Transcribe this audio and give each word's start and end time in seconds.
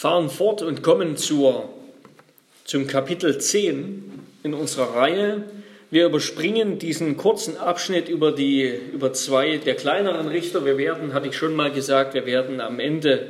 fahren 0.00 0.30
fort 0.30 0.62
und 0.62 0.82
kommen 0.82 1.18
zur, 1.18 1.68
zum 2.64 2.86
Kapitel 2.86 3.36
10 3.36 4.02
in 4.42 4.54
unserer 4.54 4.96
Reihe. 4.96 5.44
Wir 5.90 6.06
überspringen 6.06 6.78
diesen 6.78 7.18
kurzen 7.18 7.58
Abschnitt 7.58 8.08
über, 8.08 8.32
die, 8.32 8.66
über 8.94 9.12
zwei 9.12 9.58
der 9.58 9.74
kleineren 9.74 10.28
Richter. 10.28 10.64
Wir 10.64 10.78
werden, 10.78 11.12
hatte 11.12 11.28
ich 11.28 11.36
schon 11.36 11.54
mal 11.54 11.70
gesagt, 11.70 12.14
wir 12.14 12.24
werden 12.24 12.62
am 12.62 12.80
Ende 12.80 13.26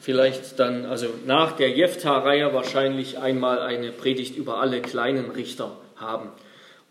vielleicht 0.00 0.60
dann, 0.60 0.84
also 0.84 1.08
nach 1.26 1.56
der 1.56 1.70
Jefta-Reihe 1.70 2.54
wahrscheinlich 2.54 3.18
einmal 3.18 3.58
eine 3.58 3.90
Predigt 3.90 4.36
über 4.36 4.60
alle 4.60 4.80
kleinen 4.80 5.28
Richter 5.32 5.76
haben 5.96 6.28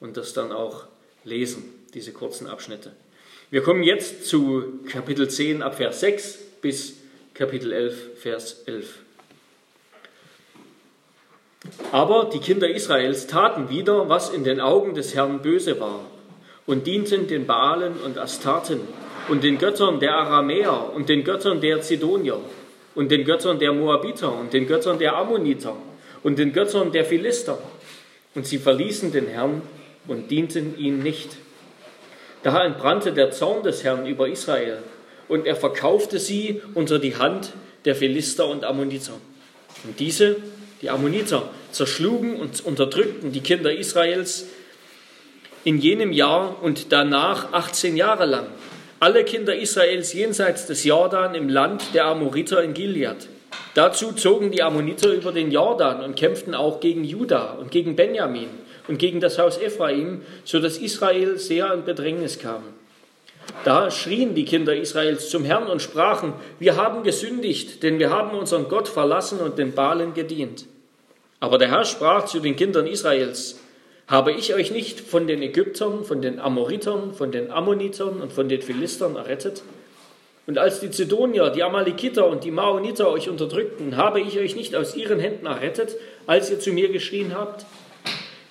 und 0.01 0.17
das 0.17 0.33
dann 0.33 0.51
auch 0.51 0.87
lesen, 1.23 1.63
diese 1.93 2.11
kurzen 2.11 2.47
Abschnitte. 2.47 2.91
Wir 3.49 3.63
kommen 3.63 3.83
jetzt 3.83 4.25
zu 4.25 4.81
Kapitel 4.89 5.29
10 5.29 5.61
ab 5.61 5.75
Vers 5.75 6.01
6 6.01 6.37
bis 6.61 6.97
Kapitel 7.33 7.71
11, 7.71 8.19
Vers 8.19 8.63
11. 8.65 9.03
Aber 11.91 12.29
die 12.33 12.39
Kinder 12.39 12.69
Israels 12.69 13.27
taten 13.27 13.69
wieder, 13.69 14.09
was 14.09 14.29
in 14.29 14.43
den 14.43 14.59
Augen 14.59 14.95
des 14.95 15.15
Herrn 15.15 15.41
böse 15.41 15.79
war, 15.79 15.99
und 16.65 16.87
dienten 16.87 17.27
den 17.27 17.45
Baalen 17.45 17.93
und 18.05 18.17
Astarten 18.17 18.81
und 19.29 19.43
den 19.43 19.57
Göttern 19.57 19.99
der 19.99 20.15
Aramäer 20.15 20.91
und 20.93 21.09
den 21.09 21.23
Göttern 21.23 21.61
der 21.61 21.81
Zidonier 21.81 22.39
und 22.95 23.11
den 23.11 23.25
Göttern 23.25 23.59
der 23.59 23.73
Moabiter 23.73 24.33
und 24.33 24.53
den 24.53 24.67
Göttern 24.67 24.99
der 24.99 25.15
Ammoniter 25.15 25.75
und 26.23 26.39
den 26.39 26.53
Göttern 26.53 26.91
der 26.91 27.05
Philister. 27.05 27.57
Und 28.35 28.45
sie 28.45 28.57
verließen 28.57 29.11
den 29.11 29.27
Herrn 29.27 29.61
und 30.07 30.31
dienten 30.31 30.77
ihm 30.77 30.99
nicht. 30.99 31.37
Da 32.43 32.63
entbrannte 32.63 33.11
der 33.11 33.31
Zorn 33.31 33.63
des 33.63 33.83
Herrn 33.83 34.07
über 34.07 34.27
Israel, 34.27 34.79
und 35.27 35.45
er 35.45 35.55
verkaufte 35.55 36.19
sie 36.19 36.61
unter 36.73 36.99
die 36.99 37.15
Hand 37.15 37.53
der 37.85 37.95
Philister 37.95 38.47
und 38.47 38.65
Ammoniter. 38.65 39.13
Und 39.83 39.99
diese 39.99 40.37
die 40.81 40.89
Ammoniter 40.89 41.49
zerschlugen 41.71 42.35
und 42.37 42.65
unterdrückten 42.65 43.31
die 43.31 43.41
Kinder 43.41 43.73
Israels 43.73 44.47
in 45.63 45.77
jenem 45.77 46.11
Jahr 46.11 46.63
und 46.63 46.91
danach 46.91 47.53
18 47.53 47.95
Jahre 47.95 48.25
lang. 48.25 48.47
Alle 48.99 49.23
Kinder 49.23 49.55
Israels 49.55 50.13
jenseits 50.13 50.67
des 50.67 50.83
Jordan 50.83 51.35
im 51.35 51.49
Land 51.49 51.83
der 51.93 52.05
Amoriter 52.05 52.63
in 52.63 52.73
Gilead. 52.73 53.27
Dazu 53.73 54.11
zogen 54.11 54.51
die 54.51 54.63
Ammoniter 54.63 55.13
über 55.13 55.31
den 55.31 55.51
Jordan 55.51 56.03
und 56.03 56.15
kämpften 56.15 56.55
auch 56.55 56.79
gegen 56.79 57.03
Juda 57.03 57.53
und 57.53 57.71
gegen 57.71 57.95
Benjamin 57.95 58.49
und 58.87 58.97
gegen 58.97 59.19
das 59.19 59.37
Haus 59.37 59.57
Ephraim, 59.57 60.21
so 60.43 60.59
dass 60.59 60.77
Israel 60.77 61.37
sehr 61.37 61.73
in 61.73 61.85
Bedrängnis 61.85 62.39
kam. 62.39 62.63
Da 63.63 63.91
schrien 63.91 64.33
die 64.33 64.45
Kinder 64.45 64.75
Israels 64.75 65.29
zum 65.29 65.45
Herrn 65.45 65.67
und 65.67 65.81
sprachen, 65.81 66.33
wir 66.59 66.77
haben 66.77 67.03
gesündigt, 67.03 67.83
denn 67.83 67.99
wir 67.99 68.09
haben 68.09 68.37
unseren 68.37 68.69
Gott 68.69 68.87
verlassen 68.87 69.39
und 69.39 69.57
den 69.59 69.73
Balen 69.73 70.13
gedient. 70.13 70.65
Aber 71.39 71.57
der 71.57 71.69
Herr 71.69 71.85
sprach 71.85 72.25
zu 72.25 72.39
den 72.39 72.55
Kindern 72.55 72.87
Israels, 72.87 73.59
habe 74.07 74.31
ich 74.31 74.53
euch 74.53 74.71
nicht 74.71 74.99
von 74.99 75.27
den 75.27 75.41
Ägyptern, 75.41 76.03
von 76.03 76.21
den 76.21 76.39
Amoritern, 76.39 77.13
von 77.13 77.31
den 77.31 77.51
Ammonitern 77.51 78.21
und 78.21 78.33
von 78.33 78.49
den 78.49 78.61
Philistern 78.61 79.15
errettet? 79.15 79.63
Und 80.47 80.57
als 80.57 80.79
die 80.79 80.91
Zidonier, 80.91 81.49
die 81.49 81.63
Amalekiter 81.63 82.27
und 82.27 82.43
die 82.43 82.51
Maoniter 82.51 83.09
euch 83.09 83.29
unterdrückten, 83.29 83.95
habe 83.95 84.19
ich 84.19 84.37
euch 84.39 84.55
nicht 84.55 84.75
aus 84.75 84.95
ihren 84.95 85.19
Händen 85.19 85.45
errettet, 85.45 85.95
als 86.27 86.49
ihr 86.49 86.59
zu 86.59 86.73
mir 86.73 86.89
geschrien 86.89 87.33
habt? 87.35 87.65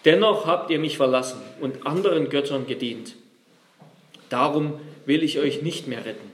Dennoch 0.05 0.47
habt 0.47 0.71
ihr 0.71 0.79
mich 0.79 0.97
verlassen 0.97 1.43
und 1.61 1.87
anderen 1.87 2.31
Göttern 2.31 2.67
gedient. 2.67 3.17
Darum 4.31 4.81
will 5.05 5.23
ich 5.23 5.39
euch 5.39 5.61
nicht 5.61 5.87
mehr 5.87 6.05
retten. 6.07 6.31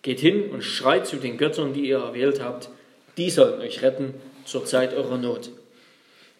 Geht 0.00 0.20
hin 0.20 0.50
und 0.50 0.62
schreit 0.62 1.06
zu 1.06 1.16
den 1.16 1.36
Göttern, 1.36 1.74
die 1.74 1.88
ihr 1.88 1.98
erwählt 1.98 2.40
habt, 2.42 2.70
die 3.18 3.30
sollen 3.30 3.60
euch 3.60 3.82
retten 3.82 4.14
zur 4.44 4.64
Zeit 4.64 4.94
eurer 4.94 5.18
Not. 5.18 5.50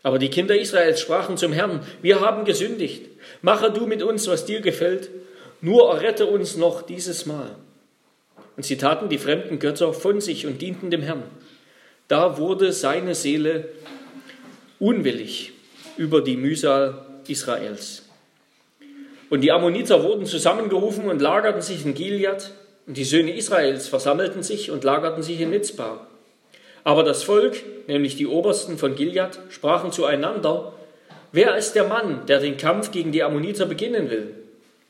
Aber 0.03 0.19
die 0.19 0.31
Kinder 0.31 0.57
Israels 0.57 1.01
sprachen 1.01 1.37
zum 1.37 1.53
Herrn, 1.53 1.81
wir 2.01 2.21
haben 2.21 2.45
gesündigt, 2.45 3.07
mache 3.43 3.73
du 3.73 3.87
mit 3.87 4.03
uns, 4.03 4.29
was 4.29 4.47
dir 4.47 4.61
gefällt, 4.61 5.11
nur 5.61 5.91
errette 5.93 6.27
uns 6.27 6.57
noch 6.57 6.83
dieses 6.83 7.27
Mal. 7.27 7.57
Und 8.57 8.65
sie 8.65 8.77
taten 8.77 9.09
die 9.09 9.19
fremden 9.19 9.59
Götter 9.59 9.93
von 9.93 10.21
sich 10.21 10.47
und 10.47 10.63
dienten 10.63 10.91
dem 10.91 11.03
Herrn. 11.03 11.25
Da 12.09 12.39
wurde 12.39 12.73
seine 12.73 13.17
Seele 13.17 13.69
unwillig 14.79 15.53
über 15.97 16.23
die 16.23 16.37
Mühsal 16.37 17.05
Israels. 17.27 18.06
Und 19.29 19.41
die 19.41 19.51
Ammoniter 19.51 20.05
wurden 20.05 20.27
zusammengerufen 20.27 21.09
und 21.09 21.21
lagerten 21.21 21.63
sich 21.63 21.85
in 21.85 21.95
Gilead, 21.95 22.51
und 22.87 22.97
die 22.97 23.05
Söhne 23.05 23.37
Israels 23.37 23.89
versammelten 23.89 24.45
sich 24.45 24.71
und 24.71 24.85
lagerten 24.85 25.23
sich 25.23 25.41
in 25.41 25.51
Mitzbah. 25.51 26.07
Aber 26.85 27.03
das 27.03 27.25
Volk, 27.25 27.57
nämlich 27.89 28.15
die 28.15 28.29
Obersten 28.29 28.79
von 28.79 28.95
Gilead, 28.95 29.41
sprachen 29.49 29.91
zueinander, 29.91 30.73
wer 31.33 31.57
ist 31.57 31.73
der 31.73 31.89
Mann, 31.89 32.27
der 32.27 32.39
den 32.39 32.57
Kampf 32.57 32.93
gegen 32.93 33.11
die 33.11 33.25
Ammoniter 33.25 33.67
beginnen 33.67 34.09
will? 34.09 34.35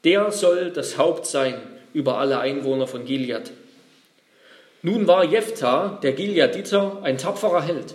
Der 0.05 0.31
soll 0.31 0.71
das 0.71 0.99
Haupt 0.99 1.25
sein 1.25 1.55
über 1.95 2.19
alle 2.19 2.39
Einwohner 2.39 2.87
von 2.87 3.07
Gilead. 3.07 3.51
Nun 4.83 5.09
war 5.09 5.25
Jephthah, 5.25 5.99
der 6.03 6.13
Gileaditer, 6.13 6.99
ein 7.03 7.17
tapferer 7.17 7.63
Held, 7.63 7.95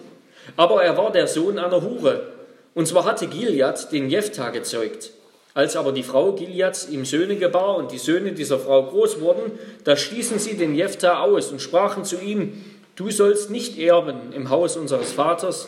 aber 0.58 0.84
er 0.84 0.98
war 0.98 1.12
der 1.12 1.28
Sohn 1.28 1.60
einer 1.60 1.84
Hure, 1.84 2.32
und 2.74 2.88
zwar 2.88 3.06
hatte 3.06 3.28
Gilead 3.28 3.92
den 3.92 4.10
Jephthah 4.10 4.50
gezeugt. 4.50 5.12
Als 5.54 5.76
aber 5.76 5.92
die 5.92 6.04
Frau 6.04 6.32
Gileads 6.32 6.90
ihm 6.90 7.06
Söhne 7.06 7.36
gebar 7.36 7.76
und 7.76 7.92
die 7.92 7.98
Söhne 7.98 8.32
dieser 8.32 8.60
Frau 8.60 8.84
groß 8.84 9.20
wurden, 9.20 9.60
da 9.84 9.98
stießen 9.98 10.40
sie 10.40 10.56
den 10.56 10.76
Jephthah 10.76 11.22
aus 11.22 11.52
und 11.52 11.62
sprachen 11.62 12.06
zu 12.06 12.20
ihm, 12.20 12.64
Du 12.96 13.10
sollst 13.10 13.50
nicht 13.50 13.80
erben 13.80 14.34
im 14.34 14.50
Haus 14.50 14.78
unseres 14.78 15.14
Vaters, 15.14 15.68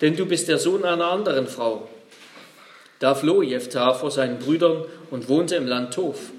denn 0.00 0.16
du 0.16 0.26
bist 0.26 0.48
der 0.48 0.58
Sohn 0.58 0.84
einer 0.84 1.06
anderen 1.06 1.48
Frau. 1.48 1.88
Da 2.98 3.14
floh 3.14 3.42
Jephthah 3.42 3.94
vor 3.94 4.10
seinen 4.10 4.38
Brüdern 4.38 4.84
und 5.10 5.28
wohnte 5.28 5.56
im 5.56 5.66
Land 5.66 5.94
Tof. 5.94 6.30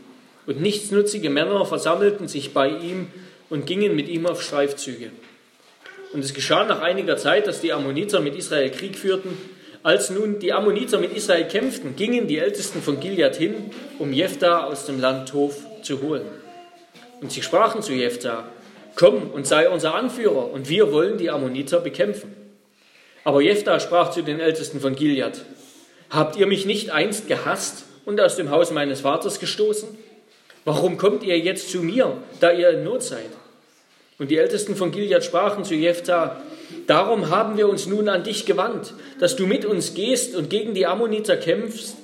Und 0.46 0.62
nichtsnutzige 0.62 1.30
Männer 1.30 1.66
versammelten 1.66 2.28
sich 2.28 2.54
bei 2.54 2.70
ihm 2.70 3.08
und 3.50 3.66
gingen 3.66 3.96
mit 3.96 4.08
ihm 4.08 4.26
auf 4.26 4.42
Streifzüge. 4.42 5.12
Und 6.14 6.24
es 6.24 6.34
geschah 6.34 6.64
nach 6.64 6.82
einiger 6.82 7.18
Zeit, 7.18 7.48
dass 7.48 7.62
die 7.62 7.74
Ammoniter 7.74 8.20
mit 8.20 8.36
Israel 8.36 8.70
Krieg 8.72 8.98
führten. 8.98 9.38
Als 9.82 10.10
nun 10.10 10.40
die 10.40 10.52
Ammoniter 10.52 11.00
mit 11.00 11.16
Israel 11.16 11.48
kämpften, 11.48 11.96
gingen 11.96 12.28
die 12.28 12.38
Ältesten 12.38 12.82
von 12.82 13.00
Gilead 13.00 13.36
hin, 13.36 13.72
um 13.98 14.12
Jephthah 14.12 14.66
aus 14.66 14.86
dem 14.86 15.00
Land 15.00 15.30
Tof 15.30 15.56
zu 15.84 16.02
holen. 16.02 16.26
Und 17.22 17.32
sie 17.32 17.42
sprachen 17.42 17.82
zu 17.82 17.94
Jephthah, 17.94 18.46
Komm 18.96 19.32
und 19.32 19.48
sei 19.48 19.70
unser 19.70 19.96
Anführer, 19.96 20.52
und 20.52 20.68
wir 20.68 20.92
wollen 20.92 21.18
die 21.18 21.30
Ammoniter 21.30 21.80
bekämpfen. 21.80 22.36
Aber 23.24 23.42
Jephthah 23.42 23.80
sprach 23.80 24.12
zu 24.12 24.22
den 24.22 24.42
Ältesten 24.42 24.82
von 24.82 24.96
Gilead, 24.96 25.46
Habt 26.10 26.36
ihr 26.36 26.48
mich 26.48 26.66
nicht 26.66 26.90
einst 26.90 27.28
gehasst 27.28 27.86
und 28.04 28.20
aus 28.20 28.36
dem 28.36 28.50
Haus 28.50 28.72
meines 28.72 29.02
Vaters 29.02 29.40
gestoßen? 29.40 29.88
Warum 30.66 30.98
kommt 30.98 31.24
ihr 31.24 31.40
jetzt 31.40 31.70
zu 31.70 31.82
mir, 31.82 32.18
da 32.42 32.52
ihr 32.52 32.72
in 32.72 32.84
Not 32.84 33.04
seid? 33.04 33.30
Und 34.18 34.30
die 34.30 34.38
Ältesten 34.38 34.76
von 34.76 34.92
Gilead 34.92 35.24
sprachen 35.24 35.64
zu 35.64 35.76
Jephthah, 35.76 36.42
Darum 36.88 37.30
haben 37.30 37.58
wir 37.58 37.68
uns 37.68 37.88
nun 37.88 38.10
an 38.10 38.24
dich 38.24 38.46
gewandt, 38.46 38.94
dass 39.20 39.36
du 39.36 39.46
mit 39.46 39.66
uns 39.66 39.94
gehst 39.94 40.36
und 40.36 40.50
gegen 40.50 40.74
die 40.74 40.86
Ammoniter 40.86 41.38
kämpfst 41.38 41.96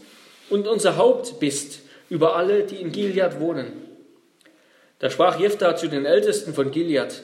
und 0.50 0.68
unser 0.68 0.98
Haupt 0.98 1.40
bist 1.40 1.80
über 2.10 2.36
alle, 2.36 2.64
die 2.64 2.76
in 2.76 2.92
Gilead 2.92 3.40
wohnen. 3.40 3.68
Da 5.00 5.10
sprach 5.10 5.40
Jephthah 5.40 5.76
zu 5.76 5.88
den 5.88 6.06
Ältesten 6.06 6.54
von 6.54 6.72
Gilead, 6.72 7.24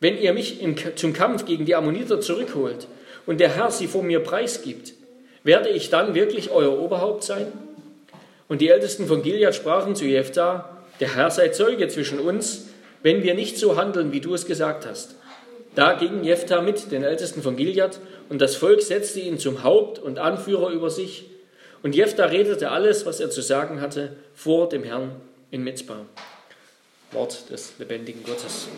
wenn 0.00 0.18
ihr 0.18 0.32
mich 0.32 0.60
im, 0.60 0.76
zum 0.96 1.12
Kampf 1.12 1.46
gegen 1.46 1.64
die 1.64 1.74
Ammoniter 1.74 2.20
zurückholt 2.20 2.86
und 3.24 3.40
der 3.40 3.54
Herr 3.54 3.70
sie 3.70 3.86
vor 3.86 4.02
mir 4.02 4.20
preisgibt, 4.20 4.92
werde 5.42 5.70
ich 5.70 5.90
dann 5.90 6.14
wirklich 6.14 6.50
euer 6.50 6.78
Oberhaupt 6.78 7.22
sein? 7.22 7.46
Und 8.48 8.60
die 8.60 8.68
Ältesten 8.68 9.06
von 9.06 9.22
Gilead 9.22 9.54
sprachen 9.54 9.96
zu 9.96 10.04
Jephthah, 10.04 10.76
der 11.00 11.14
Herr 11.14 11.30
sei 11.30 11.48
Zeuge 11.48 11.88
zwischen 11.88 12.18
uns, 12.18 12.66
wenn 13.02 13.22
wir 13.22 13.34
nicht 13.34 13.56
so 13.58 13.76
handeln, 13.76 14.12
wie 14.12 14.20
du 14.20 14.34
es 14.34 14.46
gesagt 14.46 14.86
hast. 14.86 15.16
Da 15.76 15.92
ging 15.92 16.24
Jephthah 16.24 16.62
mit 16.62 16.90
den 16.90 17.04
Ältesten 17.04 17.42
von 17.42 17.54
Gilead 17.54 18.00
und 18.30 18.40
das 18.40 18.56
Volk 18.56 18.80
setzte 18.80 19.20
ihn 19.20 19.38
zum 19.38 19.62
Haupt 19.62 19.98
und 19.98 20.18
Anführer 20.18 20.70
über 20.70 20.88
sich. 20.88 21.26
Und 21.82 21.94
Jephthah 21.94 22.24
redete 22.24 22.70
alles, 22.70 23.04
was 23.04 23.20
er 23.20 23.28
zu 23.28 23.42
sagen 23.42 23.82
hatte, 23.82 24.16
vor 24.34 24.70
dem 24.70 24.84
Herrn 24.84 25.20
in 25.50 25.62
Mitzbah. 25.62 26.06
Wort 27.12 27.50
des 27.50 27.74
lebendigen 27.78 28.24
Gottes. 28.24 28.68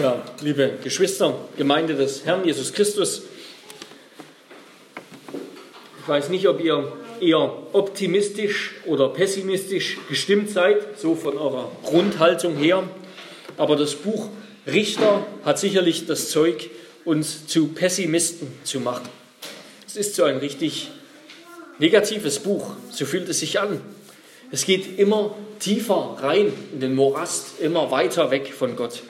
Ja, 0.00 0.22
liebe 0.42 0.74
Geschwister, 0.84 1.34
Gemeinde 1.56 1.96
des 1.96 2.24
Herrn 2.24 2.44
Jesus 2.44 2.72
Christus, 2.72 3.22
ich 6.00 6.08
weiß 6.08 6.28
nicht, 6.28 6.46
ob 6.46 6.62
ihr 6.62 6.92
eher 7.20 7.52
optimistisch 7.72 8.74
oder 8.86 9.08
pessimistisch 9.08 9.98
gestimmt 10.08 10.50
seid, 10.50 10.98
so 10.98 11.14
von 11.14 11.36
eurer 11.36 11.70
Grundhaltung 11.84 12.56
her, 12.56 12.84
aber 13.56 13.76
das 13.76 13.94
Buch 13.94 14.28
Richter 14.66 15.26
hat 15.44 15.58
sicherlich 15.58 16.06
das 16.06 16.30
Zeug, 16.30 16.70
uns 17.04 17.46
zu 17.46 17.68
Pessimisten 17.68 18.48
zu 18.64 18.80
machen. 18.80 19.08
Es 19.86 19.96
ist 19.96 20.14
so 20.14 20.24
ein 20.24 20.36
richtig 20.36 20.90
negatives 21.78 22.38
Buch, 22.40 22.72
so 22.90 23.06
fühlt 23.06 23.28
es 23.28 23.40
sich 23.40 23.60
an. 23.60 23.80
Es 24.50 24.66
geht 24.66 24.98
immer 24.98 25.34
tiefer 25.58 26.16
rein 26.20 26.52
in 26.72 26.80
den 26.80 26.94
Morast, 26.94 27.60
immer 27.60 27.90
weiter 27.90 28.30
weg 28.30 28.52
von 28.52 28.76
Gott. 28.76 29.02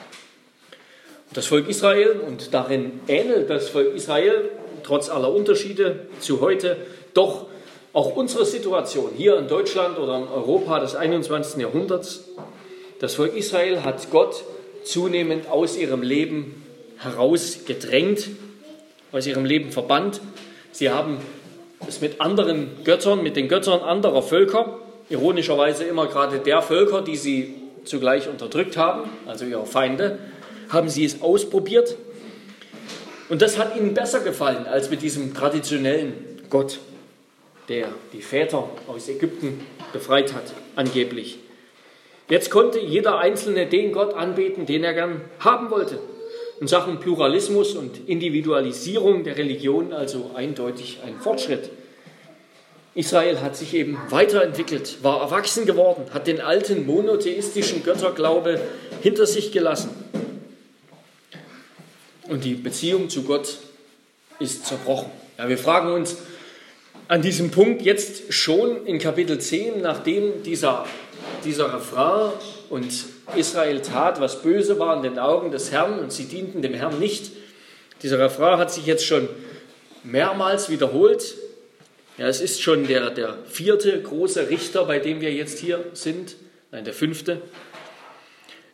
Das 1.33 1.45
Volk 1.45 1.67
Israel, 1.69 2.21
und 2.25 2.53
darin 2.53 3.01
ähnelt 3.07 3.49
das 3.49 3.69
Volk 3.69 3.95
Israel, 3.95 4.49
trotz 4.83 5.09
aller 5.09 5.31
Unterschiede 5.31 6.07
zu 6.19 6.41
heute, 6.41 6.77
doch 7.13 7.47
auch 7.99 8.15
unsere 8.15 8.45
Situation 8.45 9.11
hier 9.17 9.37
in 9.37 9.49
Deutschland 9.49 9.99
oder 9.99 10.19
in 10.19 10.27
Europa 10.29 10.79
des 10.79 10.95
21. 10.95 11.61
Jahrhunderts. 11.61 12.29
Das 13.01 13.15
Volk 13.15 13.35
Israel 13.35 13.83
hat 13.83 14.09
Gott 14.09 14.45
zunehmend 14.85 15.49
aus 15.49 15.75
ihrem 15.75 16.01
Leben 16.01 16.63
herausgedrängt, 16.97 18.29
aus 19.11 19.27
ihrem 19.27 19.43
Leben 19.43 19.71
verbannt. 19.71 20.21
Sie 20.71 20.89
haben 20.89 21.17
es 21.89 21.99
mit 21.99 22.21
anderen 22.21 22.69
Göttern, 22.85 23.21
mit 23.21 23.35
den 23.35 23.49
Göttern 23.49 23.81
anderer 23.81 24.21
Völker, 24.21 24.79
ironischerweise 25.09 25.83
immer 25.83 26.07
gerade 26.07 26.39
der 26.39 26.61
Völker, 26.61 27.01
die 27.01 27.17
sie 27.17 27.55
zugleich 27.83 28.29
unterdrückt 28.29 28.77
haben, 28.77 29.09
also 29.25 29.43
ihre 29.43 29.65
Feinde, 29.65 30.19
haben 30.69 30.87
sie 30.87 31.03
es 31.03 31.21
ausprobiert. 31.21 31.97
Und 33.27 33.41
das 33.41 33.57
hat 33.57 33.75
ihnen 33.75 33.93
besser 33.93 34.21
gefallen 34.21 34.67
als 34.67 34.89
mit 34.89 35.01
diesem 35.01 35.33
traditionellen 35.33 36.13
Gott, 36.49 36.79
der 37.69 37.89
die 38.13 38.21
Väter 38.21 38.67
aus 38.87 39.07
Ägypten 39.07 39.61
befreit 39.93 40.33
hat, 40.33 40.53
angeblich. 40.75 41.37
Jetzt 42.29 42.49
konnte 42.49 42.79
jeder 42.79 43.19
Einzelne 43.19 43.67
den 43.67 43.91
Gott 43.91 44.13
anbeten, 44.13 44.65
den 44.65 44.83
er 44.83 44.93
gern 44.93 45.21
haben 45.39 45.71
wollte. 45.71 45.99
In 46.59 46.67
Sachen 46.67 46.99
Pluralismus 46.99 47.75
und 47.75 48.07
Individualisierung 48.07 49.23
der 49.23 49.37
Religion 49.37 49.93
also 49.93 50.31
eindeutig 50.35 50.99
ein 51.05 51.19
Fortschritt. 51.19 51.69
Israel 52.95 53.39
hat 53.41 53.55
sich 53.55 53.73
eben 53.73 53.97
weiterentwickelt, 54.09 54.97
war 55.03 55.21
erwachsen 55.21 55.65
geworden, 55.65 56.05
hat 56.11 56.27
den 56.27 56.41
alten 56.41 56.85
monotheistischen 56.85 57.83
Götterglaube 57.83 58.59
hinter 59.01 59.25
sich 59.25 59.51
gelassen. 59.51 59.91
Und 62.27 62.43
die 62.43 62.55
Beziehung 62.55 63.09
zu 63.09 63.23
Gott 63.23 63.57
ist 64.39 64.65
zerbrochen. 64.65 65.09
Ja, 65.37 65.47
wir 65.47 65.57
fragen 65.57 65.93
uns 65.93 66.17
an 67.09 67.23
diesem 67.23 67.49
Punkt 67.49 67.81
jetzt 67.81 68.31
schon 68.31 68.85
in 68.85 68.99
Kapitel 68.99 69.39
10, 69.39 69.81
nachdem 69.81 70.43
dieser, 70.43 70.85
dieser 71.43 71.73
Refrain 71.73 72.33
und 72.69 72.85
Israel 73.35 73.81
tat, 73.81 74.21
was 74.21 74.43
böse 74.43 74.77
war 74.77 74.95
in 74.95 75.01
den 75.01 75.17
Augen 75.17 75.49
des 75.49 75.71
Herrn 75.71 75.97
und 75.97 76.13
sie 76.13 76.25
dienten 76.25 76.61
dem 76.61 76.75
Herrn 76.75 76.99
nicht. 76.99 77.31
Dieser 78.03 78.19
Refrain 78.19 78.59
hat 78.59 78.71
sich 78.71 78.85
jetzt 78.85 79.07
schon 79.07 79.27
mehrmals 80.03 80.69
wiederholt. 80.69 81.35
Ja, 82.19 82.27
es 82.27 82.41
ist 82.41 82.61
schon 82.61 82.85
der, 82.85 83.09
der 83.09 83.39
vierte 83.45 83.99
große 83.99 84.47
Richter, 84.51 84.85
bei 84.85 84.99
dem 84.99 85.19
wir 85.19 85.33
jetzt 85.33 85.57
hier 85.57 85.83
sind. 85.93 86.35
Nein, 86.71 86.85
der 86.85 86.93
fünfte. 86.93 87.41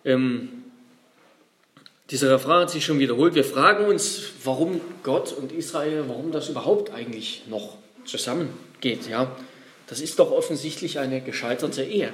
Ähm, 0.03 0.49
dieser 2.11 2.31
Refrain 2.31 2.63
hat 2.63 2.71
sich 2.71 2.83
schon 2.83 2.99
wiederholt. 2.99 3.33
Wir 3.33 3.45
fragen 3.45 3.85
uns, 3.85 4.23
warum 4.43 4.81
Gott 5.03 5.31
und 5.31 5.53
Israel, 5.53 6.03
warum 6.09 6.33
das 6.33 6.49
überhaupt 6.49 6.91
eigentlich 6.91 7.43
noch 7.47 7.77
zusammengeht. 8.05 9.07
Ja, 9.09 9.35
das 9.87 10.01
ist 10.01 10.19
doch 10.19 10.31
offensichtlich 10.31 10.99
eine 10.99 11.21
gescheiterte 11.21 11.83
Ehe. 11.83 12.11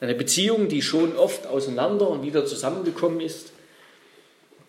Eine 0.00 0.14
Beziehung, 0.14 0.68
die 0.68 0.82
schon 0.82 1.16
oft 1.16 1.46
auseinander 1.46 2.08
und 2.08 2.22
wieder 2.22 2.44
zusammengekommen 2.46 3.20
ist. 3.20 3.52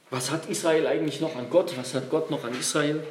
Was 0.09 0.31
hat 0.31 0.49
Israel 0.49 0.87
eigentlich 0.87 1.19
noch 1.19 1.35
an 1.35 1.49
Gott? 1.49 1.73
Was 1.77 1.93
hat 1.93 2.09
Gott 2.09 2.29
noch 2.29 2.43
an 2.43 2.57
Israel? 2.57 3.03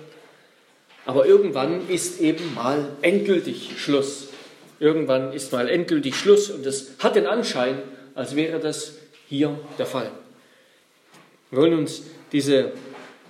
Aber 1.07 1.27
irgendwann 1.27 1.89
ist 1.89 2.21
eben 2.21 2.55
mal 2.55 2.89
endgültig 3.03 3.73
Schluss. 3.79 4.29
Irgendwann 4.81 5.33
ist 5.33 5.53
mal 5.53 5.69
endgültig 5.69 6.17
Schluss 6.17 6.51
und 6.51 6.65
es 6.65 6.93
hat 6.99 7.17
den 7.17 7.27
Anschein, 7.27 7.83
als 8.15 8.37
wäre 8.37 8.59
das 8.59 8.95
hier 9.29 9.59
der 9.79 9.87
Fall. 9.87 10.11
Wir 11.51 11.61
wollen 11.61 11.79
uns 11.79 12.03
diese 12.33 12.73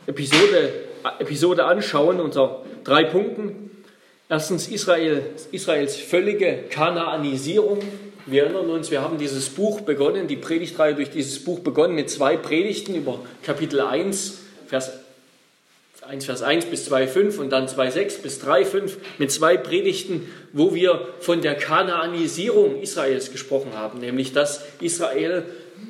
Episode, 0.07 0.73
Episode 1.19 1.65
anschauen 1.65 2.21
unter 2.21 2.65
drei 2.85 3.05
Punkten. 3.05 3.71
Erstens 4.29 4.69
Israel, 4.69 5.23
Israels 5.53 5.97
völlige 5.97 6.65
Kanaanisierung. 6.71 7.81
Wir 8.25 8.45
erinnern 8.45 8.71
uns, 8.71 8.91
wir 8.91 9.03
haben 9.03 9.19
dieses 9.19 9.51
Buch 9.51 9.83
begonnen, 9.83 10.29
die 10.29 10.37
Predigtreihe 10.37 10.95
durch 10.95 11.11
dieses 11.11 11.45
Buch 11.45 11.61
begonnen 11.61 11.95
mit 11.95 12.09
zwei 12.09 12.39
Predigten 12.39 12.95
über 12.95 13.21
Kapitel 13.43 13.81
1, 13.83 14.39
Vers 14.67 14.93
1, 16.01 16.25
Vers 16.25 16.43
1 16.43 16.67
bis 16.67 16.91
2,5 16.91 17.39
und 17.39 17.51
dann 17.51 17.67
2,6 17.67 18.23
bis 18.23 18.43
3,5 18.43 18.93
mit 19.19 19.31
zwei 19.31 19.59
Predigten, 19.59 20.27
wo 20.53 20.75
wir 20.75 21.07
von 21.21 21.43
der 21.43 21.55
Kanaanisierung 21.55 22.81
Israels 22.81 23.31
gesprochen 23.31 23.73
haben, 23.75 24.01
nämlich 24.01 24.33
dass 24.33 24.65
Israel 24.81 25.45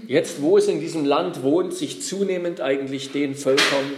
jetzt, 0.08 0.42
wo 0.42 0.58
es 0.58 0.66
in 0.66 0.80
diesem 0.80 1.04
Land 1.04 1.42
wohnt, 1.44 1.72
sich 1.72 2.02
zunehmend 2.02 2.60
eigentlich 2.60 3.12
den 3.12 3.36
Völkern 3.36 3.92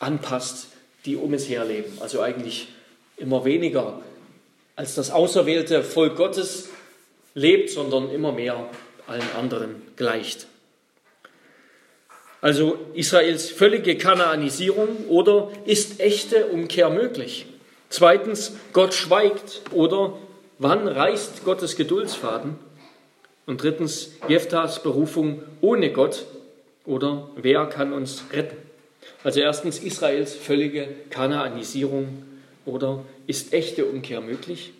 anpasst, 0.00 0.68
die 1.04 1.16
um 1.16 1.34
es 1.34 1.48
her 1.48 1.64
leben. 1.64 1.92
Also 2.00 2.20
eigentlich 2.20 2.68
immer 3.18 3.44
weniger 3.44 4.00
als 4.78 4.94
das 4.94 5.10
auserwählte 5.10 5.82
Volk 5.82 6.14
Gottes 6.14 6.68
lebt, 7.34 7.70
sondern 7.70 8.10
immer 8.10 8.30
mehr 8.30 8.70
allen 9.08 9.28
anderen 9.36 9.82
gleicht. 9.96 10.46
Also 12.40 12.78
Israels 12.94 13.50
völlige 13.50 13.98
Kanaanisierung 13.98 15.06
oder 15.08 15.50
ist 15.64 15.98
echte 15.98 16.46
Umkehr 16.46 16.90
möglich? 16.90 17.46
Zweitens, 17.88 18.56
Gott 18.72 18.94
schweigt 18.94 19.62
oder 19.72 20.16
wann 20.58 20.86
reißt 20.86 21.44
Gottes 21.44 21.74
Geduldsfaden? 21.74 22.56
Und 23.46 23.62
drittens, 23.62 24.12
Jeftas 24.28 24.82
Berufung 24.84 25.42
ohne 25.60 25.90
Gott 25.90 26.26
oder 26.84 27.30
wer 27.34 27.66
kann 27.66 27.92
uns 27.92 28.22
retten? 28.32 28.58
Also 29.24 29.40
erstens 29.40 29.80
Israels 29.80 30.34
völlige 30.34 30.86
Kanaanisierung 31.10 32.27
oder 32.68 33.04
ist 33.26 33.52
echte 33.52 33.84
Umkehr 33.86 34.20
möglich? 34.20 34.72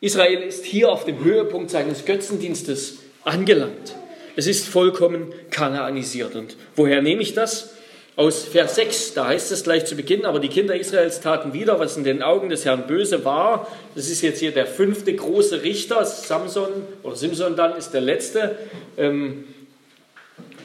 Israel 0.00 0.42
ist 0.42 0.64
hier 0.64 0.90
auf 0.90 1.04
dem 1.04 1.22
Höhepunkt 1.22 1.70
seines 1.70 2.04
Götzendienstes 2.04 2.98
angelangt. 3.24 3.94
Es 4.34 4.46
ist 4.46 4.66
vollkommen 4.66 5.32
kanaanisiert. 5.50 6.34
Und 6.34 6.56
woher 6.74 7.02
nehme 7.02 7.22
ich 7.22 7.34
das? 7.34 7.74
Aus 8.14 8.44
Vers 8.44 8.74
6, 8.74 9.14
da 9.14 9.28
heißt 9.28 9.52
es 9.52 9.64
gleich 9.64 9.86
zu 9.86 9.96
Beginn, 9.96 10.26
aber 10.26 10.38
die 10.38 10.48
Kinder 10.48 10.76
Israels 10.76 11.20
taten 11.20 11.54
wieder, 11.54 11.78
was 11.78 11.96
in 11.96 12.04
den 12.04 12.22
Augen 12.22 12.50
des 12.50 12.66
Herrn 12.66 12.86
böse 12.86 13.24
war. 13.24 13.68
Das 13.94 14.10
ist 14.10 14.20
jetzt 14.20 14.40
hier 14.40 14.52
der 14.52 14.66
fünfte 14.66 15.14
große 15.14 15.62
Richter, 15.62 16.04
Samson 16.04 16.68
oder 17.02 17.16
Simson 17.16 17.56
dann 17.56 17.74
ist 17.76 17.92
der 17.92 18.02
letzte. 18.02 18.56
Ähm, 18.98 19.44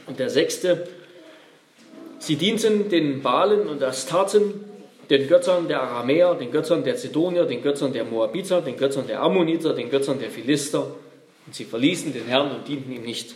und 0.07 0.19
der 0.19 0.29
sechste, 0.29 0.87
sie 2.19 2.35
dienten 2.35 2.89
den 2.89 3.21
Balen 3.21 3.67
und 3.67 3.81
Astarten 3.81 4.65
den 5.09 5.27
Göttern 5.27 5.67
der 5.67 5.81
Aramäer, 5.81 6.35
den 6.35 6.51
Göttern 6.51 6.83
der 6.83 6.95
Zidonier, 6.97 7.45
den 7.45 7.61
Göttern 7.61 7.93
der 7.93 8.03
Moabiter, 8.03 8.61
den 8.61 8.77
Göttern 8.77 9.07
der 9.07 9.21
Ammoniter, 9.21 9.73
den 9.73 9.89
Göttern 9.89 10.19
der 10.19 10.29
Philister. 10.29 10.87
Und 11.45 11.55
sie 11.55 11.65
verließen 11.65 12.13
den 12.13 12.25
Herrn 12.25 12.51
und 12.51 12.67
dienten 12.67 12.91
ihm 12.91 13.03
nicht. 13.03 13.35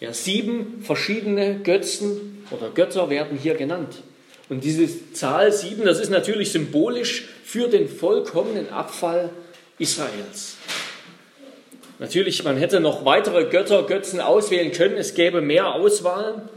Ja, 0.00 0.12
sieben 0.12 0.82
verschiedene 0.82 1.60
Götzen 1.60 2.44
oder 2.50 2.70
Götter 2.70 3.10
werden 3.10 3.38
hier 3.38 3.54
genannt. 3.54 4.02
Und 4.48 4.64
diese 4.64 5.12
Zahl 5.12 5.52
sieben, 5.52 5.84
das 5.84 6.00
ist 6.00 6.10
natürlich 6.10 6.52
symbolisch 6.52 7.28
für 7.44 7.68
den 7.68 7.88
vollkommenen 7.88 8.70
Abfall 8.70 9.30
Israels. 9.78 10.56
Natürlich, 11.98 12.44
man 12.44 12.56
hätte 12.56 12.80
noch 12.80 13.04
weitere 13.04 13.44
Götter, 13.46 13.82
Götzen 13.82 14.20
auswählen 14.20 14.70
können, 14.72 14.96
es 14.96 15.14
gäbe 15.14 15.40
mehr 15.40 15.74
Auswahl. 15.74 16.48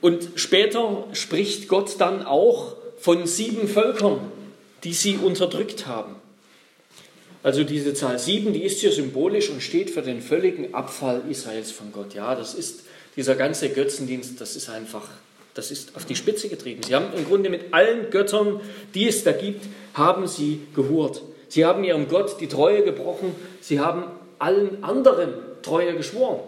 Und 0.00 0.30
später 0.36 1.04
spricht 1.12 1.68
Gott 1.68 2.00
dann 2.00 2.24
auch 2.24 2.77
von 2.98 3.26
sieben 3.26 3.68
Völkern, 3.68 4.20
die 4.84 4.92
sie 4.92 5.16
unterdrückt 5.16 5.86
haben. 5.86 6.16
Also 7.42 7.64
diese 7.64 7.94
Zahl 7.94 8.18
sieben, 8.18 8.52
die 8.52 8.64
ist 8.64 8.80
hier 8.80 8.92
symbolisch 8.92 9.48
und 9.50 9.62
steht 9.62 9.90
für 9.90 10.02
den 10.02 10.20
völligen 10.20 10.74
Abfall 10.74 11.22
Israels 11.30 11.70
von 11.70 11.92
Gott. 11.92 12.14
Ja, 12.14 12.34
das 12.34 12.54
ist 12.54 12.82
dieser 13.16 13.36
ganze 13.36 13.70
Götzendienst, 13.70 14.40
das 14.40 14.56
ist 14.56 14.68
einfach, 14.68 15.08
das 15.54 15.70
ist 15.70 15.96
auf 15.96 16.04
die 16.04 16.16
Spitze 16.16 16.48
getrieben. 16.48 16.82
Sie 16.82 16.94
haben 16.94 17.12
im 17.16 17.24
Grunde 17.24 17.48
mit 17.48 17.72
allen 17.72 18.10
Göttern, 18.10 18.60
die 18.94 19.08
es 19.08 19.24
da 19.24 19.32
gibt, 19.32 19.64
haben 19.94 20.26
sie 20.26 20.60
gehurt. 20.74 21.22
Sie 21.48 21.64
haben 21.64 21.84
ihrem 21.84 22.08
Gott 22.08 22.40
die 22.40 22.48
Treue 22.48 22.82
gebrochen, 22.82 23.34
sie 23.60 23.80
haben 23.80 24.04
allen 24.38 24.84
anderen 24.84 25.32
Treue 25.62 25.94
geschworen. 25.94 26.40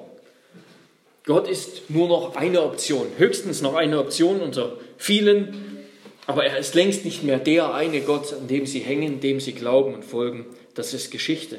Gott 1.24 1.48
ist 1.48 1.90
nur 1.90 2.08
noch 2.08 2.34
eine 2.36 2.62
Option, 2.62 3.06
höchstens 3.16 3.62
noch 3.62 3.74
eine 3.74 3.98
Option 3.98 4.40
unter 4.40 4.76
vielen, 4.98 5.69
aber 6.30 6.44
er 6.44 6.58
ist 6.58 6.76
längst 6.76 7.04
nicht 7.04 7.24
mehr 7.24 7.40
der 7.40 7.74
eine 7.74 8.02
Gott, 8.02 8.32
an 8.32 8.46
dem 8.46 8.64
sie 8.64 8.78
hängen, 8.78 9.18
dem 9.18 9.40
sie 9.40 9.52
glauben 9.52 9.94
und 9.94 10.04
folgen. 10.04 10.46
Das 10.76 10.94
ist 10.94 11.10
Geschichte. 11.10 11.58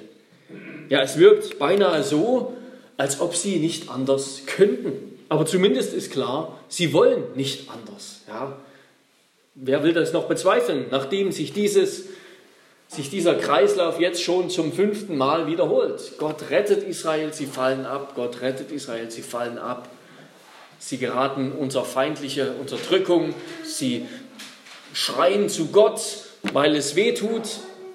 Ja, 0.87 1.01
es 1.01 1.17
wirkt 1.17 1.59
beinahe 1.59 2.03
so, 2.03 2.55
als 2.95 3.19
ob 3.19 3.35
sie 3.35 3.57
nicht 3.57 3.89
anders 3.89 4.43
könnten. 4.45 5.19
Aber 5.27 5.45
zumindest 5.45 5.93
ist 5.93 6.09
klar, 6.09 6.57
sie 6.69 6.93
wollen 6.93 7.21
nicht 7.35 7.69
anders. 7.69 8.21
Ja. 8.29 8.57
Wer 9.55 9.83
will 9.83 9.91
das 9.91 10.13
noch 10.13 10.29
bezweifeln, 10.29 10.85
nachdem 10.89 11.33
sich 11.33 11.51
dieses 11.51 12.05
sich 12.87 13.09
dieser 13.09 13.35
Kreislauf 13.35 13.99
jetzt 13.99 14.23
schon 14.23 14.49
zum 14.49 14.71
fünften 14.71 15.17
Mal 15.17 15.47
wiederholt. 15.47 16.13
Gott 16.17 16.49
rettet 16.49 16.83
Israel, 16.83 17.33
sie 17.33 17.45
fallen 17.45 17.85
ab. 17.85 18.13
Gott 18.15 18.39
rettet 18.39 18.71
Israel, 18.71 19.11
sie 19.11 19.21
fallen 19.21 19.57
ab. 19.57 19.89
Sie 20.81 20.97
geraten 20.97 21.51
unter 21.51 21.85
feindliche 21.85 22.53
Unterdrückung. 22.53 23.35
Sie 23.63 24.07
schreien 24.93 25.49
zu 25.49 25.67
Gott, 25.67 26.01
weil 26.53 26.75
es 26.75 26.95
weh 26.95 27.13
tut. 27.13 27.43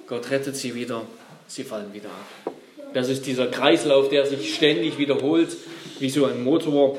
Gott 0.07 0.31
rettet 0.31 0.57
sie 0.57 0.75
wieder. 0.75 1.03
Sie 1.49 1.65
fallen 1.65 1.93
wieder 1.93 2.09
ab. 2.09 2.53
Das 2.95 3.09
ist 3.09 3.27
dieser 3.27 3.49
Kreislauf, 3.49 4.09
der 4.09 4.27
sich 4.27 4.55
ständig 4.55 4.99
wiederholt, 4.99 5.57
wie 5.99 6.11
so 6.11 6.25
ein 6.25 6.43
Motor. 6.43 6.99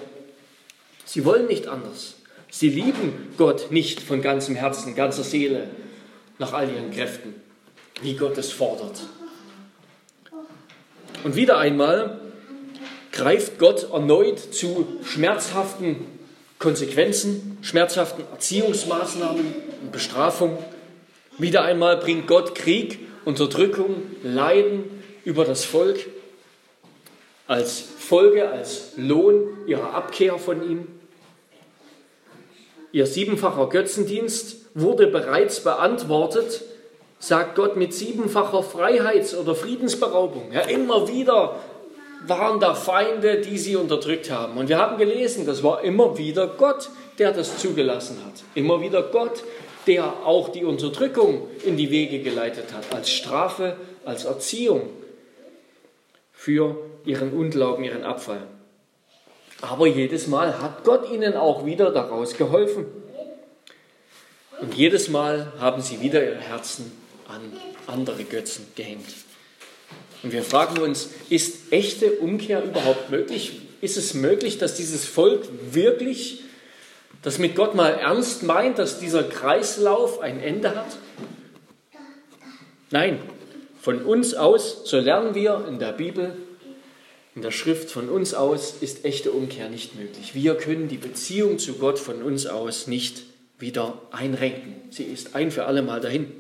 Sie 1.06 1.26
wollen 1.26 1.48
nicht 1.48 1.68
anders. 1.68 2.16
Sie 2.50 2.70
lieben 2.70 3.34
Gott 3.38 3.72
nicht 3.72 4.02
von 4.02 4.22
ganzem 4.22 4.56
Herzen, 4.56 4.96
ganzer 4.96 5.24
Seele, 5.24 5.68
nach 6.40 6.54
all 6.54 6.70
ihren 6.70 6.92
Kräften, 6.92 7.36
wie 8.02 8.16
Gott 8.16 8.38
es 8.38 8.52
fordert. 8.52 9.02
Und 11.24 11.36
wieder 11.36 11.58
einmal 11.58 12.20
greift 13.12 13.58
Gott 13.58 13.92
erneut 13.92 14.40
zu 14.40 14.88
schmerzhaften 15.04 16.17
Konsequenzen, 16.60 17.58
schmerzhaften 17.62 18.24
Erziehungsmaßnahmen 18.32 19.54
und 19.82 19.92
Bestrafung. 19.92 20.58
Wieder 21.38 21.64
einmal 21.64 21.98
bringt 21.98 22.28
Gott 22.28 22.56
Krieg, 22.56 23.00
Unterdrückung, 23.26 24.04
Leiden 24.24 25.04
über 25.24 25.46
das 25.46 25.66
Volk 25.66 26.08
als 27.46 27.80
Folge, 27.80 28.50
als 28.50 28.94
Lohn 28.98 29.58
ihrer 29.68 29.94
Abkehr 29.94 30.38
von 30.38 30.68
ihm. 30.70 30.88
Ihr 32.92 33.06
siebenfacher 33.06 33.70
Götzendienst 33.70 34.58
wurde 34.74 35.08
bereits 35.08 35.62
beantwortet, 35.62 36.64
sagt 37.20 37.56
Gott 37.56 37.76
mit 37.78 37.94
siebenfacher 37.94 38.64
Freiheits- 38.64 39.36
oder 39.36 39.56
Friedensberaubung. 39.56 40.52
Ja, 40.52 40.62
immer 40.62 41.08
wieder 41.08 41.60
waren 42.26 42.60
da 42.60 42.74
Feinde, 42.74 43.42
die 43.42 43.58
sie 43.58 43.76
unterdrückt 43.76 44.32
haben. 44.32 44.58
Und 44.58 44.70
wir 44.70 44.78
haben 44.78 44.98
gelesen, 44.98 45.46
das 45.46 45.64
war 45.64 45.84
immer 45.84 46.18
wieder 46.18 46.48
Gott, 46.48 46.90
der 47.20 47.32
das 47.32 47.58
zugelassen 47.58 48.18
hat. 48.26 48.44
Immer 48.56 48.82
wieder 48.82 49.04
Gott, 49.04 49.44
der 49.86 50.06
auch 50.26 50.50
die 50.50 50.66
Unterdrückung 50.66 51.48
in 51.64 51.78
die 51.78 51.92
Wege 51.92 52.20
geleitet 52.20 52.74
hat, 52.74 52.94
als 52.94 53.10
Strafe, 53.10 53.78
als 54.06 54.26
Erziehung 54.26 54.90
für 56.34 56.78
ihren 57.06 57.34
Unglauben, 57.34 57.84
ihren 57.84 58.04
Abfall. 58.04 58.42
Aber 59.62 59.88
jedes 59.88 60.28
Mal 60.28 60.62
hat 60.62 60.84
Gott 60.84 61.10
ihnen 61.10 61.36
auch 61.36 61.66
wieder 61.66 61.92
daraus 61.92 62.38
geholfen. 62.38 62.86
Und 64.62 64.74
jedes 64.76 65.10
Mal 65.10 65.54
haben 65.60 65.82
sie 65.82 66.02
wieder 66.02 66.24
ihre 66.24 66.36
Herzen 66.40 66.92
an 67.28 67.42
andere 67.88 68.24
Götzen 68.24 68.68
gehängt. 68.76 69.06
Und 70.24 70.32
wir 70.32 70.44
fragen 70.44 70.80
uns, 70.80 71.10
ist 71.30 71.72
echte 71.72 72.14
Umkehr 72.14 72.64
überhaupt 72.64 73.10
möglich? 73.10 73.62
Ist 73.82 73.98
es 73.98 74.14
möglich, 74.14 74.58
dass 74.58 74.76
dieses 74.76 75.06
Volk 75.06 75.48
wirklich 75.72 76.42
das 77.22 77.40
mit 77.40 77.56
Gott 77.56 77.76
mal 77.76 77.92
ernst 77.92 78.44
meint, 78.44 78.80
dass 78.80 79.00
dieser 79.00 79.24
Kreislauf 79.24 80.20
ein 80.20 80.40
Ende 80.42 80.76
hat? 80.76 80.98
Nein, 82.90 83.20
von 83.82 84.04
uns 84.04 84.34
aus, 84.34 84.82
so 84.86 85.00
lernen 85.00 85.36
wir 85.36 85.66
in 85.68 85.80
der 85.80 85.92
Bibel, 85.92 86.36
in 87.36 87.42
der 87.42 87.52
Schrift, 87.52 87.92
von 87.92 88.10
uns 88.10 88.34
aus 88.34 88.76
ist 88.82 89.06
echte 89.06 89.32
Umkehr 89.32 89.70
nicht 89.70 89.96
möglich. 89.96 90.34
Wir 90.34 90.56
können 90.56 90.88
die 90.88 90.98
Beziehung 90.98 91.60
zu 91.60 91.74
Gott 91.74 92.00
von 92.00 92.24
uns 92.24 92.48
aus 92.48 92.88
nicht 92.88 93.24
wieder 93.60 94.02
einrenken. 94.12 94.76
Sie 94.90 95.04
ist 95.04 95.36
ein 95.36 95.52
für 95.52 95.66
alle 95.66 95.84
Mal 95.84 96.02
dahin. 96.02 96.32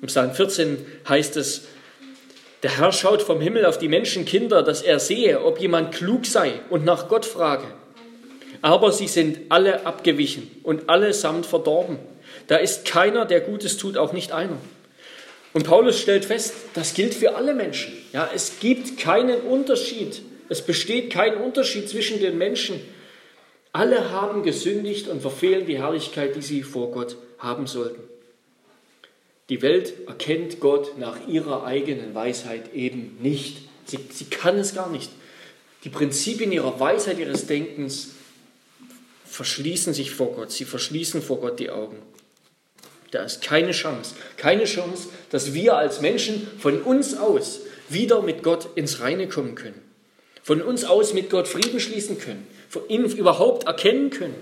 Im 0.00 0.08
Psalm 0.08 0.32
14 0.32 0.84
heißt 1.08 1.36
es, 1.36 1.62
der 2.64 2.78
Herr 2.78 2.92
schaut 2.92 3.20
vom 3.20 3.42
Himmel 3.42 3.66
auf 3.66 3.76
die 3.76 3.88
Menschenkinder, 3.88 4.62
dass 4.62 4.80
er 4.80 4.98
sehe, 4.98 5.44
ob 5.44 5.60
jemand 5.60 5.94
klug 5.94 6.24
sei 6.24 6.60
und 6.70 6.82
nach 6.82 7.10
Gott 7.10 7.26
frage. 7.26 7.66
Aber 8.62 8.90
sie 8.90 9.06
sind 9.06 9.38
alle 9.50 9.84
abgewichen 9.84 10.50
und 10.62 10.88
allesamt 10.88 11.44
verdorben. 11.44 11.98
Da 12.46 12.56
ist 12.56 12.86
keiner, 12.86 13.26
der 13.26 13.42
Gutes 13.42 13.76
tut, 13.76 13.98
auch 13.98 14.14
nicht 14.14 14.32
einer. 14.32 14.56
Und 15.52 15.66
Paulus 15.66 16.00
stellt 16.00 16.24
fest, 16.24 16.54
das 16.72 16.94
gilt 16.94 17.12
für 17.12 17.36
alle 17.36 17.52
Menschen. 17.52 17.92
Ja, 18.14 18.30
es 18.34 18.60
gibt 18.60 18.98
keinen 18.98 19.42
Unterschied. 19.42 20.22
Es 20.48 20.62
besteht 20.62 21.12
kein 21.12 21.36
Unterschied 21.36 21.86
zwischen 21.90 22.18
den 22.18 22.38
Menschen. 22.38 22.80
Alle 23.72 24.10
haben 24.10 24.42
gesündigt 24.42 25.08
und 25.08 25.20
verfehlen 25.20 25.66
die 25.66 25.76
Herrlichkeit, 25.76 26.34
die 26.34 26.40
sie 26.40 26.62
vor 26.62 26.92
Gott 26.92 27.16
haben 27.38 27.66
sollten. 27.66 28.13
Die 29.50 29.60
Welt 29.60 30.06
erkennt 30.06 30.60
Gott 30.60 30.98
nach 30.98 31.28
ihrer 31.28 31.64
eigenen 31.64 32.14
Weisheit 32.14 32.72
eben 32.74 33.18
nicht. 33.20 33.68
Sie, 33.84 33.98
sie 34.10 34.24
kann 34.26 34.58
es 34.58 34.74
gar 34.74 34.90
nicht. 34.90 35.10
Die 35.84 35.90
Prinzipien 35.90 36.50
ihrer 36.50 36.80
Weisheit, 36.80 37.18
ihres 37.18 37.46
Denkens 37.46 38.12
verschließen 39.26 39.92
sich 39.92 40.12
vor 40.12 40.32
Gott. 40.32 40.50
Sie 40.50 40.64
verschließen 40.64 41.20
vor 41.20 41.40
Gott 41.40 41.60
die 41.60 41.70
Augen. 41.70 41.98
Da 43.10 43.22
ist 43.22 43.42
keine 43.42 43.72
Chance. 43.72 44.14
Keine 44.38 44.64
Chance, 44.64 45.08
dass 45.30 45.52
wir 45.52 45.76
als 45.76 46.00
Menschen 46.00 46.48
von 46.58 46.82
uns 46.82 47.14
aus 47.14 47.60
wieder 47.88 48.22
mit 48.22 48.42
Gott 48.42 48.68
ins 48.76 49.00
Reine 49.00 49.28
kommen 49.28 49.54
können. 49.54 49.80
Von 50.42 50.62
uns 50.62 50.84
aus 50.84 51.12
mit 51.12 51.30
Gott 51.30 51.48
Frieden 51.48 51.80
schließen 51.80 52.18
können. 52.18 52.46
Von 52.68 52.88
ihm 52.88 53.04
überhaupt 53.04 53.66
erkennen 53.66 54.10
können. 54.10 54.34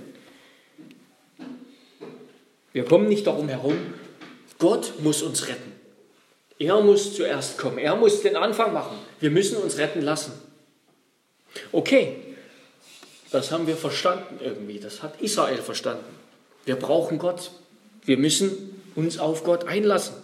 Wir 2.72 2.84
kommen 2.84 3.08
nicht 3.08 3.26
darum 3.26 3.48
herum, 3.48 3.76
Gott 4.62 5.00
muss 5.00 5.22
uns 5.22 5.48
retten. 5.48 5.72
Er 6.60 6.80
muss 6.80 7.16
zuerst 7.16 7.58
kommen. 7.58 7.78
Er 7.78 7.96
muss 7.96 8.22
den 8.22 8.36
Anfang 8.36 8.72
machen. 8.72 8.96
Wir 9.18 9.32
müssen 9.32 9.56
uns 9.56 9.76
retten 9.76 10.02
lassen. 10.02 10.34
Okay, 11.72 12.14
das 13.32 13.50
haben 13.50 13.66
wir 13.66 13.76
verstanden 13.76 14.38
irgendwie. 14.40 14.78
Das 14.78 15.02
hat 15.02 15.20
Israel 15.20 15.58
verstanden. 15.58 16.04
Wir 16.64 16.76
brauchen 16.76 17.18
Gott. 17.18 17.50
Wir 18.04 18.16
müssen 18.18 18.80
uns 18.94 19.18
auf 19.18 19.42
Gott 19.42 19.64
einlassen. 19.64 20.14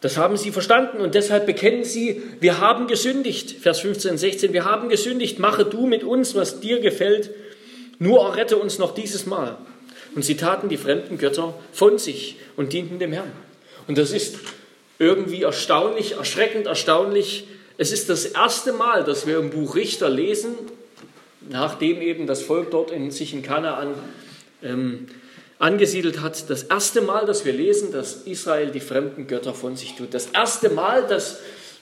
Das 0.00 0.16
haben 0.16 0.36
sie 0.36 0.50
verstanden 0.50 0.98
und 0.98 1.14
deshalb 1.14 1.46
bekennen 1.46 1.84
sie, 1.84 2.20
wir 2.40 2.58
haben 2.58 2.88
gesündigt. 2.88 3.52
Vers 3.60 3.78
15, 3.78 4.18
16, 4.18 4.52
wir 4.52 4.64
haben 4.64 4.88
gesündigt. 4.88 5.38
Mache 5.38 5.64
du 5.64 5.86
mit 5.86 6.02
uns, 6.02 6.34
was 6.34 6.58
dir 6.58 6.80
gefällt. 6.80 7.30
Nur 8.00 8.24
errette 8.24 8.56
uns 8.56 8.80
noch 8.80 8.92
dieses 8.92 9.24
Mal. 9.24 9.56
Und 10.14 10.24
sie 10.24 10.36
taten 10.36 10.68
die 10.68 10.76
fremden 10.76 11.18
Götter 11.18 11.54
von 11.72 11.98
sich 11.98 12.36
und 12.56 12.72
dienten 12.72 12.98
dem 12.98 13.12
Herrn. 13.12 13.32
Und 13.86 13.98
das 13.98 14.12
ist 14.12 14.38
irgendwie 14.98 15.42
erstaunlich, 15.42 16.12
erschreckend 16.12 16.66
erstaunlich. 16.66 17.48
Es 17.78 17.92
ist 17.92 18.08
das 18.08 18.26
erste 18.26 18.72
Mal, 18.72 19.04
dass 19.04 19.26
wir 19.26 19.38
im 19.38 19.50
Buch 19.50 19.74
Richter 19.74 20.08
lesen, 20.08 20.54
nachdem 21.48 22.00
eben 22.00 22.26
das 22.26 22.42
Volk 22.42 22.70
dort 22.70 22.90
in, 22.90 23.10
sich 23.10 23.34
in 23.34 23.42
Kanaan 23.42 23.94
ähm, 24.62 25.06
angesiedelt 25.58 26.20
hat, 26.20 26.48
das 26.48 26.64
erste 26.64 27.00
Mal, 27.00 27.26
dass 27.26 27.44
wir 27.44 27.52
lesen, 27.52 27.92
dass 27.92 28.22
Israel 28.22 28.70
die 28.70 28.80
fremden 28.80 29.26
Götter 29.26 29.54
von 29.54 29.76
sich 29.76 29.94
tut. 29.94 30.14
Das 30.14 30.26
erste 30.26 30.70
Mal, 30.70 31.06
dass, 31.06 31.40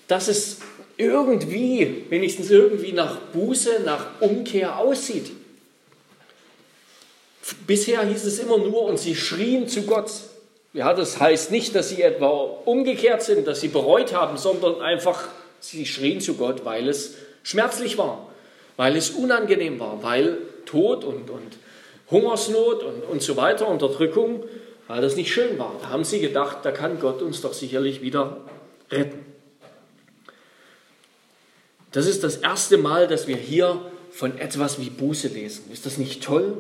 dass 0.09 0.29
es 0.29 0.59
irgendwie, 0.97 2.05
wenigstens 2.09 2.51
irgendwie 2.51 2.93
nach 2.93 3.17
Buße, 3.33 3.83
nach 3.85 4.21
Umkehr 4.21 4.79
aussieht. 4.79 5.31
Bisher 7.73 8.05
hieß 8.05 8.25
es 8.26 8.38
immer 8.38 8.59
nur, 8.59 8.83
und 8.83 8.99
sie 8.99 9.14
schrien 9.14 9.67
zu 9.67 9.85
Gott. 9.85 10.11
Ja, 10.75 10.93
das 10.93 11.19
heißt 11.19 11.50
nicht, 11.50 11.75
dass 11.75 11.88
sie 11.88 12.02
etwa 12.02 12.29
umgekehrt 12.67 13.23
sind, 13.23 13.47
dass 13.47 13.62
sie 13.62 13.69
bereut 13.69 14.12
haben, 14.12 14.37
sondern 14.37 14.83
einfach, 14.83 15.29
sie 15.59 15.87
schrien 15.87 16.21
zu 16.21 16.35
Gott, 16.35 16.67
weil 16.67 16.87
es 16.87 17.14
schmerzlich 17.43 17.97
war, 17.97 18.26
weil 18.76 18.95
es 18.95 19.09
unangenehm 19.09 19.81
war, 19.81 20.02
weil 20.02 20.37
Tod 20.67 21.02
und, 21.02 21.31
und 21.31 21.57
Hungersnot 22.11 22.83
und, 22.83 23.05
und 23.05 23.23
so 23.23 23.38
weiter, 23.38 23.67
Unterdrückung, 23.69 24.45
weil 24.87 25.00
das 25.00 25.17
nicht 25.17 25.33
schön 25.33 25.59
war. 25.59 25.75
Da 25.81 25.88
haben 25.88 26.05
sie 26.05 26.21
gedacht, 26.21 26.59
da 26.64 26.73
kann 26.73 27.00
Gott 27.00 27.23
uns 27.23 27.41
doch 27.41 27.55
sicherlich 27.55 28.02
wieder 28.02 28.37
retten. 28.91 29.25
Das 31.91 32.05
ist 32.05 32.23
das 32.23 32.37
erste 32.37 32.76
Mal, 32.76 33.09
dass 33.09 33.29
wir 33.29 33.37
hier 33.37 33.81
von 34.11 34.37
etwas 34.37 34.79
wie 34.79 34.91
Buße 34.91 35.29
lesen. 35.29 35.71
Ist 35.73 35.87
das 35.87 35.97
nicht 35.97 36.23
toll? 36.23 36.59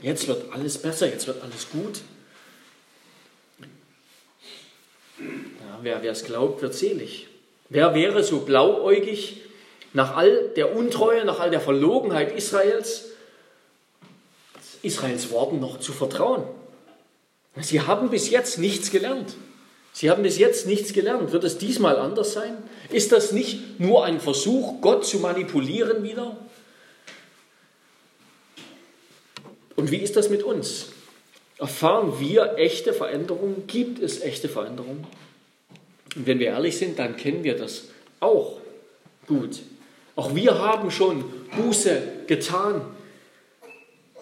Jetzt 0.00 0.28
wird 0.28 0.52
alles 0.52 0.78
besser, 0.78 1.08
jetzt 1.08 1.26
wird 1.26 1.42
alles 1.42 1.70
gut. 1.70 2.00
Ja, 5.84 6.00
wer 6.02 6.12
es 6.12 6.24
glaubt, 6.24 6.62
wird 6.62 6.74
selig. 6.74 7.28
Wer 7.68 7.94
wäre 7.94 8.22
so 8.22 8.40
blauäugig 8.40 9.42
nach 9.92 10.16
all 10.16 10.48
der 10.56 10.74
Untreue, 10.74 11.24
nach 11.24 11.40
all 11.40 11.50
der 11.50 11.60
Verlogenheit 11.60 12.36
Israels, 12.36 13.06
Israels 14.82 15.30
Worten 15.30 15.60
noch 15.60 15.80
zu 15.80 15.92
vertrauen? 15.92 16.44
Sie 17.60 17.80
haben 17.80 18.10
bis 18.10 18.30
jetzt 18.30 18.58
nichts 18.58 18.90
gelernt. 18.90 19.34
Sie 19.92 20.10
haben 20.10 20.22
bis 20.22 20.38
jetzt 20.38 20.66
nichts 20.66 20.92
gelernt. 20.92 21.32
Wird 21.32 21.42
es 21.42 21.58
diesmal 21.58 21.96
anders 21.96 22.32
sein? 22.32 22.56
Ist 22.90 23.10
das 23.10 23.32
nicht 23.32 23.80
nur 23.80 24.04
ein 24.04 24.20
Versuch, 24.20 24.80
Gott 24.80 25.04
zu 25.04 25.18
manipulieren 25.18 26.04
wieder? 26.04 26.36
Und 29.78 29.92
wie 29.92 29.98
ist 29.98 30.16
das 30.16 30.28
mit 30.28 30.42
uns? 30.42 30.86
Erfahren 31.56 32.18
wir 32.18 32.54
echte 32.56 32.92
Veränderungen? 32.92 33.62
Gibt 33.68 34.02
es 34.02 34.20
echte 34.20 34.48
Veränderungen? 34.48 35.06
Und 36.16 36.26
wenn 36.26 36.40
wir 36.40 36.48
ehrlich 36.48 36.76
sind, 36.76 36.98
dann 36.98 37.16
kennen 37.16 37.44
wir 37.44 37.56
das 37.56 37.84
auch 38.18 38.58
gut. 39.28 39.60
Auch 40.16 40.34
wir 40.34 40.58
haben 40.58 40.90
schon 40.90 41.22
Buße 41.56 42.02
getan. 42.26 42.80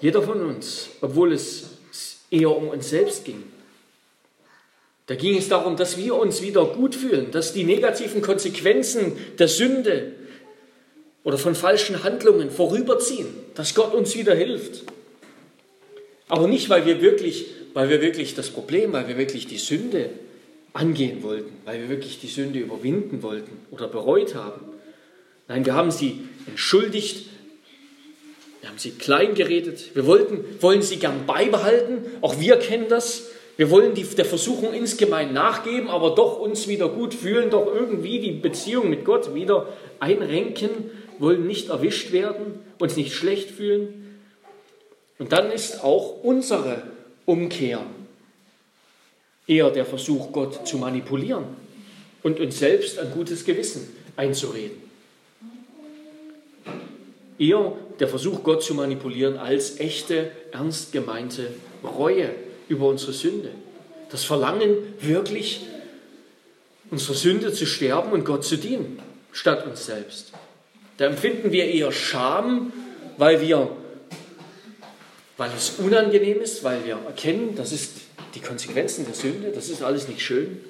Jeder 0.02 0.20
von 0.20 0.42
uns, 0.42 0.90
obwohl 1.00 1.32
es 1.32 1.70
eher 2.30 2.54
um 2.54 2.68
uns 2.68 2.90
selbst 2.90 3.24
ging. 3.24 3.42
Da 5.06 5.14
ging 5.14 5.38
es 5.38 5.48
darum, 5.48 5.78
dass 5.78 5.96
wir 5.96 6.16
uns 6.16 6.42
wieder 6.42 6.66
gut 6.66 6.94
fühlen, 6.94 7.30
dass 7.30 7.54
die 7.54 7.64
negativen 7.64 8.20
Konsequenzen 8.20 9.16
der 9.38 9.48
Sünde 9.48 10.12
oder 11.24 11.38
von 11.38 11.54
falschen 11.54 12.04
Handlungen 12.04 12.50
vorüberziehen, 12.50 13.28
dass 13.54 13.74
Gott 13.74 13.94
uns 13.94 14.14
wieder 14.14 14.34
hilft. 14.34 14.84
Aber 16.28 16.48
nicht, 16.48 16.68
weil 16.68 16.86
wir 16.86 17.00
wirklich, 17.00 17.46
weil 17.74 17.88
wir 17.88 18.00
wirklich 18.00 18.34
das 18.34 18.50
Problem, 18.50 18.92
weil 18.92 19.08
wir 19.08 19.16
wirklich 19.16 19.46
die 19.46 19.58
Sünde 19.58 20.10
angehen 20.72 21.22
wollten, 21.22 21.52
weil 21.64 21.80
wir 21.80 21.88
wirklich 21.88 22.20
die 22.20 22.26
Sünde 22.26 22.58
überwinden 22.58 23.22
wollten 23.22 23.52
oder 23.70 23.88
bereut 23.88 24.34
haben. 24.34 24.60
Nein, 25.48 25.64
wir 25.64 25.74
haben 25.74 25.90
sie 25.90 26.20
entschuldigt, 26.46 27.28
wir 28.60 28.68
haben 28.68 28.78
sie 28.78 28.90
klein 28.90 29.34
geredet, 29.34 29.94
wir 29.94 30.06
wollten, 30.06 30.44
wollen 30.60 30.82
sie 30.82 30.96
gern 30.96 31.24
beibehalten, 31.26 32.04
auch 32.20 32.40
wir 32.40 32.56
kennen 32.56 32.86
das. 32.88 33.28
Wir 33.56 33.70
wollen 33.70 33.94
die, 33.94 34.02
der 34.02 34.26
Versuchung 34.26 34.74
insgemein 34.74 35.32
nachgeben, 35.32 35.88
aber 35.88 36.14
doch 36.14 36.38
uns 36.38 36.68
wieder 36.68 36.90
gut 36.90 37.14
fühlen, 37.14 37.48
doch 37.48 37.66
irgendwie 37.74 38.20
die 38.20 38.32
Beziehung 38.32 38.90
mit 38.90 39.06
Gott 39.06 39.34
wieder 39.34 39.68
einrenken, 39.98 40.70
wollen 41.18 41.46
nicht 41.46 41.70
erwischt 41.70 42.12
werden, 42.12 42.60
uns 42.78 42.96
nicht 42.96 43.14
schlecht 43.14 43.50
fühlen. 43.50 44.05
Und 45.18 45.32
dann 45.32 45.50
ist 45.50 45.82
auch 45.82 46.22
unsere 46.22 46.82
Umkehr 47.24 47.80
eher 49.46 49.70
der 49.70 49.86
Versuch, 49.86 50.32
Gott 50.32 50.66
zu 50.66 50.78
manipulieren 50.78 51.44
und 52.22 52.40
uns 52.40 52.58
selbst 52.58 52.98
ein 52.98 53.12
gutes 53.12 53.44
Gewissen 53.44 53.88
einzureden. 54.16 54.76
Eher 57.38 57.72
der 58.00 58.08
Versuch, 58.08 58.42
Gott 58.42 58.62
zu 58.62 58.74
manipulieren, 58.74 59.36
als 59.36 59.78
echte, 59.78 60.30
ernst 60.52 60.92
gemeinte 60.92 61.52
Reue 61.84 62.30
über 62.68 62.88
unsere 62.88 63.12
Sünde. 63.12 63.50
Das 64.10 64.24
Verlangen, 64.24 64.76
wirklich 65.00 65.66
unsere 66.90 67.14
Sünde 67.14 67.52
zu 67.52 67.66
sterben 67.66 68.12
und 68.12 68.24
Gott 68.24 68.44
zu 68.44 68.56
dienen, 68.56 69.00
statt 69.32 69.66
uns 69.66 69.86
selbst. 69.86 70.32
Da 70.96 71.06
empfinden 71.06 71.52
wir 71.52 71.66
eher 71.66 71.92
Scham, 71.92 72.72
weil 73.18 73.40
wir, 73.40 73.70
weil 75.36 75.50
es 75.56 75.74
unangenehm 75.78 76.40
ist, 76.40 76.64
weil 76.64 76.84
wir 76.84 76.98
erkennen, 77.06 77.54
das 77.56 77.72
ist 77.72 77.92
die 78.34 78.40
Konsequenzen 78.40 79.04
der 79.04 79.14
Sünde, 79.14 79.52
das 79.54 79.68
ist 79.68 79.82
alles 79.82 80.08
nicht 80.08 80.20
schön, 80.20 80.60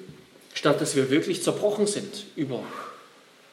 statt 0.53 0.81
dass 0.81 0.95
wir 0.95 1.09
wirklich 1.09 1.43
zerbrochen 1.43 1.87
sind 1.87 2.25
über, 2.35 2.63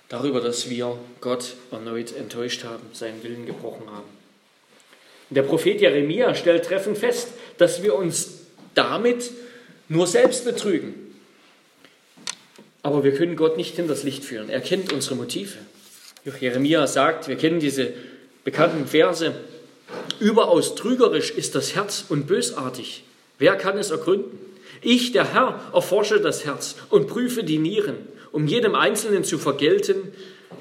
darüber, 0.09 0.41
dass 0.41 0.69
wir 0.69 0.99
Gott 1.21 1.55
erneut 1.71 2.17
enttäuscht 2.17 2.65
haben, 2.65 2.83
seinen 2.93 3.23
Willen 3.23 3.47
gebrochen 3.47 3.91
haben. 3.91 4.09
Der 5.31 5.43
Prophet 5.43 5.81
Jeremia 5.81 6.35
stellt 6.35 6.65
treffend 6.65 6.99
fest, 6.99 7.29
dass 7.59 7.83
wir 7.83 7.95
uns 7.95 8.41
damit 8.75 9.31
nur 9.89 10.07
selbst 10.07 10.45
betrügen. 10.45 10.95
Aber 12.83 13.03
wir 13.03 13.15
können 13.15 13.37
Gott 13.37 13.57
nicht 13.57 13.77
hinters 13.77 14.03
Licht 14.03 14.25
führen. 14.25 14.51
Er 14.51 14.61
kennt 14.61 14.93
unsere 14.93 15.15
Motive. 15.15 15.59
Jeremia 16.41 16.87
sagt, 16.87 17.29
wir 17.29 17.37
kennen 17.37 17.61
diese 17.61 17.93
bekannten 18.45 18.87
Verse, 18.87 19.35
überaus 20.21 20.75
trügerisch 20.75 21.31
ist 21.31 21.55
das 21.55 21.75
Herz 21.75 22.05
und 22.09 22.27
bösartig. 22.27 23.05
Wer 23.39 23.57
kann 23.57 23.79
es 23.79 23.91
ergründen? 23.91 24.39
Ich, 24.81 25.13
der 25.13 25.33
Herr, 25.33 25.61
erforsche 25.73 26.21
das 26.21 26.45
Herz 26.45 26.77
und 26.91 27.07
prüfe 27.07 27.43
die 27.43 27.59
Nieren, 27.59 27.97
um 28.33 28.47
jedem 28.47 28.75
Einzelnen 28.75 29.25
zu 29.25 29.39
vergelten, 29.39 30.13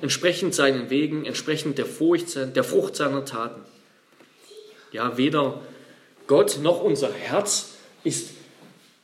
entsprechend 0.02 0.56
seinen 0.56 0.90
Wegen, 0.90 1.26
entsprechend 1.26 1.78
der, 1.78 1.86
Furcht, 1.86 2.36
der 2.36 2.64
Frucht 2.64 2.96
seiner 2.96 3.26
Taten. 3.26 3.62
Ja, 4.92 5.18
weder 5.18 5.62
Gott 6.28 6.60
noch 6.62 6.82
unser 6.82 7.12
Herz 7.12 7.72
ist 8.04 8.30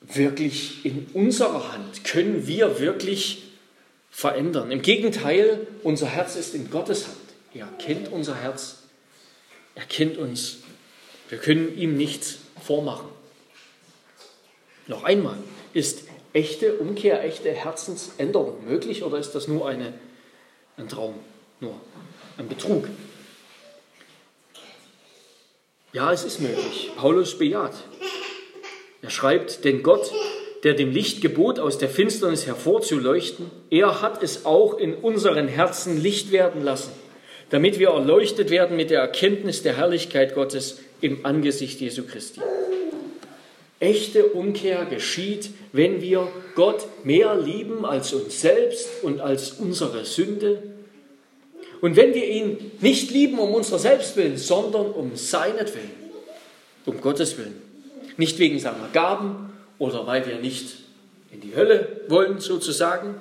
wirklich 0.02 0.86
in 0.86 1.08
unserer 1.14 1.74
Hand, 1.74 2.04
können 2.06 2.48
wir 2.48 2.80
wirklich 2.80 3.44
verändern. 4.10 4.72
Im 4.72 4.82
Gegenteil, 4.82 5.68
unser 5.84 6.08
Herz 6.08 6.36
ist 6.36 6.56
in 6.56 6.70
Gottes 6.70 7.08
Hand. 7.08 7.18
Er 7.54 7.68
kennt 7.78 8.12
unser 8.12 8.36
Herz, 8.36 8.84
er 9.76 9.86
kennt 9.86 10.18
uns. 10.18 10.58
Wir 11.30 11.38
können 11.38 11.78
ihm 11.78 11.96
nichts 11.96 12.40
vormachen. 12.62 13.08
Noch 14.88 15.04
einmal, 15.04 15.38
ist 15.74 16.04
echte 16.34 16.76
Umkehr, 16.76 17.24
echte 17.24 17.52
Herzensänderung 17.52 18.66
möglich 18.66 19.04
oder 19.04 19.18
ist 19.18 19.32
das 19.32 19.48
nur 19.48 19.68
eine, 19.68 19.94
ein 20.78 20.88
Traum, 20.90 21.16
nur 21.60 21.80
ein 22.38 22.48
Betrug? 22.48 22.88
Ja, 25.92 26.12
es 26.12 26.24
ist 26.24 26.40
möglich. 26.40 26.92
Paulus 26.98 27.38
bejaht. 27.38 27.76
Er 29.02 29.10
schreibt, 29.10 29.66
denn 29.66 29.82
Gott, 29.82 30.12
der 30.64 30.74
dem 30.74 30.92
Licht 30.92 31.22
gebot, 31.22 31.58
aus 31.58 31.78
der 31.78 31.90
Finsternis 31.90 32.46
hervorzuleuchten, 32.46 33.50
er 33.70 34.02
hat 34.02 34.22
es 34.22 34.46
auch 34.46 34.78
in 34.78 34.94
unseren 34.94 35.48
Herzen 35.48 36.00
Licht 36.02 36.32
werden 36.32 36.64
lassen, 36.64 36.92
damit 37.50 37.80
wir 37.80 37.90
erleuchtet 37.90 38.50
werden 38.50 38.78
mit 38.78 38.90
der 38.90 39.02
Erkenntnis 39.02 39.64
der 39.64 39.78
Herrlichkeit 39.78 40.36
Gottes 40.36 40.80
im 41.02 41.26
Angesicht 41.26 41.80
Jesu 41.82 42.04
Christi. 42.04 42.42
Echte 43.80 44.26
Umkehr 44.26 44.86
geschieht, 44.86 45.52
wenn 45.72 46.02
wir 46.02 46.28
Gott 46.56 46.86
mehr 47.06 47.36
lieben 47.36 47.86
als 47.86 48.14
uns 48.14 48.42
selbst 48.42 48.90
und 49.04 49.22
als 49.22 49.52
unsere 49.52 50.04
Sünde. 50.04 50.62
Und 51.80 51.96
wenn 51.96 52.14
wir 52.14 52.28
ihn 52.28 52.72
nicht 52.82 53.12
lieben 53.12 53.40
um 53.40 53.54
unser 53.54 53.80
Selbstwillen, 53.80 54.38
sondern 54.38 54.92
um 54.92 55.16
seinetwillen, 55.16 55.92
um 56.86 57.00
Gottes 57.00 57.38
Willen. 57.38 57.62
Nicht 58.18 58.38
wegen 58.38 58.60
seiner 58.60 58.90
Gaben 58.92 59.54
oder 59.78 60.06
weil 60.06 60.28
wir 60.28 60.40
nicht 60.40 60.76
in 61.32 61.40
die 61.40 61.56
Hölle 61.56 62.02
wollen, 62.10 62.42
sozusagen, 62.42 63.16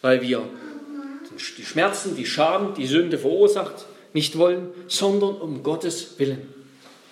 weil 0.00 0.22
wir 0.22 0.44
die 1.58 1.64
Schmerzen, 1.64 2.16
die 2.16 2.26
Scham, 2.26 2.74
die 2.74 2.86
Sünde 2.86 3.18
verursacht, 3.18 3.86
nicht 4.12 4.38
wollen, 4.38 4.68
sondern 4.88 5.36
um 5.36 5.62
Gottes 5.62 6.18
Willen. 6.18 6.52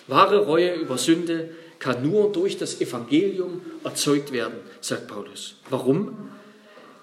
Wahre 0.07 0.45
Reue 0.45 0.73
über 0.73 0.97
Sünde 0.97 1.49
kann 1.79 2.01
nur 2.09 2.31
durch 2.31 2.57
das 2.57 2.79
Evangelium 2.81 3.61
erzeugt 3.83 4.31
werden, 4.31 4.55
sagt 4.79 5.07
Paulus. 5.07 5.55
Warum? 5.69 6.29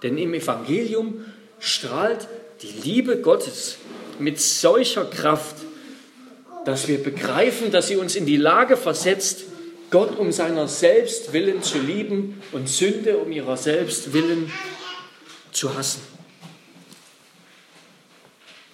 Denn 0.03 0.17
im 0.17 0.33
Evangelium 0.33 1.25
strahlt 1.59 2.29
die 2.63 2.73
Liebe 2.83 3.21
Gottes 3.21 3.77
mit 4.19 4.41
solcher 4.41 5.05
Kraft, 5.05 5.57
dass 6.65 6.89
wir 6.89 7.03
begreifen, 7.03 7.71
dass 7.71 7.89
sie 7.89 7.97
uns 7.97 8.17
in 8.17 8.27
die 8.27 8.37
Lage 8.37 8.77
versetzt, 8.77 9.45
Gott 9.91 10.19
um 10.19 10.31
seiner 10.31 10.69
selbst 10.69 11.33
willen 11.33 11.63
zu 11.63 11.79
lieben 11.79 12.41
und 12.53 12.69
Sünde 12.69 13.19
um 13.19 13.33
ihrer 13.33 13.57
selbst 13.57 14.13
willen 14.13 14.51
zu 15.53 15.75
hassen. 15.75 16.01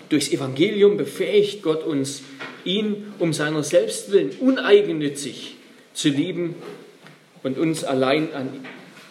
Durchs 0.08 0.30
Evangelium 0.30 0.96
befähigt 0.96 1.62
Gott 1.62 1.84
uns, 1.84 2.22
ihn 2.64 3.12
um 3.18 3.32
seiner 3.32 3.62
selbst 3.62 4.12
willen 4.12 4.30
uneigennützig 4.38 5.56
zu 5.94 6.08
lieben 6.08 6.54
und 7.42 7.58
uns 7.58 7.84
allein 7.84 8.32
an, 8.32 8.48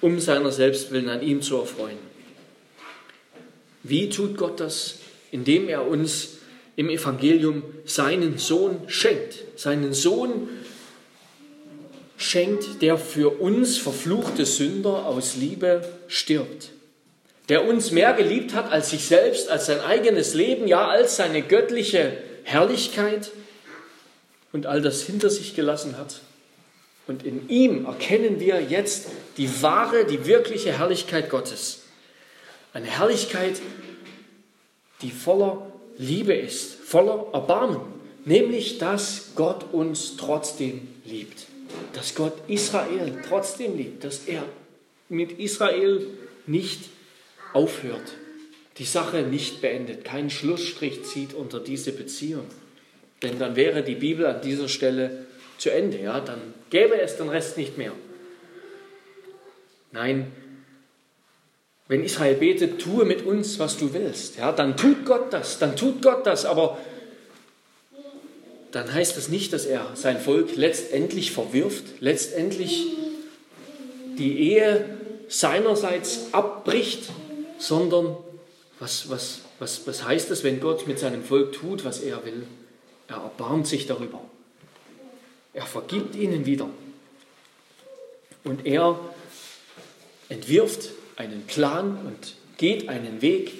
um 0.02 0.20
seiner 0.20 0.52
selbst 0.52 0.92
willen 0.92 1.10
an 1.10 1.22
ihm 1.22 1.42
zu 1.42 1.58
erfreuen. 1.58 1.98
Wie 3.84 4.10
tut 4.10 4.38
Gott 4.38 4.60
das? 4.60 5.00
Indem 5.32 5.68
er 5.68 5.88
uns 5.88 6.38
im 6.76 6.90
Evangelium 6.90 7.64
seinen 7.86 8.38
Sohn 8.38 8.82
schenkt. 8.88 9.44
Seinen 9.56 9.94
Sohn, 9.94 10.50
schenkt, 12.18 12.82
der 12.82 12.98
für 12.98 13.42
uns 13.42 13.78
verfluchte 13.78 14.46
Sünder 14.46 15.06
aus 15.06 15.36
Liebe 15.36 15.88
stirbt. 16.08 16.72
Der 17.50 17.66
uns 17.66 17.92
mehr 17.92 18.14
geliebt 18.14 18.54
hat 18.54 18.72
als 18.72 18.90
sich 18.90 19.06
selbst, 19.06 19.50
als 19.50 19.68
sein 19.68 19.82
eigenes 19.82 20.34
Leben, 20.34 20.68
ja 20.68 20.88
als 20.88 21.16
seine 21.16 21.42
göttliche 21.42 22.18
Herrlichkeit 22.44 23.32
und 24.52 24.66
all 24.66 24.82
das 24.82 25.04
hinter 25.04 25.30
sich 25.30 25.56
gelassen 25.56 25.98
hat. 25.98 26.22
Und 27.08 27.24
in 27.24 27.50
ihm 27.50 27.86
erkennen 27.86 28.40
wir 28.40 28.62
jetzt 28.62 29.08
die 29.38 29.62
wahre, 29.62 30.06
die 30.06 30.26
wirkliche 30.26 30.78
Herrlichkeit 30.78 31.30
Gottes. 31.30 31.84
Eine 32.74 32.88
Herrlichkeit, 32.88 33.62
die 35.02 35.12
voller 35.12 35.72
Liebe 35.98 36.34
ist, 36.34 36.76
voller 36.76 37.28
Erbarmen, 37.32 37.80
nämlich 38.26 38.80
dass 38.80 39.34
Gott 39.36 39.72
uns 39.72 40.18
trotzdem 40.18 40.88
liebt 41.06 41.46
dass 41.94 42.16
Gott 42.16 42.34
Israel 42.48 43.22
trotzdem 43.28 43.78
liebt, 43.78 44.04
dass 44.04 44.26
er 44.26 44.44
mit 45.10 45.40
Israel 45.40 46.08
nicht 46.46 46.90
aufhört, 47.56 48.14
die 48.78 48.86
Sache 48.86 49.22
nicht 49.22 49.62
beendet, 49.62 50.04
keinen 50.04 50.30
Schlussstrich 50.30 51.04
zieht 51.06 51.34
unter 51.34 51.60
diese 51.60 51.94
Beziehung. 51.94 52.46
Denn 53.24 53.40
dann 53.40 53.56
wäre 53.56 53.82
die 53.82 53.96
Bibel 53.96 54.26
an 54.26 54.42
dieser 54.42 54.68
Stelle 54.68 55.26
zu 55.58 55.72
Ende, 55.72 56.00
ja, 56.00 56.20
dann 56.20 56.54
gäbe 56.70 57.00
es 57.00 57.16
den 57.16 57.30
Rest 57.30 57.58
nicht 57.58 57.78
mehr. 57.78 57.94
Nein, 59.94 60.32
wenn 61.88 62.04
Israel 62.04 62.36
betet, 62.36 62.82
tue 62.82 63.06
mit 63.06 63.26
uns, 63.26 63.58
was 63.58 63.78
du 63.78 63.94
willst, 63.94 64.38
ja, 64.38 64.52
dann 64.52 64.76
tut 64.76 65.06
Gott 65.06 65.32
das, 65.32 65.58
dann 65.58 65.78
tut 65.78 66.02
Gott 66.02 66.26
das, 66.26 66.46
aber 66.46 66.78
dann 68.72 68.94
heißt 68.94 69.16
das 69.16 69.30
nicht, 69.30 69.54
dass 69.54 69.66
er 69.66 69.92
sein 69.94 70.20
Volk 70.20 70.58
letztendlich 70.58 71.32
verwirft, 71.32 71.86
letztendlich 72.02 72.88
die 74.18 74.52
Ehe 74.52 74.84
seinerseits 75.30 76.34
abbricht, 76.34 77.04
sondern 77.68 78.18
was, 78.80 79.10
was, 79.10 79.42
was, 79.60 79.88
was 79.88 80.04
heißt 80.04 80.30
das, 80.32 80.44
wenn 80.44 80.60
Gott 80.60 80.88
mit 80.88 81.00
seinem 81.00 81.24
Volk 81.24 81.54
tut, 81.54 81.86
was 81.86 82.02
er 82.02 82.26
will? 82.26 82.46
Er 83.08 83.18
erbarmt 83.18 83.68
sich 83.68 83.88
darüber. 83.88 84.22
Er 85.54 85.66
vergibt 85.66 86.16
ihnen 86.16 86.46
wieder. 86.46 86.70
Und 88.44 88.66
er 88.66 89.00
entwirft 90.30 90.90
einen 91.16 91.44
Plan 91.48 91.98
und 92.06 92.36
geht 92.58 92.90
einen 92.90 93.22
Weg, 93.22 93.54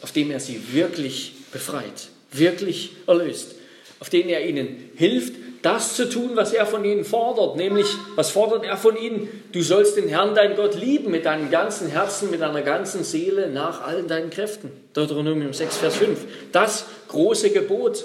auf 0.00 0.12
dem 0.12 0.30
er 0.30 0.40
sie 0.40 0.72
wirklich 0.72 1.34
befreit, 1.52 2.08
wirklich 2.32 2.92
erlöst, 3.06 3.54
auf 3.98 4.08
den 4.08 4.28
er 4.28 4.46
ihnen 4.46 4.90
hilft, 4.96 5.34
das 5.62 5.94
zu 5.94 6.08
tun, 6.08 6.30
was 6.34 6.52
er 6.52 6.66
von 6.66 6.84
ihnen 6.84 7.04
fordert. 7.04 7.56
Nämlich, 7.56 7.86
was 8.14 8.30
fordert 8.30 8.64
er 8.64 8.76
von 8.76 8.96
ihnen? 8.96 9.28
Du 9.52 9.62
sollst 9.62 9.96
den 9.96 10.08
Herrn, 10.08 10.34
dein 10.34 10.56
Gott, 10.56 10.74
lieben 10.74 11.10
mit 11.10 11.26
deinem 11.26 11.50
ganzen 11.50 11.88
Herzen, 11.88 12.30
mit 12.30 12.40
deiner 12.40 12.62
ganzen 12.62 13.04
Seele, 13.04 13.50
nach 13.50 13.82
allen 13.82 14.08
deinen 14.08 14.30
Kräften. 14.30 14.70
Deuteronomium 14.94 15.52
6, 15.52 15.76
Vers 15.76 15.96
5. 15.96 16.18
Das 16.52 16.86
große 17.08 17.50
Gebot 17.50 18.04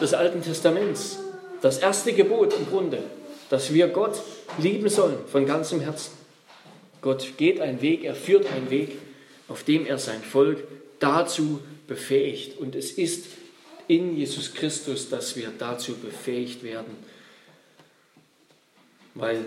des 0.00 0.14
Alten 0.14 0.42
Testaments. 0.42 1.18
Das 1.60 1.78
erste 1.78 2.12
Gebot 2.12 2.54
im 2.58 2.66
Grunde, 2.68 2.98
dass 3.50 3.72
wir 3.72 3.88
Gott 3.88 4.20
lieben 4.58 4.88
sollen 4.88 5.18
von 5.30 5.46
ganzem 5.46 5.80
Herzen. 5.80 6.12
Gott 7.00 7.36
geht 7.36 7.60
einen 7.60 7.82
Weg, 7.82 8.04
er 8.04 8.14
führt 8.14 8.46
einen 8.50 8.70
Weg, 8.70 8.98
auf 9.48 9.62
dem 9.62 9.86
er 9.86 9.98
sein 9.98 10.22
Volk 10.22 10.64
dazu 11.00 11.60
befähigt. 11.86 12.58
Und 12.58 12.74
es 12.74 12.92
ist 12.92 13.26
in 13.88 14.16
Jesus 14.16 14.54
Christus, 14.54 15.08
dass 15.08 15.36
wir 15.36 15.52
dazu 15.58 15.94
befähigt 15.94 16.62
werden. 16.62 16.96
Weil 19.14 19.44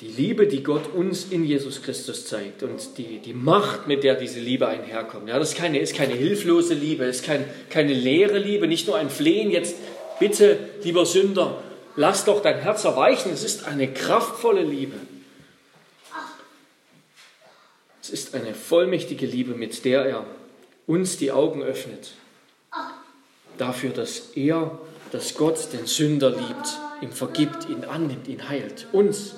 die 0.00 0.08
Liebe, 0.08 0.46
die 0.46 0.62
Gott 0.62 0.92
uns 0.94 1.26
in 1.30 1.44
Jesus 1.44 1.82
Christus 1.82 2.26
zeigt 2.26 2.62
und 2.62 2.98
die, 2.98 3.18
die 3.18 3.32
Macht, 3.32 3.86
mit 3.86 4.04
der 4.04 4.14
diese 4.14 4.40
Liebe 4.40 4.68
einherkommt, 4.68 5.28
ja, 5.28 5.38
das 5.38 5.52
ist 5.52 5.58
keine, 5.58 5.78
ist 5.78 5.96
keine 5.96 6.14
hilflose 6.14 6.74
Liebe, 6.74 7.04
ist 7.04 7.24
kein, 7.24 7.44
keine 7.70 7.94
leere 7.94 8.38
Liebe, 8.38 8.68
nicht 8.68 8.86
nur 8.86 8.96
ein 8.96 9.08
Flehen, 9.08 9.50
jetzt 9.50 9.76
bitte, 10.20 10.58
lieber 10.82 11.06
Sünder, 11.06 11.62
lass 11.96 12.26
doch 12.26 12.42
dein 12.42 12.58
Herz 12.58 12.84
erweichen, 12.84 13.32
es 13.32 13.42
ist 13.42 13.66
eine 13.66 13.90
kraftvolle 13.92 14.62
Liebe. 14.62 14.96
Es 18.02 18.10
ist 18.10 18.34
eine 18.34 18.54
vollmächtige 18.54 19.26
Liebe, 19.26 19.54
mit 19.54 19.84
der 19.84 20.04
er 20.04 20.26
uns 20.86 21.16
die 21.16 21.32
Augen 21.32 21.62
öffnet 21.62 22.12
dafür, 23.58 23.90
dass 23.90 24.30
er, 24.34 24.78
dass 25.12 25.34
Gott 25.34 25.72
den 25.72 25.86
Sünder 25.86 26.30
liebt, 26.30 26.78
ihm 27.02 27.12
vergibt, 27.12 27.68
ihn 27.68 27.84
annimmt, 27.84 28.28
ihn 28.28 28.48
heilt, 28.48 28.86
uns 28.92 29.34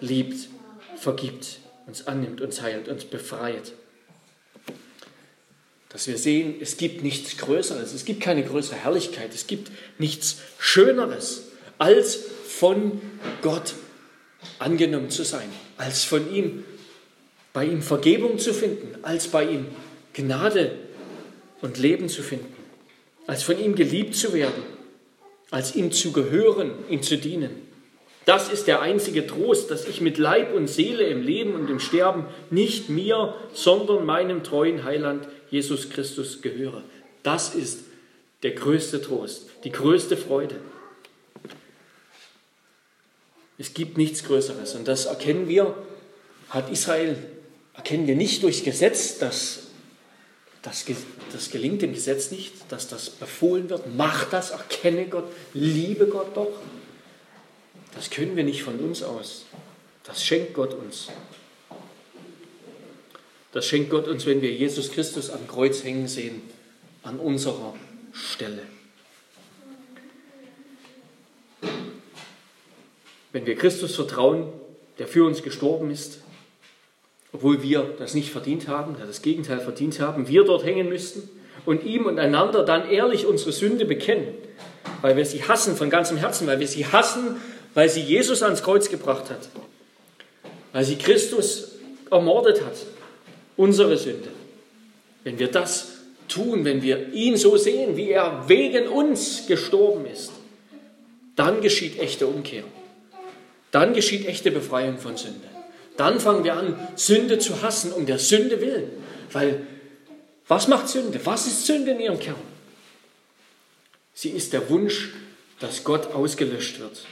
liebt, 0.00 0.48
vergibt, 0.96 1.58
uns 1.86 2.06
annimmt, 2.06 2.40
uns 2.40 2.60
heilt, 2.60 2.88
uns 2.88 3.04
befreit. 3.04 3.72
Dass 5.88 6.06
wir 6.06 6.18
sehen, 6.18 6.56
es 6.60 6.76
gibt 6.76 7.02
nichts 7.02 7.38
Größeres, 7.38 7.94
es 7.94 8.04
gibt 8.04 8.20
keine 8.20 8.44
größere 8.44 8.76
Herrlichkeit, 8.76 9.34
es 9.34 9.46
gibt 9.46 9.70
nichts 9.98 10.38
Schöneres, 10.58 11.44
als 11.78 12.18
von 12.46 13.00
Gott 13.40 13.74
angenommen 14.58 15.10
zu 15.10 15.24
sein, 15.24 15.48
als 15.78 16.04
von 16.04 16.32
ihm, 16.32 16.64
bei 17.52 17.64
ihm 17.64 17.82
Vergebung 17.82 18.38
zu 18.38 18.52
finden, 18.52 19.02
als 19.02 19.28
bei 19.28 19.44
ihm 19.44 19.66
Gnade 20.12 20.72
und 21.62 21.78
Leben 21.78 22.08
zu 22.08 22.22
finden 22.22 22.57
als 23.28 23.42
von 23.42 23.60
ihm 23.60 23.76
geliebt 23.76 24.16
zu 24.16 24.32
werden, 24.32 24.62
als 25.50 25.76
ihm 25.76 25.92
zu 25.92 26.12
gehören, 26.12 26.72
ihm 26.88 27.02
zu 27.02 27.18
dienen. 27.18 27.50
Das 28.24 28.50
ist 28.50 28.66
der 28.66 28.80
einzige 28.80 29.26
Trost, 29.26 29.70
dass 29.70 29.86
ich 29.86 30.00
mit 30.00 30.16
Leib 30.16 30.54
und 30.54 30.66
Seele 30.66 31.04
im 31.04 31.22
Leben 31.22 31.52
und 31.52 31.68
im 31.68 31.78
Sterben 31.78 32.24
nicht 32.50 32.88
mir, 32.88 33.34
sondern 33.52 34.06
meinem 34.06 34.44
treuen 34.44 34.82
Heiland 34.82 35.28
Jesus 35.50 35.90
Christus 35.90 36.40
gehöre. 36.40 36.82
Das 37.22 37.54
ist 37.54 37.80
der 38.42 38.52
größte 38.52 39.02
Trost, 39.02 39.50
die 39.62 39.72
größte 39.72 40.16
Freude. 40.16 40.56
Es 43.58 43.74
gibt 43.74 43.98
nichts 43.98 44.24
Größeres 44.24 44.74
und 44.74 44.88
das 44.88 45.04
erkennen 45.04 45.48
wir, 45.48 45.74
hat 46.48 46.70
Israel, 46.70 47.16
erkennen 47.74 48.06
wir 48.06 48.16
nicht 48.16 48.42
durch 48.42 48.64
Gesetz, 48.64 49.18
das 49.18 49.67
das, 50.62 50.84
das 51.32 51.50
gelingt 51.50 51.82
dem 51.82 51.94
Gesetz 51.94 52.30
nicht, 52.30 52.52
dass 52.70 52.88
das 52.88 53.10
befohlen 53.10 53.70
wird. 53.70 53.94
Mach 53.96 54.28
das, 54.30 54.50
erkenne 54.50 55.06
Gott, 55.06 55.24
liebe 55.54 56.06
Gott 56.06 56.36
doch. 56.36 56.60
Das 57.94 58.10
können 58.10 58.36
wir 58.36 58.44
nicht 58.44 58.62
von 58.62 58.78
uns 58.78 59.02
aus. 59.02 59.44
Das 60.04 60.22
schenkt 60.22 60.54
Gott 60.54 60.74
uns. 60.74 61.08
Das 63.52 63.66
schenkt 63.66 63.90
Gott 63.90 64.08
uns, 64.08 64.26
wenn 64.26 64.42
wir 64.42 64.52
Jesus 64.52 64.90
Christus 64.90 65.30
am 65.30 65.46
Kreuz 65.48 65.82
hängen 65.84 66.08
sehen, 66.08 66.42
an 67.02 67.18
unserer 67.18 67.74
Stelle. 68.12 68.62
Wenn 73.32 73.46
wir 73.46 73.56
Christus 73.56 73.94
vertrauen, 73.94 74.52
der 74.98 75.06
für 75.06 75.24
uns 75.24 75.42
gestorben 75.42 75.90
ist, 75.90 76.20
obwohl 77.32 77.62
wir 77.62 77.94
das 77.98 78.14
nicht 78.14 78.30
verdient 78.30 78.68
haben, 78.68 78.96
das 78.98 79.22
Gegenteil 79.22 79.60
verdient 79.60 80.00
haben, 80.00 80.28
wir 80.28 80.44
dort 80.44 80.64
hängen 80.64 80.88
müssten 80.88 81.28
und 81.66 81.84
ihm 81.84 82.06
und 82.06 82.18
einander 82.18 82.64
dann 82.64 82.88
ehrlich 82.88 83.26
unsere 83.26 83.52
Sünde 83.52 83.84
bekennen, 83.84 84.28
weil 85.02 85.16
wir 85.16 85.26
sie 85.26 85.42
hassen 85.42 85.76
von 85.76 85.90
ganzem 85.90 86.16
Herzen, 86.16 86.46
weil 86.46 86.60
wir 86.60 86.68
sie 86.68 86.86
hassen, 86.86 87.36
weil 87.74 87.88
sie 87.88 88.00
Jesus 88.00 88.42
ans 88.42 88.62
Kreuz 88.62 88.88
gebracht 88.88 89.30
hat, 89.30 89.48
weil 90.72 90.84
sie 90.84 90.96
Christus 90.96 91.72
ermordet 92.10 92.64
hat, 92.64 92.76
unsere 93.56 93.96
Sünde. 93.98 94.28
Wenn 95.24 95.38
wir 95.38 95.48
das 95.48 95.98
tun, 96.28 96.64
wenn 96.64 96.82
wir 96.82 97.12
ihn 97.12 97.36
so 97.36 97.56
sehen, 97.56 97.96
wie 97.96 98.10
er 98.10 98.48
wegen 98.48 98.88
uns 98.88 99.46
gestorben 99.46 100.06
ist, 100.06 100.32
dann 101.36 101.60
geschieht 101.60 101.98
echte 101.98 102.26
Umkehr. 102.26 102.64
Dann 103.70 103.92
geschieht 103.92 104.26
echte 104.26 104.50
Befreiung 104.50 104.98
von 104.98 105.16
Sünde. 105.16 105.57
Dann 105.98 106.20
fangen 106.20 106.44
wir 106.44 106.54
an, 106.54 106.78
Sünde 106.94 107.40
zu 107.40 107.60
hassen, 107.60 107.92
um 107.92 108.06
der 108.06 108.20
Sünde 108.20 108.60
willen. 108.60 108.88
Weil, 109.32 109.66
was 110.46 110.68
macht 110.68 110.88
Sünde? 110.88 111.20
Was 111.24 111.48
ist 111.48 111.66
Sünde 111.66 111.90
in 111.90 111.98
ihrem 111.98 112.20
Kern? 112.20 112.36
Sie 114.14 114.30
ist 114.30 114.52
der 114.52 114.70
Wunsch, 114.70 115.10
dass 115.58 115.82
Gott 115.82 116.14
ausgelöscht 116.14 116.78
wird. 116.78 117.04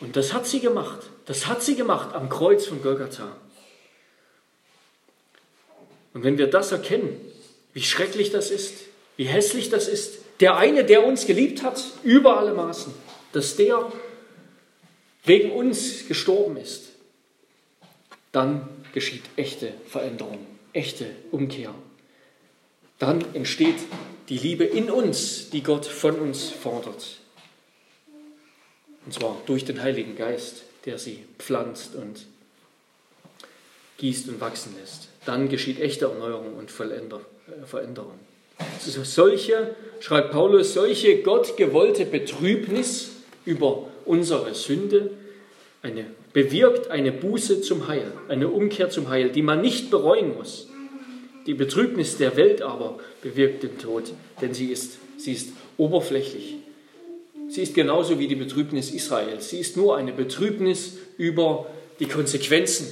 Und 0.00 0.16
das 0.16 0.32
hat 0.32 0.46
sie 0.46 0.60
gemacht. 0.60 1.00
Das 1.26 1.46
hat 1.46 1.62
sie 1.62 1.74
gemacht 1.74 2.14
am 2.14 2.30
Kreuz 2.30 2.64
von 2.64 2.82
Golgatha. 2.82 3.36
Und 6.14 6.24
wenn 6.24 6.38
wir 6.38 6.46
das 6.46 6.72
erkennen, 6.72 7.20
wie 7.74 7.82
schrecklich 7.82 8.30
das 8.30 8.50
ist, 8.50 8.72
wie 9.18 9.26
hässlich 9.26 9.68
das 9.68 9.86
ist, 9.86 10.14
der 10.40 10.56
eine, 10.56 10.86
der 10.86 11.04
uns 11.04 11.26
geliebt 11.26 11.62
hat, 11.62 11.84
über 12.04 12.38
alle 12.38 12.54
Maßen, 12.54 12.94
dass 13.32 13.56
der 13.56 13.92
wegen 15.24 15.52
uns 15.52 16.08
gestorben 16.08 16.56
ist, 16.56 16.89
dann 18.32 18.68
geschieht 18.92 19.22
echte 19.36 19.72
Veränderung, 19.86 20.46
echte 20.72 21.06
Umkehr. 21.30 21.74
Dann 22.98 23.24
entsteht 23.34 23.76
die 24.28 24.38
Liebe 24.38 24.64
in 24.64 24.90
uns, 24.90 25.50
die 25.50 25.62
Gott 25.62 25.86
von 25.86 26.16
uns 26.16 26.50
fordert. 26.50 27.18
Und 29.06 29.14
zwar 29.14 29.36
durch 29.46 29.64
den 29.64 29.82
Heiligen 29.82 30.16
Geist, 30.16 30.62
der 30.84 30.98
sie 30.98 31.24
pflanzt 31.38 31.94
und 31.94 32.26
gießt 33.98 34.28
und 34.28 34.40
wachsen 34.40 34.74
lässt. 34.80 35.08
Dann 35.24 35.48
geschieht 35.48 35.80
echte 35.80 36.06
Erneuerung 36.06 36.54
und 36.56 36.70
äh, 36.70 37.66
Veränderung. 37.66 38.18
Solche, 38.78 39.74
schreibt 40.00 40.32
Paulus, 40.32 40.74
solche 40.74 41.22
gottgewollte 41.22 42.04
Betrübnis 42.04 43.10
über 43.44 43.88
unsere 44.04 44.54
Sünde, 44.54 45.10
eine 45.82 46.06
bewirkt 46.32 46.90
eine 46.90 47.12
Buße 47.12 47.60
zum 47.60 47.88
Heil, 47.88 48.12
eine 48.28 48.48
Umkehr 48.48 48.90
zum 48.90 49.08
Heil, 49.08 49.30
die 49.30 49.42
man 49.42 49.60
nicht 49.60 49.90
bereuen 49.90 50.34
muss. 50.36 50.68
Die 51.46 51.54
Betrübnis 51.54 52.16
der 52.18 52.36
Welt 52.36 52.62
aber 52.62 52.98
bewirkt 53.22 53.62
den 53.62 53.78
Tod, 53.78 54.12
denn 54.40 54.54
sie 54.54 54.66
ist, 54.66 54.98
sie 55.16 55.32
ist 55.32 55.50
oberflächlich. 55.76 56.56
Sie 57.48 57.62
ist 57.62 57.74
genauso 57.74 58.18
wie 58.18 58.28
die 58.28 58.36
Betrübnis 58.36 58.92
Israels. 58.92 59.50
Sie 59.50 59.58
ist 59.58 59.76
nur 59.76 59.96
eine 59.96 60.12
Betrübnis 60.12 60.98
über 61.18 61.66
die 61.98 62.06
Konsequenzen 62.06 62.86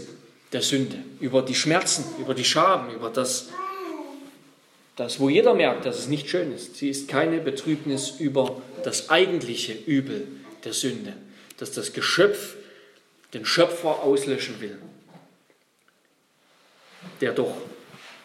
der 0.53 0.62
Sünde, 0.62 0.96
über 1.20 1.42
die 1.42 1.55
Schmerzen, 1.55 2.05
über 2.20 2.35
die 2.35 2.44
Schaden, 2.44 2.92
über 2.94 3.11
das, 3.11 3.51
das, 4.96 5.20
wo 5.20 5.29
jeder 5.29 5.55
merkt, 5.55 5.87
dass 5.87 5.98
es 5.98 6.09
nicht 6.09 6.29
schön 6.29 6.53
ist. 6.53 6.77
Sie 6.77 6.88
ist 6.88 7.07
keine 7.07 7.38
Betrübnis 7.38 8.14
über 8.18 8.61
das 8.83 9.11
eigentliche 9.11 9.74
Übel 9.87 10.27
der 10.64 10.72
Sünde, 10.72 11.12
dass 11.59 11.70
das 11.70 11.92
Geschöpf 11.92 12.57
den 13.35 13.45
Schöpfer 13.45 14.03
auslöschen 14.03 14.61
will, 14.61 14.79
der 17.21 17.33
doch 17.33 17.57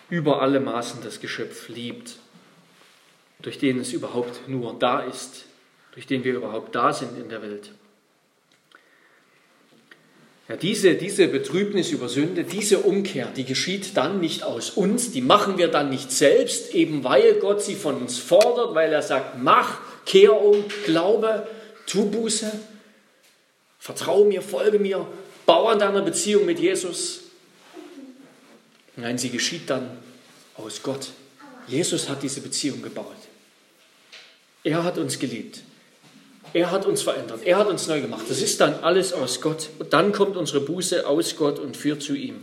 über 0.09 0.41
alle 0.41 0.59
Maßen 0.59 1.01
das 1.03 1.19
Geschöpf 1.19 1.69
liebt, 1.69 2.17
durch 3.41 3.57
den 3.57 3.79
es 3.79 3.93
überhaupt 3.93 4.47
nur 4.47 4.77
da 4.79 5.01
ist, 5.01 5.45
durch 5.93 6.07
den 6.07 6.23
wir 6.23 6.33
überhaupt 6.33 6.73
da 6.75 6.93
sind 6.93 7.17
in 7.17 7.29
der 7.29 7.41
Welt. 7.41 7.71
Ja, 10.49 10.57
diese, 10.57 10.95
diese 10.95 11.27
Betrübnis 11.27 11.91
über 11.91 12.09
Sünde, 12.09 12.43
diese 12.43 12.79
Umkehr, 12.79 13.27
die 13.35 13.45
geschieht 13.45 13.95
dann 13.95 14.19
nicht 14.19 14.43
aus 14.43 14.71
uns, 14.71 15.11
die 15.11 15.21
machen 15.21 15.57
wir 15.57 15.69
dann 15.69 15.89
nicht 15.89 16.11
selbst, 16.11 16.75
eben 16.75 17.03
weil 17.03 17.35
Gott 17.35 17.61
sie 17.61 17.75
von 17.75 17.95
uns 17.95 18.17
fordert, 18.17 18.75
weil 18.75 18.91
er 18.91 19.01
sagt, 19.01 19.41
mach, 19.41 19.79
kehr 20.05 20.41
um, 20.41 20.65
glaube, 20.85 21.47
tu 21.85 22.09
Buße, 22.09 22.51
vertraue 23.83 24.25
mir, 24.25 24.41
folge 24.41 24.79
mir, 24.79 25.05
bau 25.45 25.67
an 25.67 25.77
deiner 25.77 26.01
Beziehung 26.03 26.45
mit 26.45 26.57
Jesus. 26.57 27.23
Nein, 28.95 29.17
sie 29.17 29.29
geschieht 29.29 29.69
dann 29.69 29.97
aus 30.55 30.81
Gott. 30.81 31.09
Jesus 31.67 32.07
hat 32.07 32.23
diese 32.23 32.39
Beziehung 32.39 32.81
gebaut. 32.81 33.17
Er 34.63 34.85
hat 34.85 34.97
uns 34.97 35.19
geliebt. 35.19 35.63
Er 36.53 36.71
hat 36.71 36.85
uns 36.85 37.01
verändert. 37.01 37.41
Er 37.43 37.57
hat 37.57 37.67
uns 37.67 37.85
neu 37.87 37.99
gemacht. 37.99 38.23
Das 38.29 38.41
ist 38.41 38.61
dann 38.61 38.75
alles 38.75 39.11
aus 39.11 39.41
Gott. 39.41 39.67
Und 39.79 39.91
dann 39.91 40.13
kommt 40.13 40.37
unsere 40.37 40.61
Buße 40.61 41.05
aus 41.05 41.35
Gott 41.35 41.59
und 41.59 41.75
führt 41.75 42.01
zu 42.01 42.15
ihm. 42.15 42.35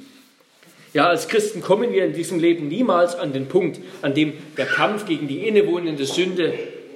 Ja, 0.92 1.09
als 1.09 1.26
Christen 1.29 1.62
kommen 1.62 1.90
wir 1.90 2.05
in 2.05 2.12
diesem 2.12 2.38
Leben 2.38 2.68
niemals 2.68 3.14
an 3.14 3.33
den 3.33 3.48
Punkt, 3.48 3.81
an 4.03 4.12
dem 4.12 4.35
der 4.59 4.66
Kampf 4.66 5.07
gegen 5.07 5.26
die 5.26 5.48
innewohnende 5.48 6.05
Sünde 6.05 6.53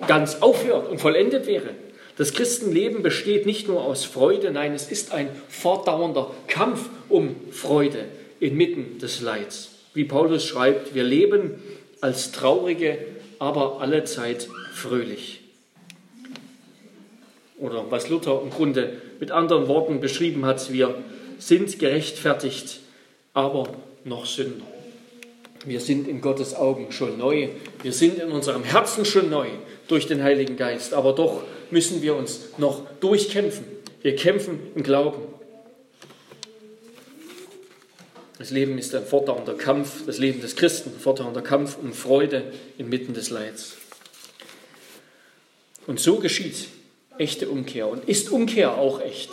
ganz 0.06 0.42
aufhört 0.42 0.90
und 0.90 1.00
vollendet 1.00 1.46
wäre. 1.46 1.70
Das 2.16 2.32
Christenleben 2.32 3.02
besteht 3.02 3.44
nicht 3.44 3.66
nur 3.66 3.82
aus 3.82 4.04
Freude, 4.04 4.52
nein, 4.52 4.72
es 4.72 4.90
ist 4.90 5.12
ein 5.12 5.28
fortdauernder 5.48 6.30
Kampf 6.46 6.88
um 7.08 7.34
Freude 7.50 8.04
inmitten 8.38 8.98
des 8.98 9.20
Leids. 9.20 9.70
Wie 9.94 10.04
Paulus 10.04 10.44
schreibt, 10.44 10.94
wir 10.94 11.02
leben 11.02 11.62
als 12.00 12.30
Traurige, 12.30 12.98
aber 13.38 13.80
allezeit 13.80 14.48
fröhlich. 14.72 15.40
Oder 17.58 17.90
was 17.90 18.08
Luther 18.08 18.40
im 18.42 18.50
Grunde 18.50 19.00
mit 19.20 19.30
anderen 19.30 19.68
Worten 19.68 20.00
beschrieben 20.00 20.44
hat, 20.44 20.72
wir 20.72 20.96
sind 21.38 21.78
gerechtfertigt, 21.78 22.80
aber 23.32 23.68
noch 24.04 24.26
Sünder. 24.26 24.66
Wir 25.66 25.80
sind 25.80 26.06
in 26.08 26.20
Gottes 26.20 26.54
Augen 26.54 26.92
schon 26.92 27.16
neu. 27.16 27.48
Wir 27.82 27.92
sind 27.92 28.18
in 28.18 28.30
unserem 28.32 28.64
Herzen 28.64 29.04
schon 29.04 29.30
neu 29.30 29.46
durch 29.88 30.06
den 30.06 30.22
Heiligen 30.22 30.56
Geist. 30.56 30.92
Aber 30.92 31.14
doch 31.14 31.42
müssen 31.70 32.02
wir 32.02 32.14
uns 32.14 32.40
noch 32.58 32.82
durchkämpfen. 33.00 33.64
Wir 34.02 34.16
kämpfen 34.16 34.58
im 34.74 34.82
Glauben. 34.82 35.22
Das 38.38 38.50
Leben 38.50 38.76
ist 38.78 38.94
ein 38.94 39.06
fortdauernder 39.06 39.54
Kampf, 39.54 40.04
das 40.06 40.18
Leben 40.18 40.40
des 40.40 40.56
Christen, 40.56 40.90
ein 40.90 41.00
fortdauernder 41.00 41.42
Kampf 41.42 41.78
um 41.80 41.92
Freude 41.92 42.52
inmitten 42.76 43.14
des 43.14 43.30
Leids. 43.30 43.76
Und 45.86 46.00
so 46.00 46.18
geschieht 46.18 46.68
echte 47.18 47.48
Umkehr. 47.48 47.88
Und 47.88 48.08
ist 48.08 48.30
Umkehr 48.30 48.76
auch 48.76 49.00
echt? 49.00 49.30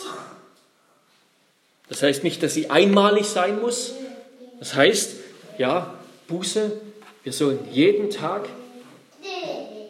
Das 1.88 2.02
heißt 2.02 2.24
nicht, 2.24 2.42
dass 2.42 2.54
sie 2.54 2.70
einmalig 2.70 3.26
sein 3.26 3.60
muss. 3.60 3.92
Das 4.58 4.74
heißt, 4.74 5.16
ja, 5.58 5.98
Buße, 6.28 6.80
wir 7.22 7.32
sollen 7.32 7.58
jeden 7.70 8.10
Tag 8.10 8.48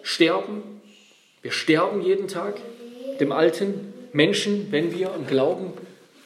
sterben. 0.03 0.82
Wir 1.43 1.51
sterben 1.53 2.03
jeden 2.03 2.29
Tag 2.29 2.61
dem 3.21 3.33
alten 3.33 3.93
Menschen, 4.13 4.71
wenn 4.71 4.97
wir 4.97 5.15
im 5.15 5.27
Glauben 5.27 5.73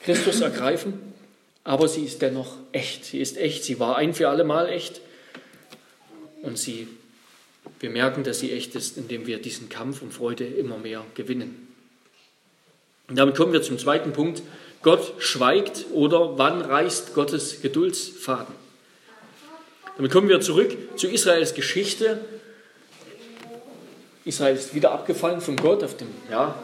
Christus 0.02 0.40
ergreifen. 0.40 0.94
Aber 1.64 1.88
sie 1.88 2.05
ist 2.05 2.22
dennoch 2.22 2.57
echt. 2.72 3.05
Sie 3.07 3.20
ist 3.20 3.37
echt. 3.37 3.64
Sie 3.64 3.81
war 3.81 3.96
ein 3.96 4.14
für 4.14 4.29
alle 4.29 4.44
Mal 4.44 4.68
echt. 4.68 5.00
Und 6.42 6.59
sie 6.59 6.87
wir 7.81 7.90
merken, 7.90 8.24
dass 8.24 8.40
sie 8.40 8.52
echt 8.52 8.74
ist, 8.74 8.96
indem 8.96 9.26
wir 9.26 9.38
diesen 9.38 9.68
Kampf 9.68 10.02
um 10.02 10.11
Freude 10.11 10.44
immer 10.44 10.79
mehr 10.79 11.05
gewinnen. 11.14 11.68
Und 13.09 13.18
damit 13.18 13.37
kommen 13.37 13.52
wir 13.52 13.62
zum 13.62 13.79
zweiten 13.79 14.12
Punkt. 14.12 14.42
Gott 14.83 15.14
schweigt 15.18 15.87
oder 15.92 16.38
wann 16.38 16.61
reißt 16.61 17.14
Gottes 17.14 17.61
Geduldsfaden? 17.61 18.55
Damit 19.96 20.12
kommen 20.12 20.29
wir 20.29 20.40
zurück 20.40 20.76
zu 20.96 21.09
Israels 21.09 21.55
Geschichte. 21.55 22.20
Israel 24.26 24.56
ist 24.56 24.74
wieder 24.74 24.90
abgefallen 24.90 25.40
von 25.40 25.56
Gott 25.56 25.84
auf 25.84 25.96
dem, 25.96 26.08
ja, 26.28 26.56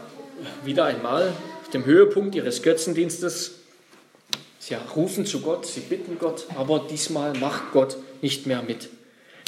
wieder 0.64 0.85
einmal 0.85 1.33
auf 1.62 1.70
dem 1.70 1.85
Höhepunkt 1.85 2.35
ihres 2.35 2.62
Götzendienstes. 2.62 3.61
Sie 4.59 4.77
rufen 4.96 5.27
zu 5.27 5.40
Gott, 5.40 5.64
sie 5.64 5.81
bitten 5.81 6.18
Gott, 6.18 6.46
aber 6.57 6.85
diesmal 6.90 7.35
macht 7.35 7.72
Gott 7.72 7.96
nicht 8.20 8.46
mehr 8.46 8.62
mit. 8.62 8.88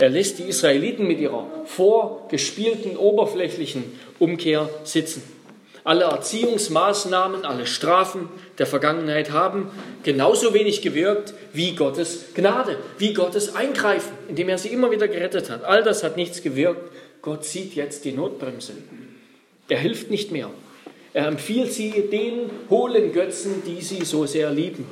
Er 0.00 0.11
lässt 0.11 0.38
die 0.38 0.44
Israeliten 0.44 1.09
mit 1.09 1.18
ihrer 1.18 1.46
vorgespielten, 1.66 2.96
oberflächlichen 2.96 3.98
Umkehr 4.20 4.70
sitzen. 4.85 5.22
Alle 5.85 6.05
Erziehungsmaßnahmen, 6.05 7.44
alle 7.44 7.66
Strafen 7.66 8.31
der 8.57 8.66
Vergangenheit 8.66 9.33
haben 9.33 9.70
genauso 10.03 10.55
wenig 10.55 10.81
gewirkt 10.81 11.35
wie 11.53 11.75
Gottes 11.75 12.33
Gnade, 12.35 12.79
wie 12.97 13.12
Gottes 13.12 13.55
Eingreifen, 13.55 14.12
indem 14.29 14.49
er 14.49 14.57
sie 14.57 14.68
immer 14.68 14.90
wieder 14.90 15.09
gerettet 15.09 15.51
hat. 15.51 15.62
All 15.64 15.83
das 15.83 16.03
hat 16.03 16.16
nichts 16.16 16.42
gewirkt. 16.42 16.90
Gott 17.20 17.44
zieht 17.44 17.75
jetzt 17.75 18.07
die 18.07 18.12
Notbremse. 18.12 18.73
Er 19.68 19.79
hilft 19.79 20.11
nicht 20.11 20.33
mehr. 20.33 20.49
Er 21.12 21.27
empfiehlt 21.27 21.73
sie 21.73 22.09
den 22.11 22.51
hohlen 22.70 23.12
Götzen, 23.12 23.62
die 23.66 23.83
sie 23.83 24.07
so 24.07 24.25
sehr 24.25 24.51
lieben. 24.51 24.87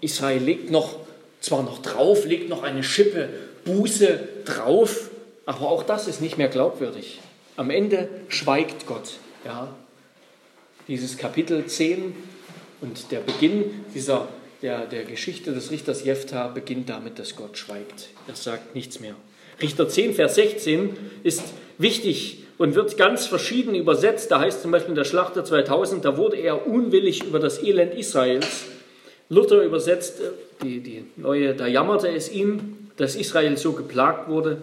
Israel 0.00 0.42
legt 0.42 0.70
noch 0.70 0.96
zwar 1.40 1.62
noch 1.62 1.80
drauf, 1.80 2.26
legt 2.26 2.48
noch 2.48 2.64
eine 2.64 2.82
Schippe 2.82 3.28
Buße 3.64 4.18
drauf, 4.44 5.10
aber 5.46 5.68
auch 5.68 5.84
das 5.84 6.08
ist 6.08 6.20
nicht 6.20 6.36
mehr 6.36 6.48
glaubwürdig. 6.48 7.20
Am 7.56 7.70
Ende 7.70 8.08
schweigt 8.28 8.86
Gott. 8.86 9.14
Ja. 9.44 9.74
Dieses 10.88 11.16
Kapitel 11.16 11.64
10 11.66 12.14
und 12.80 13.10
der 13.12 13.20
Beginn 13.20 13.84
dieser, 13.94 14.28
der, 14.60 14.86
der 14.86 15.04
Geschichte 15.04 15.52
des 15.52 15.70
Richters 15.70 16.04
Jephthah 16.04 16.48
beginnt 16.48 16.88
damit, 16.88 17.18
dass 17.18 17.36
Gott 17.36 17.56
schweigt. 17.56 18.08
Er 18.26 18.34
sagt 18.34 18.74
nichts 18.74 19.00
mehr. 19.00 19.14
Richter 19.62 19.88
10, 19.88 20.14
Vers 20.14 20.34
16 20.34 20.96
ist 21.22 21.44
wichtig 21.78 22.44
und 22.58 22.74
wird 22.74 22.96
ganz 22.96 23.26
verschieden 23.26 23.74
übersetzt. 23.74 24.30
Da 24.30 24.40
heißt 24.40 24.62
zum 24.62 24.72
Beispiel 24.72 24.90
in 24.90 24.96
der 24.96 25.04
Schlachter 25.04 25.44
2000, 25.44 26.04
da 26.04 26.16
wurde 26.16 26.36
er 26.36 26.66
unwillig 26.66 27.22
über 27.22 27.38
das 27.38 27.62
Elend 27.62 27.94
Israels 27.94 28.64
Luther 29.28 29.62
übersetzt, 29.62 30.20
äh, 30.20 30.24
die, 30.62 30.80
die 30.80 31.04
neue, 31.16 31.54
da 31.54 31.66
jammerte 31.66 32.08
es 32.08 32.30
ihm, 32.30 32.90
dass 32.96 33.16
Israel 33.16 33.56
so 33.56 33.72
geplagt 33.72 34.28
wurde. 34.28 34.62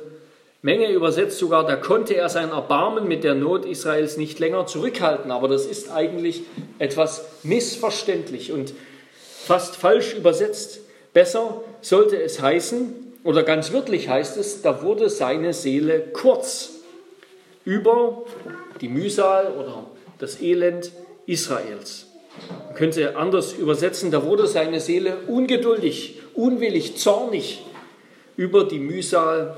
Menge 0.63 0.91
übersetzt 0.91 1.39
sogar, 1.39 1.65
da 1.65 1.76
konnte 1.76 2.15
er 2.15 2.30
sein 2.30 2.50
Erbarmen 2.50 3.08
mit 3.08 3.24
der 3.24 3.34
Not 3.34 3.65
Israels 3.65 4.17
nicht 4.17 4.38
länger 4.38 4.67
zurückhalten. 4.67 5.32
Aber 5.32 5.47
das 5.47 5.65
ist 5.65 5.91
eigentlich 5.91 6.43
etwas 6.78 7.26
missverständlich 7.43 8.52
und 8.52 8.74
fast 9.43 9.76
falsch 9.76 10.13
übersetzt. 10.13 10.82
Besser 11.13 11.63
sollte 11.82 12.21
es 12.21 12.41
heißen, 12.41 12.93
oder 13.24 13.43
ganz 13.43 13.74
wörtlich 13.74 14.10
heißt 14.10 14.38
es, 14.38 14.62
da 14.62 14.82
wurde 14.82 15.10
seine 15.10 15.54
Seele 15.54 16.00
kurz 16.13 16.71
über 17.65 18.24
die 18.82 18.88
Mühsal 18.88 19.52
oder 19.54 19.86
das 20.19 20.41
Elend 20.41 20.91
Israels. 21.26 22.08
Man 22.67 22.76
könnte 22.76 23.15
anders 23.17 23.54
übersetzen, 23.54 24.10
da 24.10 24.26
wurde 24.26 24.47
seine 24.47 24.80
Seele 24.80 25.17
ungeduldig, 25.28 26.19
unwillig, 26.34 26.97
zornig 26.97 27.63
über 28.38 28.63
die 28.63 28.80
Mühsal 28.80 29.56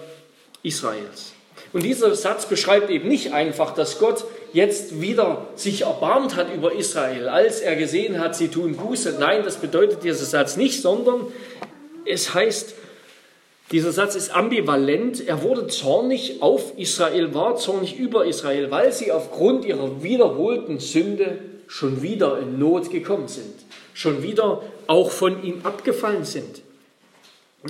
Israels. 0.64 1.34
Und 1.72 1.84
dieser 1.84 2.14
Satz 2.16 2.46
beschreibt 2.46 2.90
eben 2.90 3.08
nicht 3.08 3.34
einfach, 3.34 3.74
dass 3.74 4.00
Gott 4.00 4.26
jetzt 4.54 5.02
wieder 5.02 5.48
sich 5.56 5.82
erbarmt 5.82 6.36
hat 6.36 6.54
über 6.54 6.74
Israel, 6.74 7.28
als 7.28 7.62
er 7.62 7.76
gesehen 7.76 8.20
hat, 8.20 8.36
sie 8.36 8.48
tun 8.48 8.76
Buße. 8.76 9.18
Nein, 9.20 9.44
das 9.44 9.58
bedeutet 9.58 10.04
dieser 10.04 10.26
Satz 10.26 10.56
nicht, 10.56 10.82
sondern 10.82 11.28
es 12.06 12.34
heißt, 12.34 12.76
dieser 13.72 13.92
Satz 13.92 14.16
ist 14.16 14.36
ambivalent. 14.36 15.28
Er 15.28 15.42
wurde 15.42 15.68
zornig 15.68 16.42
auf 16.42 16.78
Israel, 16.78 17.34
war 17.34 17.56
zornig 17.56 17.98
über 17.98 18.26
Israel, 18.26 18.70
weil 18.70 18.92
sie 18.92 19.12
aufgrund 19.12 19.66
ihrer 19.66 20.04
wiederholten 20.04 20.80
Sünde 20.80 21.40
schon 21.68 22.04
wieder 22.04 22.38
in 22.38 22.60
Not 22.60 22.92
gekommen 22.92 23.28
sind, 23.28 23.56
schon 23.96 24.22
wieder 24.22 24.62
auch 24.86 25.10
von 25.10 25.44
ihm 25.44 25.62
abgefallen 25.64 26.24
sind. 26.24 26.62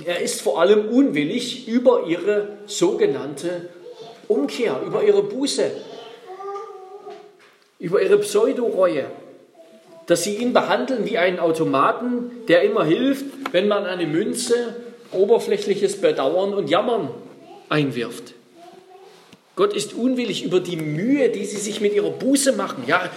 Er 0.04 0.20
ist 0.20 0.42
vor 0.42 0.60
allem 0.60 0.88
unwillig 0.88 1.68
über 1.68 2.06
ihre 2.06 2.58
sogenannte 2.66 3.68
Umkehr, 4.26 4.80
über 4.84 5.04
ihre 5.04 5.22
Buße, 5.22 5.70
über 7.78 8.02
ihre 8.02 8.18
Pseudoreue, 8.18 9.06
dass 10.06 10.24
sie 10.24 10.36
ihn 10.36 10.52
behandeln 10.52 11.04
wie 11.04 11.16
einen 11.16 11.38
Automaten, 11.38 12.30
der 12.48 12.62
immer 12.62 12.84
hilft, 12.84 13.24
wenn 13.52 13.68
man 13.68 13.86
eine 13.86 14.06
Münze 14.06 14.74
oberflächliches 15.12 16.00
Bedauern 16.00 16.54
und 16.54 16.68
Jammern 16.68 17.10
einwirft. 17.68 18.34
Gott 19.54 19.72
ist 19.72 19.94
unwillig 19.94 20.44
über 20.44 20.58
die 20.58 20.76
Mühe, 20.76 21.28
die 21.28 21.44
sie 21.44 21.58
sich 21.58 21.80
mit 21.80 21.94
ihrer 21.94 22.10
Buße 22.10 22.52
machen. 22.52 22.82
Ja, 22.88 23.08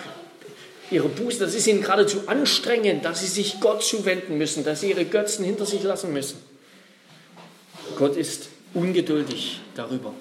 ihre 0.92 1.10
Buße, 1.10 1.40
das 1.40 1.56
ist 1.56 1.66
ihnen 1.66 1.82
geradezu 1.82 2.20
anstrengend, 2.28 3.04
dass 3.04 3.22
sie 3.22 3.28
sich 3.28 3.60
Gott 3.60 3.82
zuwenden 3.82 4.38
müssen, 4.38 4.64
dass 4.64 4.82
sie 4.82 4.92
ihre 4.92 5.06
Götzen 5.06 5.44
hinter 5.44 5.66
sich 5.66 5.82
lassen 5.82 6.14
müssen. 6.14 6.38
Gott 7.96 8.16
ist 8.16 8.50
ungeduldig 8.74 9.62
darüber. 9.76 10.14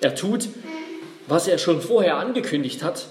Er 0.00 0.14
tut, 0.14 0.48
was 1.26 1.48
er 1.48 1.58
schon 1.58 1.80
vorher 1.80 2.16
angekündigt 2.16 2.82
hat, 2.82 3.06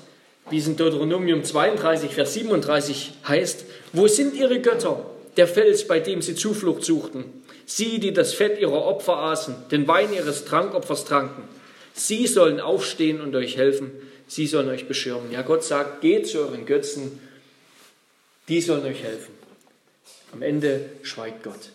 wie 0.50 0.60
es 0.60 0.68
in 0.68 0.78
Deuteronomium 0.78 1.44
32, 1.44 2.14
Vers 2.14 2.34
37 2.34 3.14
heißt, 3.28 3.66
wo 3.94 4.08
sind 4.08 4.36
ihre 4.36 4.62
Götter, 4.62 5.06
der 5.38 5.48
Fels, 5.48 5.88
bei 5.88 6.00
dem 6.00 6.22
sie 6.22 6.36
Zuflucht 6.36 6.84
suchten? 6.84 7.26
Sie, 7.66 8.00
die 8.00 8.14
das 8.14 8.34
Fett 8.34 8.60
ihrer 8.60 8.86
Opfer 8.86 9.18
aßen, 9.18 9.56
den 9.72 9.88
Wein 9.88 10.14
ihres 10.14 10.46
Trankopfers 10.46 11.06
tranken. 11.06 11.44
Sie 11.94 12.28
sollen 12.28 12.60
aufstehen 12.60 13.22
und 13.22 13.36
euch 13.36 13.58
helfen. 13.58 13.92
Sie 14.28 14.46
sollen 14.46 14.70
euch 14.70 14.88
beschirmen. 14.88 15.32
Ja, 15.32 15.42
Gott 15.42 15.64
sagt, 15.64 16.02
geht 16.02 16.28
zu 16.28 16.40
euren 16.40 16.66
Götzen. 16.66 17.20
Die 18.48 18.62
sollen 18.62 18.86
euch 18.86 19.02
helfen. 19.02 19.34
Am 20.32 20.42
Ende 20.42 20.90
schweigt 21.02 21.44
Gott. 21.44 21.72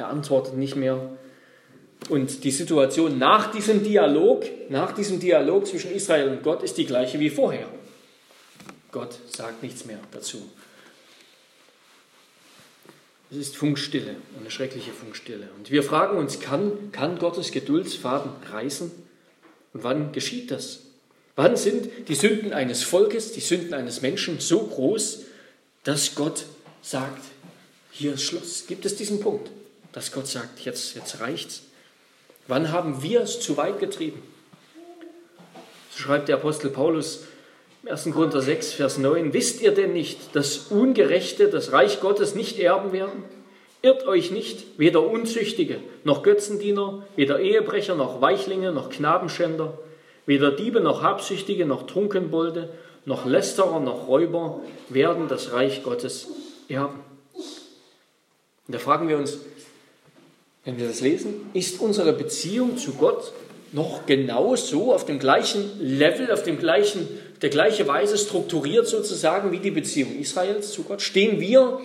Er 0.00 0.08
antwortet 0.08 0.56
nicht 0.56 0.76
mehr. 0.76 0.98
Und 2.08 2.42
die 2.44 2.50
Situation 2.50 3.18
nach 3.18 3.52
diesem 3.52 3.84
Dialog, 3.84 4.46
nach 4.70 4.92
diesem 4.92 5.20
Dialog 5.20 5.66
zwischen 5.66 5.92
Israel 5.92 6.30
und 6.30 6.42
Gott 6.42 6.62
ist 6.62 6.78
die 6.78 6.86
gleiche 6.86 7.20
wie 7.20 7.28
vorher. 7.28 7.68
Gott 8.92 9.18
sagt 9.28 9.62
nichts 9.62 9.84
mehr 9.84 9.98
dazu. 10.10 10.38
Es 13.30 13.36
ist 13.36 13.56
Funkstille, 13.58 14.16
eine 14.40 14.50
schreckliche 14.50 14.90
Funkstille. 14.90 15.50
Und 15.58 15.70
wir 15.70 15.82
fragen 15.82 16.16
uns, 16.16 16.40
kann, 16.40 16.90
kann 16.92 17.18
Gottes 17.18 17.52
Geduldsfaden 17.52 18.32
reißen? 18.50 18.90
Und 19.74 19.84
wann 19.84 20.12
geschieht 20.12 20.50
das? 20.50 20.80
Wann 21.36 21.56
sind 21.56 22.08
die 22.08 22.14
Sünden 22.14 22.54
eines 22.54 22.82
Volkes, 22.82 23.32
die 23.32 23.40
Sünden 23.40 23.74
eines 23.74 24.00
Menschen 24.00 24.40
so 24.40 24.60
groß, 24.60 25.24
dass 25.84 26.14
Gott 26.14 26.46
sagt, 26.80 27.22
hier 27.90 28.14
ist 28.14 28.22
Schluss? 28.22 28.64
Gibt 28.66 28.86
es 28.86 28.96
diesen 28.96 29.20
Punkt, 29.20 29.50
dass 29.92 30.12
Gott 30.12 30.26
sagt, 30.26 30.60
jetzt, 30.60 30.94
jetzt 30.94 31.20
reicht's? 31.20 31.62
Wann 32.46 32.72
haben 32.72 33.02
wir 33.02 33.22
es 33.22 33.40
zu 33.40 33.56
weit 33.56 33.78
getrieben? 33.80 34.22
So 35.90 36.02
schreibt 36.02 36.28
der 36.28 36.36
Apostel 36.36 36.70
Paulus 36.70 37.24
1. 37.86 38.10
Korinther 38.12 38.42
6, 38.42 38.72
Vers 38.72 38.98
9, 38.98 39.32
wisst 39.32 39.62
ihr 39.62 39.72
denn 39.72 39.92
nicht, 39.92 40.36
dass 40.36 40.58
Ungerechte 40.70 41.48
das 41.48 41.72
Reich 41.72 42.00
Gottes 42.00 42.34
nicht 42.34 42.58
erben 42.58 42.92
werden? 42.92 43.24
Irrt 43.82 44.06
euch 44.06 44.30
nicht, 44.30 44.78
weder 44.78 45.02
Unzüchtige, 45.02 45.78
noch 46.04 46.22
Götzendiener, 46.22 47.06
weder 47.16 47.40
Ehebrecher, 47.40 47.94
noch 47.94 48.20
Weichlinge, 48.20 48.72
noch 48.72 48.90
Knabenschänder, 48.90 49.78
weder 50.26 50.50
Diebe, 50.50 50.80
noch 50.80 51.02
Habsüchtige, 51.02 51.64
noch 51.64 51.86
Trunkenbolde, 51.86 52.68
noch 53.06 53.24
Lästerer, 53.24 53.80
noch 53.80 54.06
Räuber 54.06 54.60
werden 54.90 55.28
das 55.28 55.52
Reich 55.52 55.82
Gottes 55.82 56.28
erben. 56.68 57.00
Und 58.66 58.74
da 58.74 58.78
fragen 58.78 59.08
wir 59.08 59.16
uns, 59.16 59.38
wenn 60.64 60.78
wir 60.78 60.86
das 60.86 61.00
lesen, 61.00 61.50
ist 61.54 61.80
unsere 61.80 62.12
Beziehung 62.12 62.76
zu 62.76 62.92
Gott 62.92 63.32
noch 63.72 64.06
genau 64.06 64.56
so 64.56 64.92
auf 64.92 65.06
dem 65.06 65.18
gleichen 65.18 65.70
Level, 65.80 66.30
auf 66.32 66.42
dem 66.42 66.58
gleichen, 66.58 67.08
der 67.40 67.50
gleiche 67.50 67.86
Weise 67.86 68.18
strukturiert 68.18 68.86
sozusagen 68.86 69.52
wie 69.52 69.58
die 69.58 69.70
Beziehung 69.70 70.18
Israels 70.18 70.72
zu 70.72 70.82
Gott? 70.82 71.02
Stehen 71.02 71.40
wir 71.40 71.80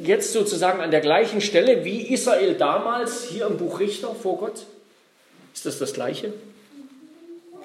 jetzt 0.00 0.32
sozusagen 0.32 0.80
an 0.80 0.90
der 0.90 1.00
gleichen 1.00 1.40
Stelle 1.40 1.84
wie 1.84 2.12
Israel 2.12 2.54
damals 2.54 3.24
hier 3.24 3.46
im 3.46 3.58
Buch 3.58 3.80
Richter 3.80 4.14
vor 4.14 4.38
Gott? 4.38 4.66
Ist 5.54 5.66
das 5.66 5.78
das 5.78 5.92
Gleiche? 5.92 6.32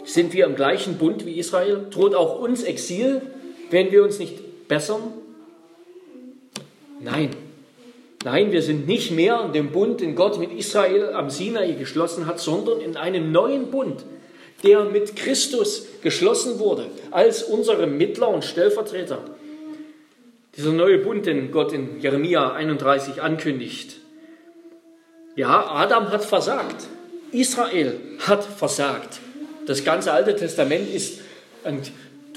Sind 0.03 0.33
wir 0.33 0.45
im 0.45 0.55
gleichen 0.55 0.97
Bund 0.97 1.25
wie 1.25 1.39
Israel? 1.39 1.85
Droht 1.89 2.15
auch 2.15 2.39
uns 2.39 2.63
Exil, 2.63 3.21
wenn 3.69 3.91
wir 3.91 4.03
uns 4.03 4.19
nicht 4.19 4.67
bessern? 4.67 5.13
Nein, 6.99 7.31
Nein, 8.23 8.51
wir 8.51 8.61
sind 8.61 8.87
nicht 8.87 9.11
mehr 9.11 9.43
in 9.45 9.53
dem 9.53 9.71
Bund, 9.71 10.01
den 10.01 10.15
Gott 10.15 10.39
mit 10.39 10.51
Israel 10.51 11.13
am 11.13 11.29
Sinai 11.29 11.71
geschlossen 11.73 12.27
hat, 12.27 12.39
sondern 12.39 12.79
in 12.79 12.95
einem 12.95 13.31
neuen 13.31 13.71
Bund, 13.71 14.05
der 14.63 14.85
mit 14.85 15.15
Christus 15.15 15.87
geschlossen 16.03 16.59
wurde, 16.59 16.85
als 17.09 17.43
unserem 17.43 17.97
Mittler 17.97 18.29
und 18.29 18.45
Stellvertreter. 18.45 19.23
Dieser 20.55 20.73
neue 20.73 20.99
Bund, 20.99 21.25
den 21.25 21.51
Gott 21.51 21.73
in 21.73 21.99
Jeremia 21.99 22.53
31 22.53 23.21
ankündigt. 23.21 23.97
Ja, 25.35 25.65
Adam 25.71 26.11
hat 26.11 26.25
versagt. 26.25 26.87
Israel 27.31 27.99
hat 28.19 28.43
versagt. 28.43 29.19
Das 29.65 29.83
ganze 29.83 30.11
Alte 30.11 30.35
Testament 30.35 30.93
ist 30.93 31.21
ein 31.63 31.81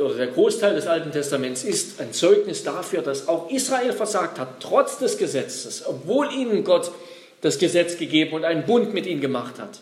oder 0.00 0.14
der 0.14 0.26
Großteil 0.28 0.74
des 0.74 0.86
Alten 0.86 1.12
Testaments 1.12 1.64
ist 1.64 2.00
ein 2.00 2.12
Zeugnis 2.12 2.64
dafür, 2.64 3.02
dass 3.02 3.28
auch 3.28 3.50
Israel 3.50 3.92
versagt 3.92 4.38
hat, 4.38 4.60
trotz 4.60 4.98
des 4.98 5.18
Gesetzes, 5.18 5.84
obwohl 5.86 6.32
ihnen 6.32 6.64
Gott 6.64 6.90
das 7.40 7.58
Gesetz 7.58 7.98
gegeben 7.98 8.32
und 8.32 8.44
einen 8.44 8.64
Bund 8.64 8.94
mit 8.94 9.06
ihnen 9.06 9.20
gemacht 9.20 9.58
hat. 9.58 9.80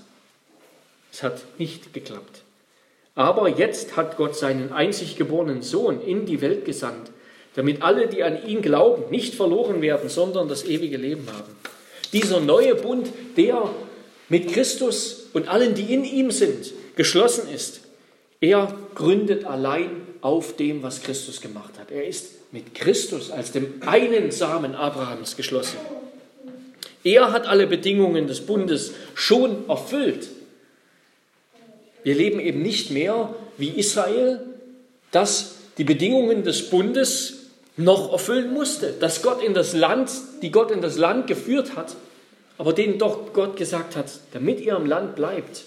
Es 1.13 1.23
hat 1.23 1.43
nicht 1.59 1.93
geklappt. 1.93 2.43
Aber 3.15 3.49
jetzt 3.49 3.97
hat 3.97 4.17
Gott 4.17 4.37
seinen 4.37 4.73
einzig 4.73 5.17
geborenen 5.17 5.63
Sohn 5.63 6.01
in 6.01 6.27
die 6.27 6.41
Welt 6.41 6.65
gesandt, 6.65 7.11
damit 7.55 7.83
alle, 7.83 8.09
die 8.09 8.23
an 8.23 8.47
ihn 8.47 8.63
glauben, 8.63 9.11
nicht 9.11 9.35
verloren 9.35 9.83
werden, 9.83 10.09
sondern 10.09 10.49
das 10.49 10.65
ewige 10.65 10.97
Leben 10.97 11.27
haben. 11.31 11.55
Dieser 12.13 12.41
neue 12.41 12.75
Bund, 12.75 13.11
der 13.37 13.71
mit 14.29 14.53
Christus 14.53 15.29
und 15.35 15.49
allen, 15.49 15.75
die 15.75 15.93
in 15.93 16.05
ihm 16.05 16.31
sind, 16.31 16.73
geschlossen 16.97 17.49
ist, 17.53 17.83
er 18.41 18.75
gründet 18.95 19.45
allein 19.45 20.02
auf 20.23 20.57
dem, 20.57 20.83
was 20.83 21.03
Christus 21.03 21.41
gemacht 21.41 21.79
hat. 21.79 21.91
Er 21.91 22.07
ist 22.07 22.53
mit 22.53 22.75
Christus 22.75 23.31
als 23.31 23.53
dem 23.53 23.83
einen 23.85 24.31
Samen 24.31 24.75
Abrahams 24.75 25.37
geschlossen. 25.37 25.79
Er 27.05 27.33
hat 27.33 27.47
alle 27.47 27.67
Bedingungen 27.67 28.29
des 28.29 28.47
Bundes 28.47 28.93
schon 29.15 29.69
erfüllt. 29.69 30.29
Wir 32.05 32.15
leben 32.15 32.41
eben 32.41 32.63
nicht 32.63 32.91
mehr 32.91 33.35
wie 33.59 33.69
Israel, 33.69 34.41
das 35.11 35.57
die 35.79 35.85
Bedingungen 35.85 36.45
des 36.45 36.71
Bundes 36.71 37.39
noch 37.77 38.13
erfüllen 38.13 38.53
musste, 38.53 38.93
dass 38.93 39.23
Gott 39.23 39.43
in 39.43 39.55
das 39.55 39.73
Land, 39.73 40.11
die 40.43 40.51
Gott 40.51 40.71
in 40.71 40.81
das 40.81 40.99
Land 40.99 41.27
geführt 41.27 41.75
hat, 41.75 41.97
aber 42.59 42.73
denen 42.73 42.99
doch 42.99 43.33
Gott 43.33 43.57
gesagt 43.57 43.97
hat, 43.97 44.07
damit 44.33 44.61
ihr 44.61 44.77
im 44.77 44.87
Land 44.87 45.17
bleibt, 45.17 45.65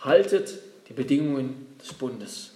haltet 0.00 0.54
die 0.88 0.92
Bedingungen 0.92 1.66
des 1.82 1.94
Bundes. 1.94 2.50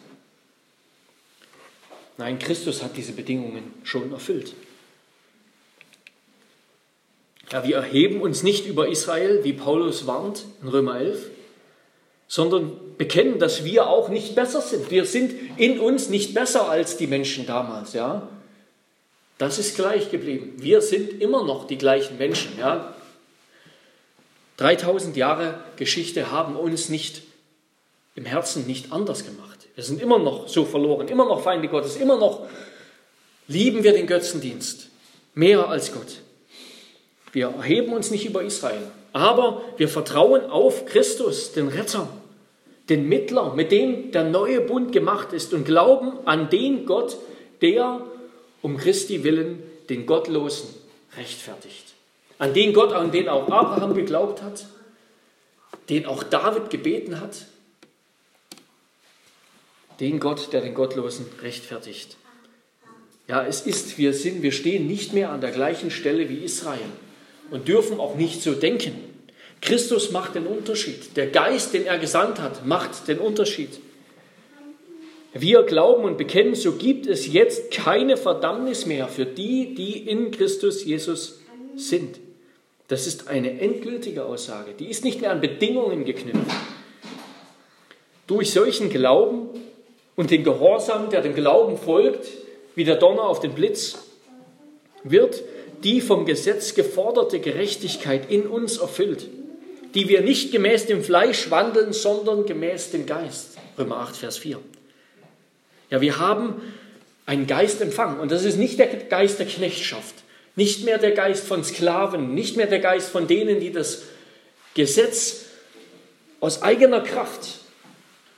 Nein, 2.21 2.39
Christus 2.39 2.83
hat 2.83 2.99
diese 2.99 3.13
Bedingungen 3.13 3.73
schon 3.83 4.13
erfüllt. 4.13 4.53
Ja, 7.51 7.65
wir 7.67 7.77
erheben 7.77 8.21
uns 8.21 8.43
nicht 8.43 8.67
über 8.67 8.89
Israel, 8.89 9.43
wie 9.43 9.55
Paulus 9.55 10.07
warnt 10.07 10.45
in 10.61 10.69
Römer 10.69 11.01
11, 11.01 11.31
sondern 12.29 12.73
bekennen, 12.99 13.39
dass 13.39 13.65
wir 13.65 13.87
auch 13.87 14.11
nicht 14.11 14.35
besser 14.35 14.61
sind. 14.61 14.91
Wir 14.91 15.07
sind 15.07 15.33
in 15.57 15.81
uns 15.81 16.11
nicht 16.11 16.35
besser 16.35 16.69
als 16.69 16.99
die 16.99 17.07
Menschen 17.07 17.47
damals. 17.47 17.95
Ja? 17.95 18.29
Das 19.39 19.59
ist 19.59 19.75
gleich 19.75 20.11
geblieben. 20.11 20.53
Wir 20.59 20.83
sind 20.83 21.23
immer 21.23 21.43
noch 21.43 21.67
die 21.67 21.79
gleichen 21.79 22.19
Menschen. 22.19 22.53
Ja? 22.59 22.95
3000 24.59 25.17
Jahre 25.17 25.65
Geschichte 25.77 26.31
haben 26.31 26.55
uns 26.55 26.91
nicht 26.91 27.23
im 28.15 28.27
Herzen 28.27 28.67
nicht 28.67 28.93
anders 28.93 29.25
gemacht. 29.25 29.50
Wir 29.75 29.85
sind 29.85 30.03
immer 30.03 30.19
noch 30.19 30.49
so 30.49 30.65
verloren, 30.65 31.09
immer 31.09 31.25
noch 31.25 31.43
Feinde 31.43 31.69
Gottes, 31.69 31.97
immer 31.97 32.19
noch 32.19 32.47
lieben 33.49 33.83
wir 33.83 33.93
den 33.93 34.07
Götzendienst 34.07 34.89
mehr 35.35 35.69
als 35.69 35.93
Gott. 35.93 36.21
Wir 37.33 37.49
erheben 37.49 37.93
uns 37.93 38.11
nicht 38.11 38.27
über 38.27 38.43
Israel, 38.43 38.91
aber 39.13 39.63
wir 39.77 39.89
vertrauen 39.89 40.51
auf 40.51 40.87
Christus, 40.87 41.53
den 41.53 41.69
Retter, 41.69 42.09
den 42.89 43.09
Mittler, 43.09 43.55
mit 43.55 43.71
dem 43.71 44.11
der 44.13 44.25
neue 44.25 44.61
Bund 44.61 44.93
gemacht 44.93 45.33
ist 45.33 45.55
und 45.55 45.65
glauben 45.65 46.13
an 46.25 46.51
den 46.51 46.87
Gott, 46.87 47.17
der 47.63 48.01
um 48.63 48.77
Christi 48.77 49.23
willen 49.25 49.63
den 49.89 50.07
Gottlosen 50.07 50.69
rechtfertigt. 51.17 51.87
An 52.39 52.55
den 52.55 52.73
Gott, 52.73 52.93
an 52.93 53.13
den 53.13 53.29
auch 53.29 53.49
Abraham 53.49 53.95
geglaubt 53.95 54.43
hat, 54.43 54.67
den 55.89 56.07
auch 56.07 56.23
David 56.23 56.71
gebeten 56.71 57.21
hat, 57.21 57.47
den 60.01 60.19
Gott, 60.19 60.53
der 60.53 60.63
den 60.63 60.75
Gottlosen 60.75 61.27
rechtfertigt. 61.43 62.17
Ja, 63.29 63.47
es 63.47 63.61
ist, 63.61 63.99
wir 63.99 64.13
sind, 64.13 64.43
wir 64.43 64.51
stehen 64.51 64.87
nicht 64.87 65.13
mehr 65.13 65.31
an 65.31 65.41
der 65.41 65.53
gleichen 65.53 65.91
Stelle 65.91 66.29
wie 66.29 66.39
Israel 66.39 66.81
und 67.51 67.69
dürfen 67.69 68.01
auch 68.01 68.17
nicht 68.17 68.43
so 68.43 68.55
denken. 68.55 68.95
Christus 69.61 70.11
macht 70.11 70.35
den 70.35 70.47
Unterschied. 70.47 71.17
Der 71.17 71.27
Geist, 71.27 71.75
den 71.75 71.87
er 71.87 71.99
gesandt 71.99 72.41
hat, 72.41 72.67
macht 72.67 73.07
den 73.09 73.19
Unterschied. 73.19 73.79
Wir 75.33 75.63
glauben 75.63 76.05
und 76.05 76.19
bekennen, 76.19 76.55
so 76.55 76.73
gibt 76.73 77.07
es 77.07 77.33
jetzt 77.33 77.71
keine 77.71 78.17
Verdammnis 78.17 78.87
mehr 78.87 79.07
für 79.07 79.27
die, 79.27 79.75
die 79.75 80.09
in 80.09 80.33
Christus 80.33 80.85
Jesus 80.85 81.41
sind. 81.77 82.19
Das 82.89 83.07
ist 83.07 83.29
eine 83.29 83.61
endgültige 83.61 84.25
Aussage. 84.25 84.73
Die 84.77 84.87
ist 84.87 85.05
nicht 85.05 85.21
mehr 85.21 85.31
an 85.31 85.41
Bedingungen 85.41 86.05
geknüpft. 86.05 86.51
Durch 88.27 88.51
solchen 88.51 88.91
Glauben 88.91 89.51
und 90.21 90.31
den 90.31 90.45
Gehorsam, 90.45 91.09
der 91.09 91.23
dem 91.23 91.35
Glauben 91.35 91.79
folgt, 91.79 92.29
wie 92.75 92.85
der 92.85 92.97
Donner 92.97 93.23
auf 93.23 93.41
den 93.41 93.55
Blitz, 93.55 93.97
wird 95.03 95.43
die 95.83 96.03
vom 96.03 96.27
Gesetz 96.27 96.75
geforderte 96.75 97.41
Gerechtigkeit 97.41 98.31
in 98.31 98.47
uns 98.47 98.77
erfüllt. 98.77 99.29
die 99.95 100.09
wir 100.09 100.21
nicht 100.21 100.53
gemäß 100.53 100.87
dem 100.87 101.03
Fleisch 101.03 101.51
wandeln, 101.51 101.93
sondern 101.93 102.45
gemäß 102.47 102.91
dem 102.93 103.07
Geist. 103.07 103.57
Römer 103.79 103.97
8, 103.97 104.19
Vers 104.19 104.39
4. 104.39 104.61
Ja, 105.89 106.01
wir 106.01 106.19
haben 106.19 106.61
einen 107.27 107.49
Geist 107.49 107.81
empfangen 107.81 108.21
und 108.21 108.31
das 108.31 108.45
ist 108.45 108.57
nicht 108.57 108.79
der 108.79 108.87
Geist 108.87 109.41
der 109.41 109.47
Knechtschaft, 109.47 110.15
nicht 110.55 110.85
mehr 110.85 110.99
der 110.99 111.11
Geist 111.11 111.45
von 111.45 111.65
Sklaven, 111.65 112.35
nicht 112.35 112.57
mehr 112.57 112.67
der 112.67 112.79
Geist 112.79 113.09
von 113.09 113.27
denen, 113.27 113.59
die 113.59 113.73
das 113.73 114.03
Gesetz 114.75 115.47
aus 116.39 116.63
eigener 116.63 117.01
Kraft 117.01 117.59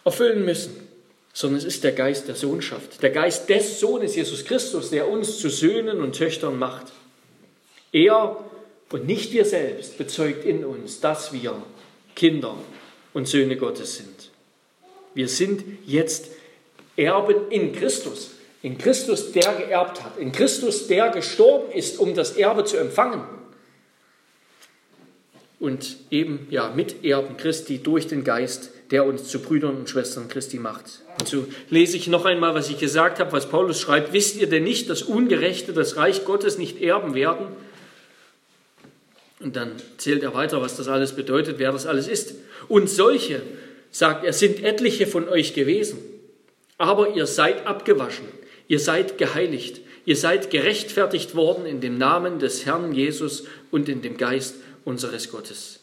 erfüllen 0.04 0.46
müssen, 0.46 0.81
sondern 1.32 1.58
es 1.58 1.64
ist 1.64 1.84
der 1.84 1.92
Geist 1.92 2.28
der 2.28 2.34
Sohnschaft, 2.34 3.02
der 3.02 3.10
Geist 3.10 3.48
des 3.48 3.80
Sohnes 3.80 4.16
Jesus 4.16 4.44
Christus, 4.44 4.90
der 4.90 5.08
uns 5.08 5.38
zu 5.38 5.48
Söhnen 5.48 6.00
und 6.00 6.14
Töchtern 6.14 6.58
macht. 6.58 6.92
Er 7.92 8.36
und 8.90 9.06
nicht 9.06 9.32
wir 9.32 9.46
selbst 9.46 9.96
bezeugt 9.96 10.44
in 10.44 10.64
uns, 10.64 11.00
dass 11.00 11.32
wir 11.32 11.62
Kinder 12.14 12.56
und 13.14 13.26
Söhne 13.26 13.56
Gottes 13.56 13.96
sind. 13.96 14.30
Wir 15.14 15.28
sind 15.28 15.64
jetzt 15.86 16.30
Erben 16.96 17.50
in 17.50 17.72
Christus. 17.72 18.32
In 18.62 18.78
Christus, 18.78 19.32
der 19.32 19.54
geerbt 19.54 20.04
hat. 20.04 20.18
In 20.18 20.30
Christus, 20.30 20.86
der 20.86 21.08
gestorben 21.08 21.72
ist, 21.72 21.98
um 21.98 22.14
das 22.14 22.36
Erbe 22.36 22.64
zu 22.64 22.76
empfangen. 22.76 23.24
Und 25.58 25.96
eben 26.10 26.46
ja, 26.50 26.70
Miterben 26.70 27.36
Christi 27.36 27.78
durch 27.78 28.06
den 28.08 28.24
Geist, 28.24 28.71
der 28.92 29.06
uns 29.06 29.26
zu 29.26 29.40
Brüdern 29.40 29.76
und 29.78 29.88
Schwestern 29.88 30.28
Christi 30.28 30.58
macht. 30.58 31.00
Und 31.18 31.26
so 31.26 31.46
lese 31.70 31.96
ich 31.96 32.08
noch 32.08 32.26
einmal, 32.26 32.54
was 32.54 32.68
ich 32.68 32.78
gesagt 32.78 33.18
habe, 33.18 33.32
was 33.32 33.48
Paulus 33.48 33.80
schreibt. 33.80 34.12
Wisst 34.12 34.36
ihr 34.36 34.48
denn 34.48 34.64
nicht, 34.64 34.90
dass 34.90 35.02
Ungerechte 35.02 35.72
das 35.72 35.96
Reich 35.96 36.26
Gottes 36.26 36.58
nicht 36.58 36.80
erben 36.80 37.14
werden? 37.14 37.46
Und 39.40 39.56
dann 39.56 39.72
zählt 39.96 40.22
er 40.22 40.34
weiter, 40.34 40.60
was 40.60 40.76
das 40.76 40.88
alles 40.88 41.12
bedeutet, 41.12 41.58
wer 41.58 41.72
das 41.72 41.86
alles 41.86 42.06
ist. 42.06 42.34
Und 42.68 42.88
solche, 42.88 43.42
sagt 43.90 44.24
er, 44.24 44.34
sind 44.34 44.62
etliche 44.62 45.06
von 45.06 45.26
euch 45.26 45.54
gewesen. 45.54 45.98
Aber 46.76 47.16
ihr 47.16 47.26
seid 47.26 47.66
abgewaschen, 47.66 48.26
ihr 48.68 48.78
seid 48.78 49.16
geheiligt, 49.16 49.80
ihr 50.04 50.16
seid 50.16 50.50
gerechtfertigt 50.50 51.34
worden 51.34 51.64
in 51.64 51.80
dem 51.80 51.96
Namen 51.96 52.38
des 52.38 52.66
Herrn 52.66 52.92
Jesus 52.92 53.44
und 53.70 53.88
in 53.88 54.02
dem 54.02 54.18
Geist 54.18 54.56
unseres 54.84 55.30
Gottes. 55.30 55.81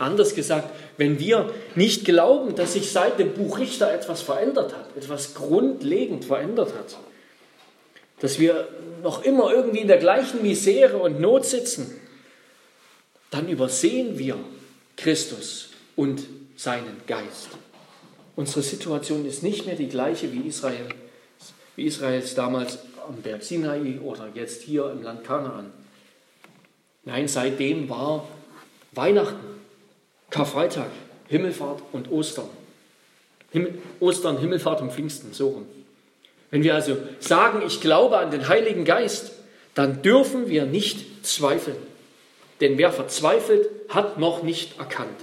Anders 0.00 0.34
gesagt, 0.34 0.70
wenn 0.96 1.18
wir 1.18 1.52
nicht 1.74 2.06
glauben, 2.06 2.54
dass 2.54 2.72
sich 2.72 2.90
seit 2.90 3.18
dem 3.18 3.34
Buch 3.34 3.58
Richter 3.58 3.92
etwas 3.92 4.22
verändert 4.22 4.74
hat, 4.74 4.96
etwas 4.96 5.34
grundlegend 5.34 6.24
verändert 6.24 6.72
hat, 6.74 6.96
dass 8.20 8.38
wir 8.38 8.66
noch 9.02 9.24
immer 9.24 9.52
irgendwie 9.52 9.80
in 9.80 9.88
der 9.88 9.98
gleichen 9.98 10.40
Misere 10.40 10.96
und 10.96 11.20
Not 11.20 11.44
sitzen, 11.44 12.00
dann 13.30 13.46
übersehen 13.48 14.18
wir 14.18 14.36
Christus 14.96 15.68
und 15.96 16.22
seinen 16.56 17.02
Geist. 17.06 17.50
Unsere 18.36 18.62
Situation 18.62 19.26
ist 19.26 19.42
nicht 19.42 19.66
mehr 19.66 19.76
die 19.76 19.88
gleiche 19.88 20.32
wie 20.32 20.48
Israel, 20.48 20.88
wie 21.76 21.84
Israels 21.84 22.34
damals 22.34 22.78
am 23.06 23.16
Berg 23.16 23.42
Sinai 23.42 24.00
oder 24.00 24.28
jetzt 24.32 24.62
hier 24.62 24.90
im 24.90 25.02
Land 25.02 25.24
Kanaan. 25.24 25.72
Nein, 27.04 27.28
seitdem 27.28 27.90
war 27.90 28.26
Weihnachten, 28.92 29.59
Karfreitag, 30.30 30.90
Himmelfahrt 31.28 31.82
und 31.92 32.10
Ostern. 32.10 32.48
Himmel, 33.50 33.78
Ostern, 33.98 34.38
Himmelfahrt 34.38 34.80
und 34.80 34.92
Pfingsten, 34.92 35.32
so 35.32 35.48
rum. 35.48 35.66
Wenn 36.50 36.62
wir 36.62 36.74
also 36.74 36.96
sagen, 37.20 37.62
ich 37.66 37.80
glaube 37.80 38.18
an 38.18 38.30
den 38.30 38.48
Heiligen 38.48 38.84
Geist, 38.84 39.32
dann 39.74 40.02
dürfen 40.02 40.48
wir 40.48 40.66
nicht 40.66 41.26
zweifeln. 41.26 41.76
Denn 42.60 42.76
wer 42.78 42.92
verzweifelt, 42.92 43.68
hat 43.88 44.18
noch 44.18 44.42
nicht 44.42 44.78
erkannt. 44.78 45.20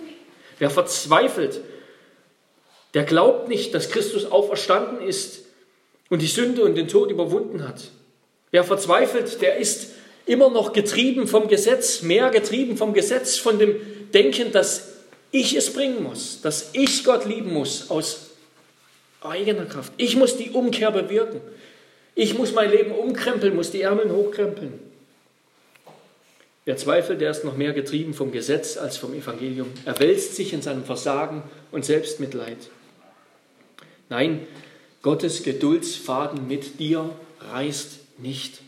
Wer 0.60 0.70
verzweifelt, 0.70 1.62
der 2.94 3.04
glaubt 3.04 3.48
nicht, 3.48 3.74
dass 3.74 3.90
Christus 3.90 4.26
auferstanden 4.26 5.06
ist 5.08 5.42
und 6.10 6.22
die 6.22 6.28
Sünde 6.28 6.64
und 6.64 6.76
den 6.76 6.88
Tod 6.88 7.12
überwunden 7.12 7.68
hat. 7.68 7.92
Wer 8.52 8.64
verzweifelt, 8.64 9.42
der 9.42 9.58
ist 9.58 9.92
immer 10.26 10.50
noch 10.50 10.74
getrieben 10.74 11.28
vom 11.28 11.48
Gesetz, 11.48 12.02
mehr 12.02 12.30
getrieben 12.30 12.78
vom 12.78 12.94
Gesetz, 12.94 13.38
von 13.38 13.60
dem 13.60 13.76
Denken, 14.14 14.52
dass 14.52 14.97
ich 15.32 15.56
es 15.56 15.74
bringen 15.74 16.04
muss, 16.04 16.42
dass 16.42 16.70
ich 16.74 17.04
Gott 17.04 17.26
lieben 17.26 17.54
muss 17.54 17.90
aus 17.90 18.28
eigener 19.22 19.66
Kraft. 19.66 19.94
Ich 19.98 20.16
muss 20.16 20.38
die 20.38 20.52
Umkehr 20.52 20.92
bewirken. 20.92 21.42
Ich 22.16 22.38
muss 22.38 22.54
mein 22.54 22.72
Leben 22.72 22.92
umkrempeln, 22.92 23.56
muss 23.56 23.72
die 23.72 23.82
Ärmel 23.82 24.12
hochkrempeln. 24.12 24.80
Wer 26.66 26.76
zweifelt, 26.76 27.22
der 27.22 27.32
ist 27.32 27.46
noch 27.46 27.56
mehr 27.56 27.74
getrieben 27.74 28.14
vom 28.14 28.32
Gesetz 28.32 28.76
als 28.76 28.98
vom 28.98 29.14
Evangelium. 29.14 29.68
Er 29.86 30.00
wälzt 30.00 30.36
sich 30.36 30.52
in 30.52 30.62
seinem 30.62 30.84
Versagen 30.84 31.44
und 31.72 31.86
Selbstmitleid. 31.86 32.58
Nein, 34.10 34.48
Gottes 35.02 35.44
Geduldsfaden 35.44 36.48
mit 36.48 36.80
dir 36.80 37.10
reißt 37.40 38.00
nicht. 38.18 38.62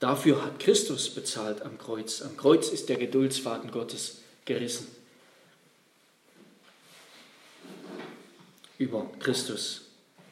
Dafür 0.00 0.42
hat 0.42 0.58
Christus 0.58 1.10
bezahlt 1.10 1.62
am 1.62 1.78
Kreuz. 1.78 2.22
Am 2.22 2.36
Kreuz 2.36 2.70
ist 2.70 2.88
der 2.88 2.96
Geduldsfaden 2.96 3.70
Gottes 3.70 4.22
gerissen. 4.44 4.86
Über 8.82 9.08
Christus. 9.20 9.82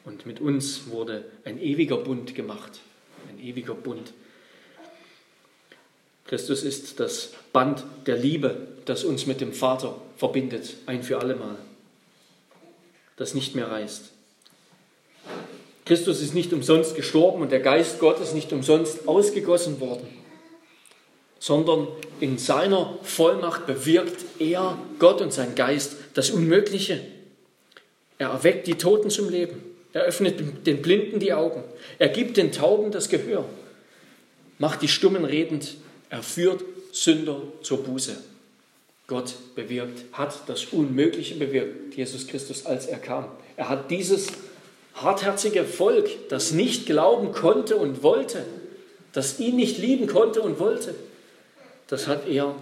Und 0.03 0.25
mit 0.25 0.41
uns 0.41 0.87
wurde 0.87 1.23
ein 1.45 1.57
ewiger 1.57 1.95
Bund 1.95 2.35
gemacht. 2.35 2.81
Ein 3.29 3.41
ewiger 3.41 3.73
Bund. 3.73 4.11
Christus 6.25 6.63
ist 6.63 6.99
das 6.99 7.31
Band 7.53 7.85
der 8.07 8.17
Liebe, 8.17 8.67
das 8.83 9.05
uns 9.05 9.25
mit 9.25 9.39
dem 9.39 9.53
Vater 9.53 10.01
verbindet, 10.17 10.75
ein 10.85 11.01
für 11.01 11.19
allemal, 11.19 11.55
das 13.15 13.33
nicht 13.33 13.55
mehr 13.55 13.71
reißt. 13.71 14.11
Christus 15.85 16.21
ist 16.21 16.33
nicht 16.33 16.51
umsonst 16.51 16.95
gestorben 16.95 17.41
und 17.41 17.53
der 17.53 17.61
Geist 17.61 17.99
Gottes 17.99 18.33
nicht 18.33 18.51
umsonst 18.51 19.07
ausgegossen 19.07 19.79
worden, 19.79 20.07
sondern 21.39 21.87
in 22.19 22.37
seiner 22.37 22.99
Vollmacht 23.03 23.65
bewirkt 23.65 24.25
er, 24.39 24.77
Gott 24.99 25.21
und 25.21 25.31
sein 25.31 25.55
Geist, 25.55 25.95
das 26.15 26.31
Unmögliche. 26.31 27.01
Er 28.21 28.29
erweckt 28.29 28.67
die 28.67 28.75
Toten 28.75 29.09
zum 29.09 29.29
Leben. 29.29 29.63
Er 29.93 30.03
öffnet 30.03 30.67
den 30.67 30.83
Blinden 30.83 31.19
die 31.19 31.33
Augen. 31.33 31.63
Er 31.97 32.07
gibt 32.07 32.37
den 32.37 32.51
Tauben 32.51 32.91
das 32.91 33.09
Gehör. 33.09 33.45
Macht 34.59 34.83
die 34.83 34.87
Stummen 34.87 35.25
redend. 35.25 35.77
Er 36.11 36.21
führt 36.21 36.63
Sünder 36.91 37.41
zur 37.63 37.83
Buße. 37.83 38.15
Gott 39.07 39.33
bewirkt, 39.55 40.03
hat 40.13 40.35
das 40.45 40.65
Unmögliche 40.65 41.33
bewirkt, 41.33 41.95
Jesus 41.95 42.27
Christus, 42.27 42.67
als 42.67 42.85
er 42.85 42.99
kam. 42.99 43.25
Er 43.57 43.69
hat 43.69 43.89
dieses 43.89 44.27
hartherzige 44.93 45.65
Volk, 45.65 46.07
das 46.29 46.51
nicht 46.51 46.85
glauben 46.85 47.31
konnte 47.31 47.75
und 47.75 48.03
wollte, 48.03 48.45
das 49.13 49.39
ihn 49.39 49.55
nicht 49.55 49.79
lieben 49.79 50.05
konnte 50.05 50.43
und 50.43 50.59
wollte, 50.59 50.93
das 51.87 52.05
hat 52.07 52.29
er 52.29 52.53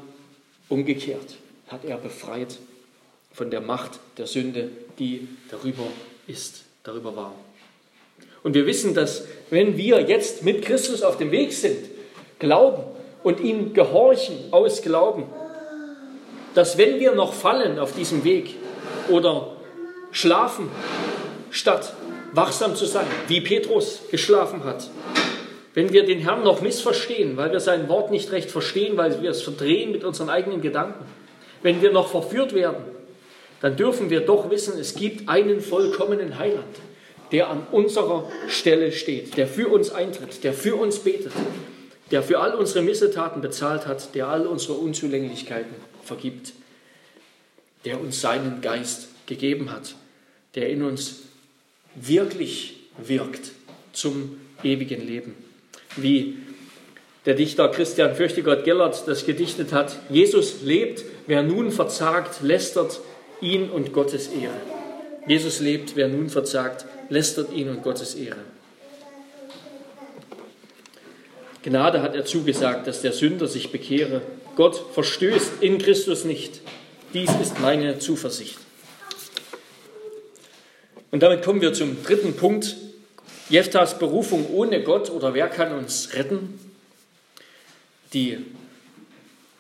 umgekehrt, 0.69 1.35
hat 1.67 1.83
er 1.83 1.97
befreit 1.97 2.59
von 3.33 3.51
der 3.51 3.61
Macht 3.61 3.99
der 4.17 4.25
Sünde, 4.25 4.69
die 4.99 5.27
darüber 5.49 5.87
ist, 6.27 6.63
darüber 6.83 7.15
war. 7.15 7.33
Und 8.43 8.53
wir 8.53 8.65
wissen, 8.65 8.93
dass 8.93 9.25
wenn 9.49 9.77
wir 9.77 10.01
jetzt 10.01 10.43
mit 10.43 10.61
Christus 10.61 11.01
auf 11.01 11.17
dem 11.17 11.31
Weg 11.31 11.53
sind, 11.53 11.79
glauben, 12.37 12.83
und 13.23 13.39
ihm 13.39 13.73
gehorchen 13.73 14.37
aus 14.51 14.81
Glauben, 14.81 15.25
dass 16.55 16.77
wenn 16.77 16.99
wir 16.99 17.13
noch 17.13 17.33
fallen 17.33 17.79
auf 17.79 17.93
diesem 17.93 18.23
Weg 18.23 18.55
oder 19.09 19.55
schlafen, 20.11 20.69
statt 21.51 21.93
wachsam 22.33 22.75
zu 22.75 22.85
sein, 22.85 23.07
wie 23.27 23.41
Petrus 23.41 24.01
geschlafen 24.09 24.63
hat, 24.63 24.89
wenn 25.73 25.91
wir 25.93 26.05
den 26.05 26.19
Herrn 26.19 26.43
noch 26.43 26.61
missverstehen, 26.61 27.37
weil 27.37 27.51
wir 27.51 27.59
sein 27.59 27.87
Wort 27.89 28.11
nicht 28.11 28.31
recht 28.31 28.49
verstehen, 28.49 28.97
weil 28.97 29.21
wir 29.21 29.29
es 29.29 29.41
verdrehen 29.41 29.91
mit 29.91 30.03
unseren 30.03 30.29
eigenen 30.29 30.61
Gedanken, 30.61 31.05
wenn 31.61 31.81
wir 31.81 31.91
noch 31.91 32.07
verführt 32.07 32.53
werden, 32.53 32.83
dann 33.61 33.75
dürfen 33.75 34.09
wir 34.09 34.21
doch 34.21 34.49
wissen, 34.49 34.79
es 34.79 34.95
gibt 34.95 35.27
einen 35.27 35.61
vollkommenen 35.61 36.39
Heiland, 36.39 36.75
der 37.31 37.49
an 37.49 37.67
unserer 37.71 38.29
Stelle 38.47 38.91
steht, 38.91 39.37
der 39.37 39.47
für 39.47 39.67
uns 39.67 39.91
eintritt, 39.91 40.43
der 40.43 40.53
für 40.53 40.75
uns 40.75 40.99
betet, 40.99 41.33
der 42.11 42.23
für 42.23 42.39
all 42.39 42.55
unsere 42.55 42.81
Missetaten 42.81 43.41
bezahlt 43.41 43.85
hat, 43.85 44.15
der 44.15 44.27
all 44.27 44.47
unsere 44.47 44.73
Unzulänglichkeiten 44.73 45.73
vergibt, 46.03 46.53
der 47.85 47.99
uns 47.99 48.21
seinen 48.21 48.61
Geist 48.61 49.09
gegeben 49.25 49.71
hat, 49.71 49.95
der 50.55 50.69
in 50.69 50.83
uns 50.83 51.21
wirklich 51.95 52.77
wirkt 52.97 53.51
zum 53.93 54.39
ewigen 54.63 55.05
Leben. 55.05 55.35
Wie 55.95 56.37
der 57.25 57.35
Dichter 57.35 57.69
Christian 57.69 58.15
Fürchtegott 58.15 58.63
Gellert 58.63 59.07
das 59.07 59.25
gedichtet 59.25 59.73
hat, 59.73 59.97
Jesus 60.09 60.61
lebt, 60.63 61.03
wer 61.27 61.43
nun 61.43 61.71
verzagt, 61.71 62.41
lästert 62.41 63.01
ihn 63.41 63.69
und 63.69 63.93
Gottes 63.93 64.27
Ehre. 64.27 64.59
Jesus 65.27 65.59
lebt, 65.59 65.95
wer 65.95 66.07
nun 66.07 66.29
verzagt, 66.29 66.85
lästert 67.09 67.51
ihn 67.53 67.69
und 67.69 67.83
Gottes 67.83 68.15
Ehre. 68.15 68.39
Gnade 71.61 72.01
hat 72.01 72.15
er 72.15 72.25
zugesagt, 72.25 72.87
dass 72.87 73.01
der 73.01 73.11
Sünder 73.11 73.47
sich 73.47 73.71
bekehre. 73.71 74.21
Gott 74.55 74.81
verstößt 74.93 75.61
in 75.61 75.77
Christus 75.77 76.23
nicht. 76.23 76.61
Dies 77.13 77.29
ist 77.41 77.59
meine 77.59 77.99
Zuversicht. 77.99 78.57
Und 81.11 81.23
damit 81.23 81.43
kommen 81.43 81.61
wir 81.61 81.73
zum 81.73 82.01
dritten 82.03 82.35
Punkt. 82.35 82.77
Jeftas 83.49 83.97
Berufung 83.97 84.47
ohne 84.53 84.83
Gott 84.83 85.09
oder 85.09 85.33
wer 85.33 85.47
kann 85.47 85.73
uns 85.73 86.13
retten? 86.13 86.59
Die, 88.13 88.37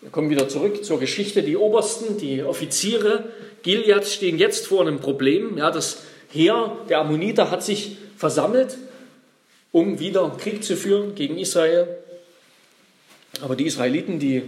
wir 0.01 0.11
kommen 0.11 0.29
wieder 0.29 0.47
zurück 0.47 0.85
zur 0.85 0.99
Geschichte. 0.99 1.41
Die 1.41 1.57
Obersten, 1.57 2.17
die 2.17 2.43
Offiziere 2.43 3.31
Gileads 3.63 4.13
stehen 4.13 4.37
jetzt 4.37 4.67
vor 4.67 4.81
einem 4.81 4.99
Problem. 4.99 5.57
Ja, 5.57 5.71
das 5.71 6.03
Heer 6.31 6.77
der 6.89 6.99
Ammoniter 6.99 7.51
hat 7.51 7.63
sich 7.63 7.97
versammelt, 8.17 8.77
um 9.71 9.99
wieder 9.99 10.35
Krieg 10.37 10.63
zu 10.63 10.75
führen 10.75 11.15
gegen 11.15 11.37
Israel. 11.37 11.87
Aber 13.41 13.55
die 13.55 13.65
Israeliten, 13.65 14.19
die, 14.19 14.43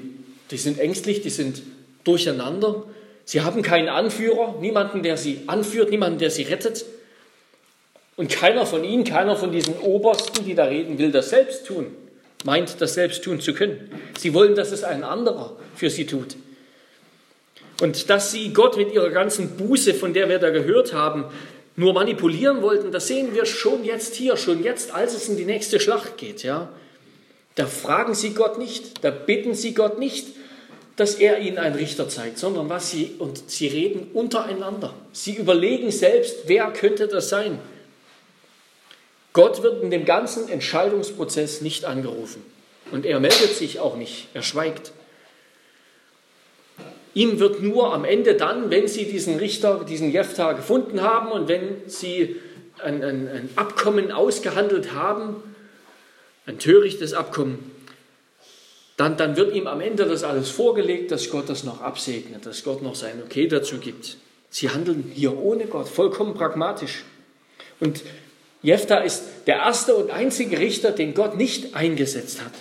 die 0.49 0.57
sind 0.57 0.79
ängstlich, 0.79 1.21
die 1.21 1.29
sind 1.29 1.61
durcheinander. 2.03 2.83
Sie 3.25 3.41
haben 3.41 3.61
keinen 3.61 3.89
Anführer, 3.89 4.55
niemanden, 4.59 5.03
der 5.03 5.17
sie 5.17 5.41
anführt, 5.47 5.89
niemanden, 5.91 6.19
der 6.19 6.31
sie 6.31 6.43
rettet. 6.43 6.85
Und 8.17 8.29
keiner 8.29 8.65
von 8.65 8.83
ihnen, 8.83 9.03
keiner 9.03 9.35
von 9.35 9.51
diesen 9.51 9.77
Obersten, 9.79 10.45
die 10.45 10.53
da 10.53 10.65
reden, 10.65 10.97
will 10.97 11.11
das 11.11 11.29
selbst 11.29 11.65
tun, 11.65 11.87
meint 12.43 12.81
das 12.81 12.93
selbst 12.93 13.23
tun 13.23 13.39
zu 13.39 13.53
können. 13.53 13.89
Sie 14.17 14.33
wollen, 14.33 14.55
dass 14.55 14.71
es 14.71 14.83
ein 14.83 15.03
anderer 15.03 15.55
für 15.75 15.89
sie 15.89 16.05
tut. 16.05 16.35
Und 17.81 18.11
dass 18.11 18.31
sie 18.31 18.53
Gott 18.53 18.77
mit 18.77 18.93
ihrer 18.93 19.09
ganzen 19.09 19.57
Buße, 19.57 19.95
von 19.95 20.13
der 20.13 20.29
wir 20.29 20.37
da 20.37 20.51
gehört 20.51 20.93
haben, 20.93 21.25
nur 21.75 21.93
manipulieren 21.93 22.61
wollten, 22.61 22.91
das 22.91 23.07
sehen 23.07 23.33
wir 23.33 23.47
schon 23.47 23.83
jetzt 23.83 24.13
hier, 24.13 24.37
schon 24.37 24.63
jetzt, 24.63 24.93
als 24.93 25.15
es 25.15 25.27
in 25.27 25.35
die 25.35 25.45
nächste 25.45 25.79
Schlacht 25.79 26.15
geht. 26.17 26.43
Ja? 26.43 26.69
Da 27.55 27.65
fragen 27.65 28.13
sie 28.13 28.35
Gott 28.35 28.59
nicht, 28.59 29.03
da 29.03 29.09
bitten 29.09 29.55
sie 29.55 29.73
Gott 29.73 29.97
nicht, 29.97 30.27
dass 30.95 31.15
er 31.15 31.39
ihnen 31.39 31.57
einen 31.57 31.73
Richter 31.73 32.07
zeigt, 32.07 32.37
sondern 32.37 32.69
was 32.69 32.91
sie, 32.91 33.15
und 33.17 33.49
sie 33.49 33.67
reden 33.67 34.11
untereinander. 34.13 34.93
Sie 35.11 35.33
überlegen 35.33 35.89
selbst, 35.89 36.41
wer 36.45 36.71
könnte 36.71 37.07
das 37.07 37.29
sein. 37.29 37.57
Gott 39.33 39.63
wird 39.63 39.81
in 39.81 39.89
dem 39.89 40.05
ganzen 40.05 40.49
Entscheidungsprozess 40.49 41.61
nicht 41.61 41.85
angerufen. 41.85 42.43
Und 42.91 43.07
er 43.07 43.19
meldet 43.19 43.55
sich 43.55 43.79
auch 43.79 43.95
nicht, 43.95 44.27
er 44.35 44.43
schweigt. 44.43 44.91
Ihm 47.13 47.39
wird 47.39 47.61
nur 47.61 47.93
am 47.93 48.05
Ende 48.05 48.35
dann, 48.35 48.69
wenn 48.69 48.87
sie 48.87 49.05
diesen 49.05 49.37
Richter, 49.37 49.83
diesen 49.87 50.11
Jefta 50.11 50.53
gefunden 50.53 51.01
haben 51.01 51.31
und 51.31 51.47
wenn 51.47 51.81
sie 51.87 52.37
ein, 52.83 53.03
ein, 53.03 53.27
ein 53.27 53.49
Abkommen 53.55 54.11
ausgehandelt 54.11 54.93
haben, 54.93 55.35
ein 56.45 56.57
törichtes 56.57 57.13
Abkommen, 57.13 57.71
dann, 58.97 59.17
dann 59.17 59.35
wird 59.35 59.55
ihm 59.55 59.67
am 59.67 59.81
Ende 59.81 60.05
das 60.05 60.23
alles 60.23 60.49
vorgelegt, 60.49 61.11
dass 61.11 61.29
Gott 61.29 61.49
das 61.49 61.63
noch 61.63 61.81
absegnet, 61.81 62.45
dass 62.45 62.63
Gott 62.63 62.81
noch 62.81 62.95
sein 62.95 63.21
Okay 63.25 63.47
dazu 63.47 63.77
gibt. 63.77 64.17
Sie 64.49 64.69
handeln 64.69 65.11
hier 65.13 65.37
ohne 65.37 65.65
Gott, 65.65 65.87
vollkommen 65.87 66.33
pragmatisch. 66.33 67.03
Und 67.79 68.03
Jephtha 68.61 68.97
ist 68.97 69.23
der 69.47 69.55
erste 69.55 69.95
und 69.95 70.11
einzige 70.11 70.59
Richter, 70.59 70.91
den 70.91 71.13
Gott 71.13 71.35
nicht 71.35 71.75
eingesetzt 71.75 72.43
hat. 72.43 72.53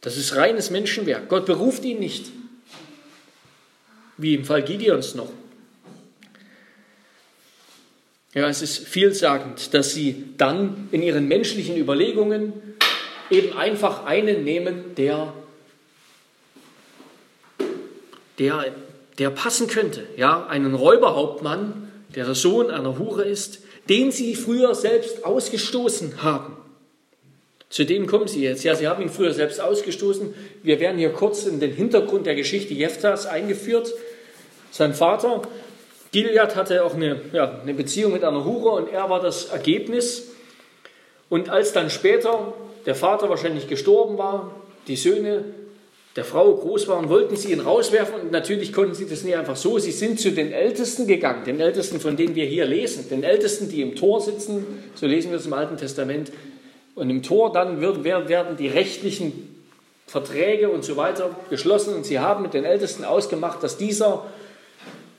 Das 0.00 0.16
ist 0.16 0.36
reines 0.36 0.70
Menschenwerk. 0.70 1.28
Gott 1.28 1.46
beruft 1.46 1.84
ihn 1.84 1.98
nicht, 1.98 2.26
wie 4.16 4.34
im 4.34 4.44
Fall 4.44 4.62
Gideons 4.62 5.14
noch. 5.14 5.30
Ja, 8.34 8.48
es 8.48 8.60
ist 8.60 8.86
vielsagend, 8.86 9.72
dass 9.72 9.94
sie 9.94 10.34
dann 10.36 10.88
in 10.92 11.02
ihren 11.02 11.26
menschlichen 11.26 11.76
Überlegungen 11.76 12.52
eben 13.30 13.56
einfach 13.56 14.04
einen 14.04 14.44
nehmen, 14.44 14.94
der, 14.96 15.32
der, 18.38 18.74
der 19.18 19.30
passen 19.30 19.68
könnte. 19.68 20.06
Ja, 20.16 20.46
einen 20.46 20.74
Räuberhauptmann, 20.74 21.90
der 22.14 22.26
der 22.26 22.34
Sohn 22.34 22.70
einer 22.70 22.98
Hure 22.98 23.24
ist, 23.24 23.60
den 23.88 24.12
sie 24.12 24.34
früher 24.34 24.74
selbst 24.74 25.24
ausgestoßen 25.24 26.22
haben. 26.22 26.56
Zu 27.76 27.84
dem 27.84 28.06
kommen 28.06 28.26
sie 28.26 28.42
jetzt. 28.42 28.64
Ja, 28.64 28.74
sie 28.74 28.88
haben 28.88 29.02
ihn 29.02 29.10
früher 29.10 29.34
selbst 29.34 29.60
ausgestoßen. 29.60 30.32
Wir 30.62 30.80
werden 30.80 30.96
hier 30.96 31.10
kurz 31.10 31.44
in 31.44 31.60
den 31.60 31.72
Hintergrund 31.72 32.24
der 32.24 32.34
Geschichte 32.34 32.72
Jeftas 32.72 33.26
eingeführt. 33.26 33.92
Sein 34.70 34.94
Vater, 34.94 35.42
Gilead, 36.10 36.56
hatte 36.56 36.82
auch 36.82 36.94
eine, 36.94 37.20
ja, 37.34 37.60
eine 37.60 37.74
Beziehung 37.74 38.14
mit 38.14 38.24
einer 38.24 38.46
Hure 38.46 38.70
und 38.70 38.90
er 38.90 39.10
war 39.10 39.20
das 39.20 39.50
Ergebnis. 39.50 40.28
Und 41.28 41.50
als 41.50 41.74
dann 41.74 41.90
später 41.90 42.54
der 42.86 42.94
Vater 42.94 43.28
wahrscheinlich 43.28 43.68
gestorben 43.68 44.16
war, 44.16 44.54
die 44.88 44.96
Söhne 44.96 45.44
der 46.16 46.24
Frau 46.24 46.54
groß 46.54 46.88
waren, 46.88 47.10
wollten 47.10 47.36
sie 47.36 47.52
ihn 47.52 47.60
rauswerfen 47.60 48.22
und 48.22 48.32
natürlich 48.32 48.72
konnten 48.72 48.94
sie 48.94 49.06
das 49.06 49.22
nicht 49.22 49.36
einfach 49.36 49.56
so. 49.56 49.78
Sie 49.78 49.92
sind 49.92 50.18
zu 50.18 50.30
den 50.30 50.50
Ältesten 50.50 51.06
gegangen, 51.06 51.44
den 51.44 51.60
Ältesten, 51.60 52.00
von 52.00 52.16
denen 52.16 52.36
wir 52.36 52.46
hier 52.46 52.64
lesen, 52.64 53.06
den 53.10 53.22
Ältesten, 53.22 53.68
die 53.68 53.82
im 53.82 53.96
Tor 53.96 54.22
sitzen, 54.22 54.64
so 54.94 55.06
lesen 55.06 55.30
wir 55.30 55.36
es 55.36 55.44
im 55.44 55.52
Alten 55.52 55.76
Testament. 55.76 56.32
Und 56.96 57.10
im 57.10 57.22
Tor 57.22 57.52
dann 57.52 57.80
wird, 57.80 58.02
werden 58.02 58.56
die 58.56 58.68
rechtlichen 58.68 59.64
Verträge 60.06 60.70
und 60.70 60.84
so 60.84 60.96
weiter 60.96 61.30
geschlossen 61.50 61.94
und 61.94 62.06
sie 62.06 62.18
haben 62.18 62.42
mit 62.42 62.54
den 62.54 62.64
Ältesten 62.64 63.04
ausgemacht, 63.04 63.62
dass 63.62 63.76
dieser, 63.76 64.24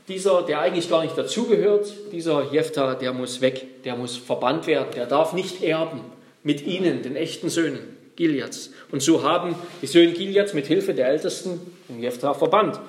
dieser 0.08 0.42
der 0.42 0.60
eigentlich 0.60 0.90
gar 0.90 1.04
nicht 1.04 1.18
dazugehört, 1.18 1.94
dieser 2.12 2.52
Jephtha, 2.52 2.96
der 2.96 3.14
muss 3.14 3.42
weg, 3.42 3.84
der 3.84 3.96
muss 3.96 4.18
verbannt 4.18 4.66
werden, 4.66 4.88
der 4.96 5.06
darf 5.06 5.34
nicht 5.34 5.64
erben 5.64 6.02
mit 6.44 6.66
ihnen, 6.66 7.04
den 7.04 7.16
echten 7.16 7.50
Söhnen. 7.50 7.96
Gileads. 8.16 8.72
Und 8.92 9.04
so 9.04 9.24
haben 9.24 9.56
die 9.82 9.88
Söhne 9.88 10.12
Gileads 10.12 10.54
mit 10.54 10.66
Hilfe 10.66 10.94
der 10.96 11.08
Ältesten 11.08 11.62
den 11.88 12.02
Jephthah 12.02 12.34
verbannt. 12.34 12.80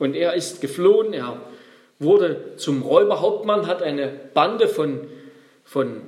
Und 0.00 0.16
er 0.16 0.34
ist 0.34 0.60
geflohen, 0.60 1.12
er 1.12 1.40
wurde 2.00 2.56
zum 2.56 2.82
Räuberhauptmann, 2.82 3.68
hat 3.68 3.82
eine 3.82 4.08
Bande 4.34 4.66
von, 4.66 5.06
von 5.64 6.02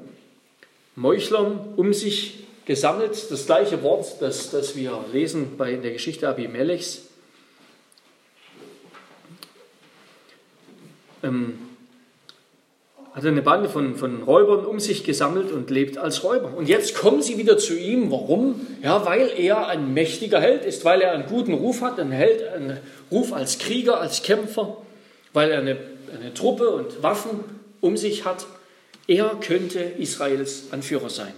Meuchlern 0.96 1.74
um 1.76 1.92
sich 1.92 2.44
gesammelt. 2.66 3.30
Das 3.30 3.46
gleiche 3.46 3.82
Wort, 3.82 4.20
das, 4.20 4.50
das 4.50 4.76
wir 4.76 5.04
lesen 5.12 5.56
bei 5.56 5.72
in 5.72 5.82
der 5.82 5.92
Geschichte 5.92 6.28
Abimelechs. 6.28 7.02
Ähm, 11.22 11.58
hat 13.14 13.24
eine 13.24 13.42
Bande 13.42 13.68
von, 13.68 13.94
von 13.94 14.24
Räubern 14.24 14.66
um 14.66 14.80
sich 14.80 15.04
gesammelt 15.04 15.52
und 15.52 15.70
lebt 15.70 15.98
als 15.98 16.24
Räuber. 16.24 16.52
Und 16.56 16.68
jetzt 16.68 16.96
kommen 16.96 17.22
sie 17.22 17.38
wieder 17.38 17.58
zu 17.58 17.78
ihm. 17.78 18.10
Warum? 18.10 18.66
Ja, 18.82 19.06
weil 19.06 19.30
er 19.36 19.68
ein 19.68 19.94
mächtiger 19.94 20.40
Held 20.40 20.64
ist, 20.64 20.84
weil 20.84 21.00
er 21.00 21.12
einen 21.12 21.26
guten 21.26 21.54
Ruf 21.54 21.80
hat, 21.80 22.00
einen 22.00 22.10
Held, 22.10 22.46
einen 22.48 22.78
Ruf 23.12 23.32
als 23.32 23.58
Krieger, 23.58 24.00
als 24.00 24.22
Kämpfer, 24.22 24.76
weil 25.32 25.52
er 25.52 25.60
eine, 25.60 25.76
eine 26.12 26.34
Truppe 26.34 26.70
und 26.70 27.04
Waffen 27.04 27.40
um 27.80 27.96
sich 27.96 28.24
hat. 28.24 28.46
Er 29.06 29.36
könnte 29.40 29.80
Israels 29.80 30.64
Anführer 30.70 31.10
sein. 31.10 31.32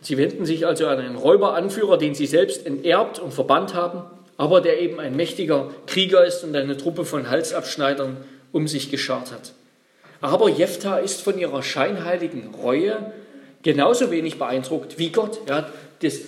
Sie 0.00 0.16
wenden 0.16 0.46
sich 0.46 0.66
also 0.66 0.86
an 0.86 0.98
einen 0.98 1.16
Räuberanführer, 1.16 1.98
den 1.98 2.14
sie 2.14 2.26
selbst 2.26 2.64
enterbt 2.64 3.18
und 3.18 3.34
verbannt 3.34 3.74
haben 3.74 4.04
aber 4.38 4.60
der 4.60 4.80
eben 4.80 4.98
ein 5.00 5.16
mächtiger 5.16 5.70
Krieger 5.86 6.24
ist 6.24 6.44
und 6.44 6.56
eine 6.56 6.76
Truppe 6.76 7.04
von 7.04 7.28
Halsabschneidern 7.28 8.16
um 8.52 8.66
sich 8.66 8.90
geschart 8.90 9.32
hat. 9.32 9.52
Aber 10.20 10.48
Jephtha 10.48 10.98
ist 10.98 11.20
von 11.20 11.38
ihrer 11.38 11.62
scheinheiligen 11.62 12.54
Reue 12.54 13.12
genauso 13.62 14.10
wenig 14.10 14.38
beeindruckt 14.38 14.98
wie 14.98 15.10
Gott. 15.10 15.40
Ja, 15.48 15.68
das, 16.00 16.20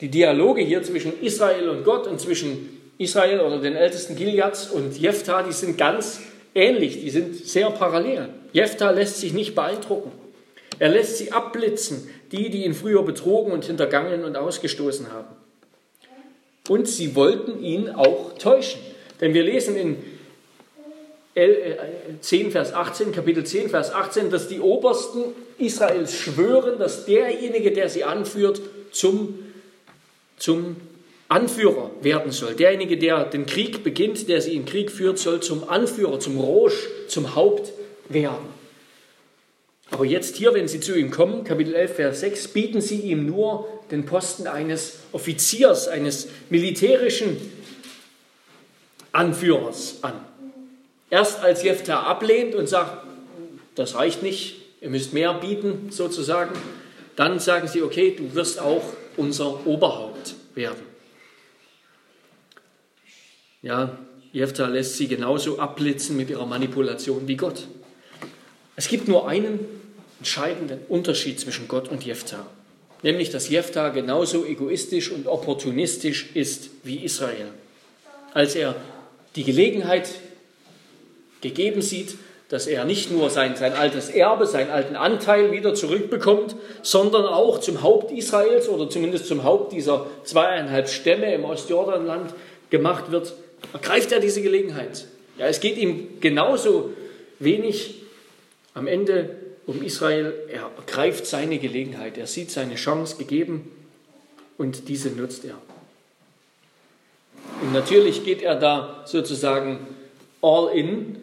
die 0.00 0.08
Dialoge 0.08 0.62
hier 0.62 0.82
zwischen 0.82 1.20
Israel 1.22 1.70
und 1.70 1.84
Gott 1.84 2.06
und 2.06 2.20
zwischen 2.20 2.81
Israel 2.98 3.40
oder 3.40 3.58
den 3.60 3.76
ältesten 3.76 4.16
Gileads 4.16 4.70
und 4.70 4.98
Jephtha, 4.98 5.42
die 5.42 5.52
sind 5.52 5.78
ganz 5.78 6.20
ähnlich, 6.54 7.00
die 7.00 7.10
sind 7.10 7.34
sehr 7.34 7.70
parallel. 7.70 8.28
Jephtha 8.52 8.90
lässt 8.90 9.18
sich 9.18 9.32
nicht 9.32 9.54
beeindrucken. 9.54 10.12
Er 10.78 10.88
lässt 10.88 11.18
sie 11.18 11.32
abblitzen, 11.32 12.08
die, 12.32 12.50
die 12.50 12.64
ihn 12.64 12.74
früher 12.74 13.02
betrogen 13.02 13.52
und 13.52 13.64
hintergangen 13.64 14.24
und 14.24 14.36
ausgestoßen 14.36 15.12
haben. 15.12 15.36
Und 16.68 16.88
sie 16.88 17.14
wollten 17.14 17.62
ihn 17.62 17.90
auch 17.90 18.34
täuschen. 18.38 18.80
Denn 19.20 19.34
wir 19.34 19.42
lesen 19.42 19.76
in 19.76 19.96
10, 22.20 22.46
äh, 22.46 22.50
Vers 22.50 22.74
18, 22.74 23.12
Kapitel 23.12 23.44
10, 23.44 23.70
Vers 23.70 23.92
18, 23.92 24.30
dass 24.30 24.48
die 24.48 24.60
Obersten 24.60 25.24
Israels 25.58 26.14
schwören, 26.14 26.78
dass 26.78 27.06
derjenige, 27.06 27.72
der 27.72 27.88
sie 27.88 28.04
anführt, 28.04 28.60
zum, 28.90 29.38
zum 30.36 30.76
Anführer 31.32 31.90
werden 32.02 32.30
soll. 32.30 32.54
Derjenige, 32.54 32.98
der 32.98 33.24
den 33.24 33.46
Krieg 33.46 33.82
beginnt, 33.82 34.28
der 34.28 34.42
sie 34.42 34.54
in 34.54 34.66
Krieg 34.66 34.90
führt, 34.90 35.18
soll 35.18 35.40
zum 35.40 35.66
Anführer, 35.66 36.20
zum 36.20 36.36
Rosch, 36.38 36.74
zum 37.08 37.34
Haupt 37.34 37.72
werden. 38.10 38.52
Aber 39.90 40.04
jetzt 40.04 40.36
hier, 40.36 40.52
wenn 40.52 40.68
sie 40.68 40.80
zu 40.80 40.94
ihm 40.94 41.10
kommen, 41.10 41.44
Kapitel 41.44 41.74
11, 41.74 41.96
Vers 41.96 42.20
6, 42.20 42.48
bieten 42.48 42.82
sie 42.82 43.00
ihm 43.00 43.24
nur 43.24 43.66
den 43.90 44.04
Posten 44.04 44.46
eines 44.46 44.98
Offiziers, 45.12 45.88
eines 45.88 46.28
militärischen 46.50 47.38
Anführers 49.12 49.98
an. 50.02 50.14
Erst 51.08 51.40
als 51.40 51.62
Jephthah 51.62 52.02
ablehnt 52.02 52.54
und 52.54 52.68
sagt, 52.68 53.06
das 53.74 53.94
reicht 53.94 54.22
nicht, 54.22 54.56
ihr 54.82 54.90
müsst 54.90 55.14
mehr 55.14 55.32
bieten 55.32 55.88
sozusagen, 55.90 56.54
dann 57.16 57.38
sagen 57.38 57.68
sie, 57.68 57.80
okay, 57.80 58.14
du 58.16 58.34
wirst 58.34 58.60
auch 58.60 58.84
unser 59.16 59.66
Oberhaupt 59.66 60.34
werden. 60.54 60.91
Ja, 63.62 63.96
Jephtha 64.32 64.66
lässt 64.66 64.96
sie 64.96 65.06
genauso 65.06 65.60
abblitzen 65.60 66.16
mit 66.16 66.30
ihrer 66.30 66.46
Manipulation 66.46 67.28
wie 67.28 67.36
Gott. 67.36 67.68
Es 68.74 68.88
gibt 68.88 69.06
nur 69.06 69.28
einen 69.28 69.60
entscheidenden 70.18 70.80
Unterschied 70.88 71.38
zwischen 71.38 71.68
Gott 71.68 71.88
und 71.88 72.04
Jephtha, 72.04 72.44
nämlich 73.02 73.30
dass 73.30 73.48
Jephtha 73.48 73.90
genauso 73.90 74.44
egoistisch 74.44 75.12
und 75.12 75.28
opportunistisch 75.28 76.30
ist 76.34 76.70
wie 76.82 77.04
Israel. 77.04 77.48
Als 78.34 78.56
er 78.56 78.74
die 79.36 79.44
Gelegenheit 79.44 80.08
gegeben 81.40 81.82
sieht, 81.82 82.16
dass 82.48 82.66
er 82.66 82.84
nicht 82.84 83.10
nur 83.10 83.30
sein, 83.30 83.56
sein 83.56 83.74
altes 83.74 84.08
Erbe, 84.10 84.46
seinen 84.46 84.70
alten 84.70 84.96
Anteil 84.96 85.52
wieder 85.52 85.74
zurückbekommt, 85.74 86.56
sondern 86.82 87.26
auch 87.26 87.60
zum 87.60 87.82
Haupt 87.82 88.10
Israels 88.10 88.68
oder 88.68 88.90
zumindest 88.90 89.26
zum 89.26 89.44
Haupt 89.44 89.72
dieser 89.72 90.06
zweieinhalb 90.24 90.88
Stämme 90.88 91.32
im 91.32 91.44
Ostjordanland 91.44 92.34
gemacht 92.70 93.10
wird, 93.10 93.34
ergreift 93.72 94.12
er 94.12 94.20
diese 94.20 94.42
Gelegenheit. 94.42 95.06
Ja, 95.38 95.46
es 95.46 95.60
geht 95.60 95.76
ihm 95.76 96.20
genauso 96.20 96.90
wenig 97.38 98.02
am 98.74 98.86
Ende 98.86 99.36
um 99.66 99.82
Israel. 99.82 100.34
Er 100.48 100.70
ergreift 100.76 101.26
seine 101.26 101.58
Gelegenheit. 101.58 102.18
Er 102.18 102.26
sieht 102.26 102.50
seine 102.50 102.74
Chance 102.74 103.16
gegeben 103.16 103.70
und 104.58 104.88
diese 104.88 105.10
nutzt 105.10 105.44
er. 105.44 105.58
Und 107.60 107.72
natürlich 107.72 108.24
geht 108.24 108.42
er 108.42 108.56
da 108.56 109.04
sozusagen 109.06 109.78
all 110.40 110.76
in. 110.76 111.16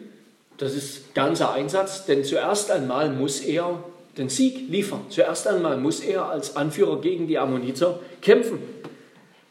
Das 0.58 0.74
ist 0.74 1.14
ganzer 1.14 1.52
Einsatz, 1.52 2.06
denn 2.06 2.24
zuerst 2.24 2.70
einmal 2.70 3.10
muss 3.10 3.40
er 3.40 3.82
den 4.18 4.28
Sieg 4.28 4.68
liefern. 4.68 5.06
Zuerst 5.08 5.46
einmal 5.46 5.76
muss 5.76 6.00
er 6.00 6.26
als 6.26 6.56
Anführer 6.56 7.00
gegen 7.00 7.26
die 7.26 7.38
Ammoniter 7.38 8.00
kämpfen. 8.20 8.58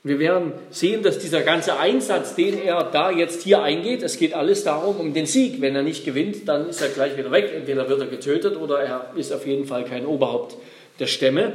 Wir 0.01 0.17
werden 0.17 0.53
sehen, 0.71 1.03
dass 1.03 1.19
dieser 1.19 1.41
ganze 1.41 1.77
Einsatz, 1.77 2.33
den 2.35 2.57
er 2.61 2.83
da 2.83 3.11
jetzt 3.11 3.43
hier 3.43 3.61
eingeht, 3.61 4.01
es 4.01 4.17
geht 4.17 4.33
alles 4.33 4.63
darum, 4.63 4.97
um 4.97 5.13
den 5.13 5.25
Sieg. 5.25 5.59
Wenn 5.59 5.75
er 5.75 5.83
nicht 5.83 6.05
gewinnt, 6.05 6.47
dann 6.47 6.69
ist 6.69 6.81
er 6.81 6.87
gleich 6.89 7.17
wieder 7.17 7.31
weg. 7.31 7.51
Entweder 7.53 7.89
wird 7.89 7.99
er 7.99 8.07
getötet 8.07 8.55
oder 8.55 8.79
er 8.81 9.11
ist 9.17 9.33
auf 9.33 9.45
jeden 9.45 9.65
Fall 9.65 9.83
kein 9.83 10.05
Oberhaupt 10.05 10.55
der 10.99 11.07
Stämme. 11.07 11.53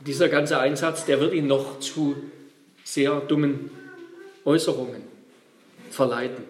Dieser 0.00 0.28
ganze 0.28 0.58
Einsatz, 0.58 1.04
der 1.04 1.20
wird 1.20 1.34
ihn 1.34 1.46
noch 1.46 1.78
zu 1.78 2.16
sehr 2.82 3.20
dummen 3.20 3.70
Äußerungen 4.44 5.02
verleiten 5.90 6.44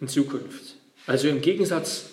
in 0.00 0.08
Zukunft. 0.08 0.74
Also 1.06 1.28
im 1.28 1.40
Gegensatz, 1.40 2.06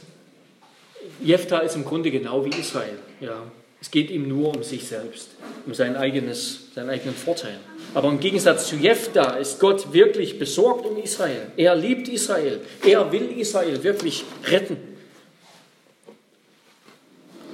Jephthah 1.22 1.60
ist 1.60 1.76
im 1.76 1.84
Grunde 1.84 2.12
genau 2.12 2.46
wie 2.46 2.50
Israel. 2.50 2.98
Ja. 3.20 3.44
Es 3.84 3.92
geht 3.92 4.10
ihm 4.12 4.30
nur 4.30 4.56
um 4.56 4.64
sich 4.64 4.88
selbst, 4.88 5.32
um 5.66 5.74
sein 5.74 5.98
eigenes, 5.98 6.68
seinen 6.74 6.90
eigenen 6.90 7.14
Vorteil. 7.14 7.60
Aber 7.94 8.08
im 8.08 8.22
Gegensatz 8.22 8.70
zu 8.70 8.78
Jephthah 8.78 9.36
ist 9.36 9.60
Gott 9.60 9.92
wirklich 9.92 10.40
besorgt 10.40 10.86
um 10.86 10.98
Israel. 11.04 11.52
Er 11.58 11.76
liebt 11.76 12.08
Israel. 12.08 12.62
Er 12.86 13.12
will 13.12 13.38
Israel 13.38 13.84
wirklich 13.84 14.24
retten. 14.46 14.78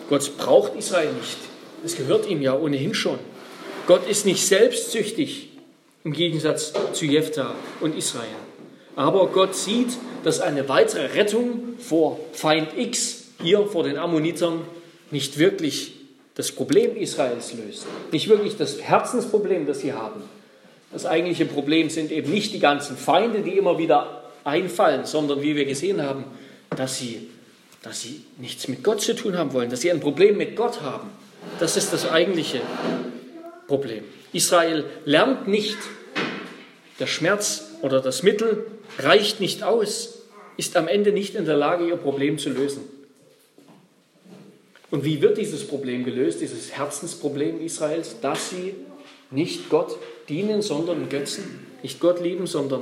Gott 0.07 0.37
braucht 0.37 0.75
Israel 0.75 1.13
nicht. 1.13 1.37
Es 1.83 1.97
gehört 1.97 2.29
ihm 2.29 2.43
ja 2.43 2.55
ohnehin 2.55 2.93
schon. 2.93 3.17
Gott 3.87 4.07
ist 4.07 4.27
nicht 4.27 4.45
selbstsüchtig 4.45 5.49
im 6.03 6.13
Gegensatz 6.13 6.73
zu 6.93 7.05
Jephthah 7.05 7.55
und 7.81 7.97
Israel. 7.97 8.27
Aber 8.95 9.29
Gott 9.29 9.55
sieht, 9.55 9.97
dass 10.23 10.41
eine 10.41 10.69
weitere 10.69 11.07
Rettung 11.07 11.79
vor 11.79 12.19
Feind 12.33 12.77
X 12.77 13.29
hier 13.41 13.65
vor 13.65 13.83
den 13.83 13.97
Ammonitern 13.97 14.61
nicht 15.09 15.39
wirklich 15.39 15.98
das 16.39 16.53
Problem 16.53 16.95
Israels 16.95 17.53
löst. 17.53 17.85
Nicht 18.13 18.29
wirklich 18.29 18.55
das 18.55 18.81
Herzensproblem, 18.81 19.67
das 19.67 19.81
sie 19.81 19.91
haben. 19.91 20.21
Das 20.89 21.05
eigentliche 21.05 21.43
Problem 21.43 21.89
sind 21.89 22.13
eben 22.13 22.31
nicht 22.31 22.53
die 22.53 22.59
ganzen 22.59 22.95
Feinde, 22.95 23.41
die 23.41 23.57
immer 23.57 23.77
wieder 23.77 24.23
einfallen, 24.45 25.03
sondern 25.03 25.41
wie 25.41 25.57
wir 25.57 25.65
gesehen 25.65 26.01
haben, 26.01 26.23
dass 26.77 26.97
sie, 26.97 27.27
dass 27.81 27.99
sie 27.99 28.21
nichts 28.37 28.69
mit 28.69 28.85
Gott 28.85 29.01
zu 29.01 29.17
tun 29.17 29.37
haben 29.37 29.51
wollen, 29.51 29.69
dass 29.69 29.81
sie 29.81 29.91
ein 29.91 29.99
Problem 29.99 30.37
mit 30.37 30.55
Gott 30.55 30.79
haben. 30.79 31.09
Das 31.59 31.75
ist 31.75 31.91
das 31.91 32.09
eigentliche 32.09 32.61
Problem. 33.67 34.05
Israel 34.31 34.85
lernt 35.03 35.45
nicht, 35.49 35.77
der 37.01 37.07
Schmerz 37.07 37.65
oder 37.81 37.99
das 37.99 38.23
Mittel 38.23 38.65
reicht 38.97 39.41
nicht 39.41 39.61
aus, 39.61 40.19
ist 40.55 40.77
am 40.77 40.87
Ende 40.87 41.11
nicht 41.11 41.35
in 41.35 41.43
der 41.43 41.57
Lage, 41.57 41.85
ihr 41.85 41.97
Problem 41.97 42.37
zu 42.37 42.49
lösen. 42.49 42.98
Und 44.91 45.03
wie 45.03 45.21
wird 45.21 45.37
dieses 45.37 45.67
Problem 45.67 46.03
gelöst, 46.03 46.41
dieses 46.41 46.71
Herzensproblem 46.71 47.61
Israels, 47.61 48.19
dass 48.21 48.49
sie 48.49 48.73
nicht 49.31 49.69
Gott 49.69 49.97
dienen, 50.27 50.61
sondern 50.61 51.09
Götzen, 51.09 51.67
nicht 51.83 51.99
Gott 51.99 52.21
lieben, 52.21 52.47
sondern 52.47 52.81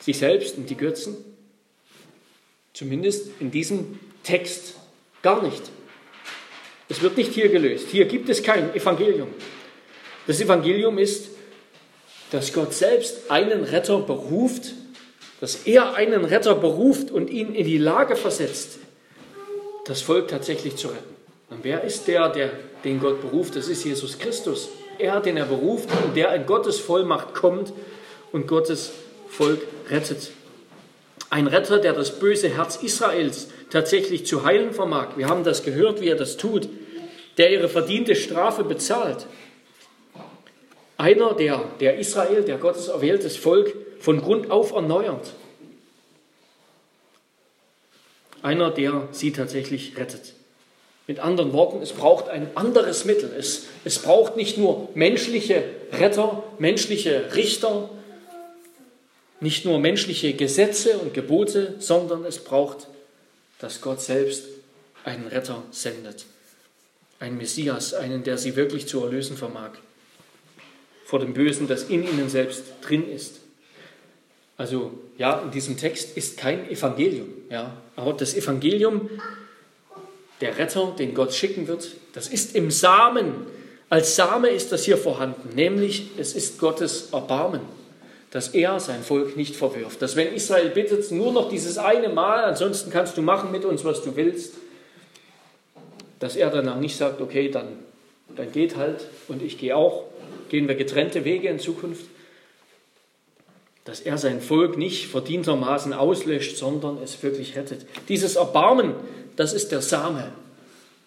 sich 0.00 0.18
selbst 0.18 0.56
und 0.56 0.70
die 0.70 0.76
Götzen? 0.76 1.16
Zumindest 2.72 3.28
in 3.38 3.50
diesem 3.50 3.98
Text 4.22 4.74
gar 5.20 5.42
nicht. 5.42 5.62
Es 6.88 7.02
wird 7.02 7.16
nicht 7.16 7.32
hier 7.32 7.48
gelöst. 7.48 7.88
Hier 7.90 8.06
gibt 8.06 8.28
es 8.28 8.42
kein 8.42 8.74
Evangelium. 8.74 9.28
Das 10.26 10.40
Evangelium 10.40 10.98
ist, 10.98 11.28
dass 12.30 12.52
Gott 12.52 12.72
selbst 12.72 13.30
einen 13.30 13.64
Retter 13.64 13.98
beruft, 13.98 14.72
dass 15.40 15.66
er 15.66 15.94
einen 15.94 16.24
Retter 16.24 16.54
beruft 16.54 17.10
und 17.10 17.28
ihn 17.28 17.54
in 17.54 17.66
die 17.66 17.78
Lage 17.78 18.16
versetzt, 18.16 18.78
das 19.84 20.00
Volk 20.00 20.28
tatsächlich 20.28 20.76
zu 20.76 20.88
retten. 20.88 21.11
Und 21.52 21.64
wer 21.64 21.84
ist 21.84 22.08
der, 22.08 22.30
der, 22.30 22.50
den 22.82 22.98
Gott 22.98 23.20
beruft? 23.20 23.56
Das 23.56 23.68
ist 23.68 23.84
Jesus 23.84 24.18
Christus. 24.18 24.70
Er, 24.98 25.20
den 25.20 25.36
er 25.36 25.44
beruft 25.44 25.90
und 26.02 26.16
der 26.16 26.34
in 26.34 26.46
Gottes 26.46 26.78
Vollmacht 26.78 27.34
kommt 27.34 27.74
und 28.32 28.46
Gottes 28.46 28.92
Volk 29.28 29.60
rettet. 29.90 30.30
Ein 31.28 31.46
Retter, 31.46 31.78
der 31.78 31.92
das 31.92 32.18
böse 32.18 32.48
Herz 32.48 32.76
Israels 32.76 33.48
tatsächlich 33.70 34.24
zu 34.24 34.44
heilen 34.44 34.72
vermag. 34.72 35.08
Wir 35.16 35.28
haben 35.28 35.44
das 35.44 35.62
gehört, 35.62 36.00
wie 36.00 36.08
er 36.08 36.16
das 36.16 36.38
tut. 36.38 36.70
Der 37.36 37.52
ihre 37.52 37.68
verdiente 37.68 38.14
Strafe 38.16 38.64
bezahlt. 38.64 39.26
Einer, 40.96 41.34
der, 41.34 41.64
der 41.80 41.98
Israel, 41.98 42.44
der 42.44 42.56
Gottes 42.56 42.88
erwähltes 42.88 43.36
Volk, 43.36 43.74
von 43.98 44.22
Grund 44.22 44.50
auf 44.50 44.72
erneuert. 44.72 45.34
Einer, 48.40 48.70
der 48.70 49.08
sie 49.12 49.32
tatsächlich 49.32 49.98
rettet. 49.98 50.34
Mit 51.06 51.18
anderen 51.18 51.52
Worten, 51.52 51.82
es 51.82 51.92
braucht 51.92 52.28
ein 52.28 52.48
anderes 52.54 53.04
Mittel. 53.04 53.30
Es, 53.36 53.64
es 53.84 53.98
braucht 53.98 54.36
nicht 54.36 54.56
nur 54.56 54.88
menschliche 54.94 55.64
Retter, 55.92 56.44
menschliche 56.58 57.34
Richter, 57.34 57.90
nicht 59.40 59.64
nur 59.64 59.80
menschliche 59.80 60.34
Gesetze 60.34 60.98
und 60.98 61.14
Gebote, 61.14 61.74
sondern 61.80 62.24
es 62.24 62.38
braucht, 62.38 62.86
dass 63.58 63.80
Gott 63.80 64.00
selbst 64.00 64.44
einen 65.04 65.26
Retter 65.26 65.62
sendet. 65.72 66.26
Einen 67.18 67.36
Messias, 67.36 67.94
einen, 67.94 68.22
der 68.22 68.38
sie 68.38 68.54
wirklich 68.54 68.86
zu 68.86 69.02
erlösen 69.02 69.36
vermag. 69.36 69.72
Vor 71.04 71.18
dem 71.18 71.34
Bösen, 71.34 71.66
das 71.66 71.84
in 71.84 72.04
ihnen 72.04 72.28
selbst 72.28 72.62
drin 72.82 73.10
ist. 73.10 73.40
Also 74.56 74.92
ja, 75.18 75.40
in 75.40 75.50
diesem 75.50 75.76
Text 75.76 76.16
ist 76.16 76.36
kein 76.36 76.70
Evangelium. 76.70 77.28
Ja, 77.50 77.76
aber 77.96 78.12
das 78.12 78.34
Evangelium 78.34 79.10
der 80.42 80.58
Retter, 80.58 80.94
den 80.98 81.14
Gott 81.14 81.32
schicken 81.32 81.68
wird, 81.68 81.92
das 82.12 82.28
ist 82.28 82.54
im 82.54 82.70
Samen. 82.70 83.46
Als 83.88 84.16
Same 84.16 84.48
ist 84.48 84.72
das 84.72 84.84
hier 84.84 84.98
vorhanden, 84.98 85.54
nämlich 85.54 86.10
es 86.18 86.34
ist 86.34 86.58
Gottes 86.58 87.10
Erbarmen, 87.12 87.60
dass 88.30 88.48
er 88.48 88.80
sein 88.80 89.02
Volk 89.02 89.36
nicht 89.36 89.54
verwirft. 89.54 90.02
Dass 90.02 90.16
wenn 90.16 90.34
Israel 90.34 90.70
bittet, 90.70 91.10
nur 91.10 91.32
noch 91.32 91.48
dieses 91.48 91.78
eine 91.78 92.08
Mal, 92.08 92.44
ansonsten 92.44 92.90
kannst 92.90 93.16
du 93.16 93.22
machen 93.22 93.52
mit 93.52 93.64
uns, 93.64 93.84
was 93.84 94.02
du 94.02 94.16
willst, 94.16 94.54
dass 96.18 96.36
er 96.36 96.50
danach 96.50 96.78
nicht 96.78 96.96
sagt, 96.96 97.20
okay, 97.20 97.50
dann, 97.50 97.68
dann 98.36 98.50
geht 98.52 98.76
halt 98.76 99.06
und 99.28 99.42
ich 99.42 99.58
gehe 99.58 99.76
auch, 99.76 100.04
gehen 100.48 100.68
wir 100.68 100.74
getrennte 100.74 101.24
Wege 101.24 101.48
in 101.48 101.58
Zukunft, 101.58 102.04
dass 103.84 104.00
er 104.00 104.16
sein 104.16 104.40
Volk 104.40 104.78
nicht 104.78 105.08
verdientermaßen 105.08 105.92
auslöscht, 105.92 106.56
sondern 106.56 106.98
es 107.02 107.20
wirklich 107.22 107.56
rettet. 107.56 107.84
Dieses 108.08 108.36
Erbarmen, 108.36 108.94
das 109.36 109.52
ist 109.52 109.72
der 109.72 109.82
Same, 109.82 110.32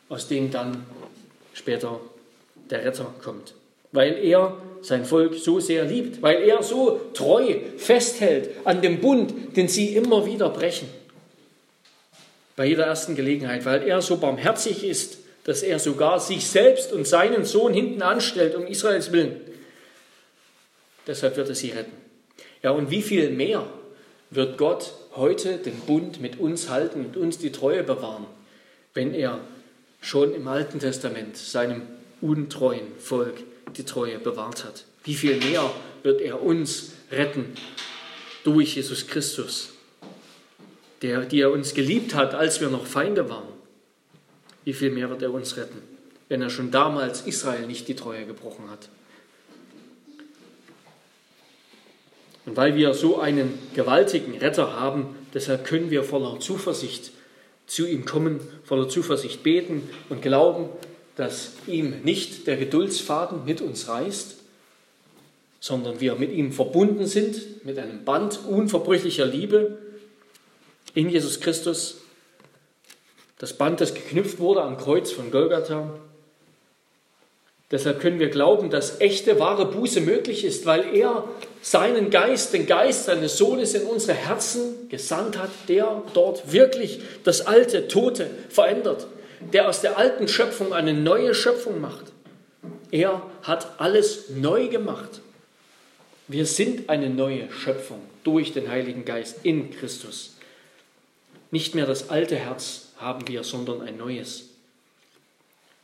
aus 0.09 0.27
dem 0.27 0.51
dann 0.51 0.85
später 1.53 1.99
der 2.69 2.83
Retter 2.85 3.13
kommt. 3.23 3.53
Weil 3.91 4.17
er 4.23 4.57
sein 4.81 5.05
Volk 5.05 5.35
so 5.35 5.59
sehr 5.59 5.85
liebt, 5.85 6.21
weil 6.21 6.43
er 6.43 6.61
so 6.61 6.99
treu 7.13 7.55
festhält 7.77 8.49
an 8.65 8.81
dem 8.81 8.99
Bund, 8.99 9.55
den 9.55 9.67
sie 9.67 9.95
immer 9.95 10.25
wieder 10.25 10.49
brechen. 10.49 10.89
Bei 12.55 12.65
jeder 12.65 12.85
ersten 12.85 13.15
Gelegenheit, 13.15 13.65
weil 13.65 13.83
er 13.83 14.01
so 14.01 14.17
barmherzig 14.17 14.83
ist, 14.83 15.17
dass 15.43 15.61
er 15.61 15.79
sogar 15.79 16.19
sich 16.19 16.47
selbst 16.47 16.91
und 16.91 17.07
seinen 17.07 17.45
Sohn 17.45 17.73
hinten 17.73 18.01
anstellt, 18.01 18.55
um 18.55 18.65
Israels 18.65 19.11
Willen. 19.11 19.39
Deshalb 21.07 21.37
wird 21.37 21.49
er 21.49 21.55
sie 21.55 21.71
retten. 21.71 21.95
Ja, 22.63 22.71
und 22.71 22.89
wie 22.89 23.03
viel 23.03 23.29
mehr 23.29 23.67
wird 24.31 24.57
Gott 24.57 24.93
heute 25.15 25.57
den 25.57 25.79
Bund 25.81 26.21
mit 26.21 26.39
uns 26.39 26.69
halten 26.69 27.05
und 27.05 27.17
uns 27.17 27.37
die 27.37 27.51
Treue 27.51 27.83
bewahren, 27.83 28.25
wenn 28.93 29.13
er 29.13 29.39
schon 30.01 30.33
im 30.33 30.47
Alten 30.47 30.79
Testament 30.79 31.37
seinem 31.37 31.83
untreuen 32.21 32.87
Volk 32.99 33.35
die 33.75 33.83
Treue 33.83 34.19
bewahrt 34.19 34.63
hat. 34.63 34.85
Wie 35.03 35.15
viel 35.15 35.37
mehr 35.37 35.69
wird 36.03 36.21
er 36.21 36.41
uns 36.41 36.91
retten 37.11 37.53
durch 38.43 38.75
Jesus 38.75 39.07
Christus, 39.07 39.69
der, 41.01 41.21
die 41.21 41.41
er 41.41 41.51
uns 41.51 41.73
geliebt 41.73 42.15
hat, 42.15 42.33
als 42.33 42.61
wir 42.61 42.69
noch 42.69 42.85
Feinde 42.85 43.29
waren. 43.29 43.47
Wie 44.63 44.73
viel 44.73 44.91
mehr 44.91 45.09
wird 45.09 45.21
er 45.21 45.33
uns 45.33 45.57
retten, 45.57 45.81
wenn 46.29 46.41
er 46.41 46.49
schon 46.49 46.71
damals 46.71 47.21
Israel 47.21 47.67
nicht 47.67 47.87
die 47.87 47.95
Treue 47.95 48.25
gebrochen 48.25 48.69
hat? 48.69 48.89
Und 52.45 52.57
weil 52.57 52.75
wir 52.75 52.93
so 52.93 53.19
einen 53.19 53.57
gewaltigen 53.73 54.37
Retter 54.37 54.79
haben, 54.79 55.15
deshalb 55.33 55.65
können 55.65 55.89
wir 55.89 56.03
voller 56.03 56.39
Zuversicht 56.39 57.11
zu 57.67 57.87
ihm 57.87 58.05
kommen, 58.05 58.39
voller 58.63 58.87
Zuversicht 58.87 59.41
beten 59.43 59.89
und 60.09 60.21
glauben, 60.21 60.69
dass 61.15 61.53
ihm 61.65 62.01
nicht 62.03 62.45
der 62.45 62.57
Geduldsfaden 62.57 63.45
mit 63.45 63.61
uns 63.61 63.87
reißt, 63.87 64.35
sondern 65.59 65.99
wir 65.99 66.15
mit 66.15 66.31
ihm 66.31 66.51
verbunden 66.51 67.07
sind, 67.07 67.65
mit 67.65 67.79
einem 67.79 68.05
Band 68.05 68.39
unverbrüchlicher 68.47 69.25
Liebe 69.25 69.79
in 70.93 71.09
Jesus 71.09 71.39
Christus. 71.39 72.01
Das 73.39 73.57
Band, 73.57 73.81
das 73.81 73.95
geknüpft 73.95 74.39
wurde 74.39 74.61
am 74.61 74.77
Kreuz 74.77 75.11
von 75.11 75.31
Golgatha. 75.31 75.99
Deshalb 77.75 77.99
können 77.99 78.19
wir 78.19 78.29
glauben, 78.29 78.69
dass 78.69 79.01
echte, 79.01 79.37
wahre 79.37 79.65
Buße 79.65 79.99
möglich 79.99 80.45
ist, 80.45 80.65
weil 80.65 80.95
er 80.95 81.27
seinen 81.61 82.09
Geist, 82.09 82.53
den 82.53 82.67
Geist 82.67 83.03
seines 83.03 83.37
Sohnes 83.37 83.73
in 83.73 83.83
unsere 83.83 84.13
Herzen 84.13 84.87
gesandt 84.87 85.37
hat, 85.37 85.49
der 85.67 86.01
dort 86.13 86.53
wirklich 86.53 87.01
das 87.25 87.45
alte, 87.45 87.89
tote 87.89 88.29
verändert, 88.47 89.07
der 89.51 89.67
aus 89.67 89.81
der 89.81 89.97
alten 89.97 90.29
Schöpfung 90.29 90.71
eine 90.71 90.93
neue 90.93 91.35
Schöpfung 91.35 91.81
macht. 91.81 92.05
Er 92.91 93.21
hat 93.43 93.77
alles 93.77 94.29
neu 94.29 94.69
gemacht. 94.69 95.19
Wir 96.29 96.45
sind 96.45 96.89
eine 96.89 97.09
neue 97.09 97.51
Schöpfung 97.51 97.99
durch 98.23 98.53
den 98.53 98.69
Heiligen 98.71 99.03
Geist 99.03 99.39
in 99.43 99.71
Christus. 99.71 100.37
Nicht 101.51 101.75
mehr 101.75 101.85
das 101.85 102.09
alte 102.09 102.37
Herz 102.37 102.93
haben 102.95 103.27
wir, 103.27 103.43
sondern 103.43 103.81
ein 103.81 103.97
neues. 103.97 104.54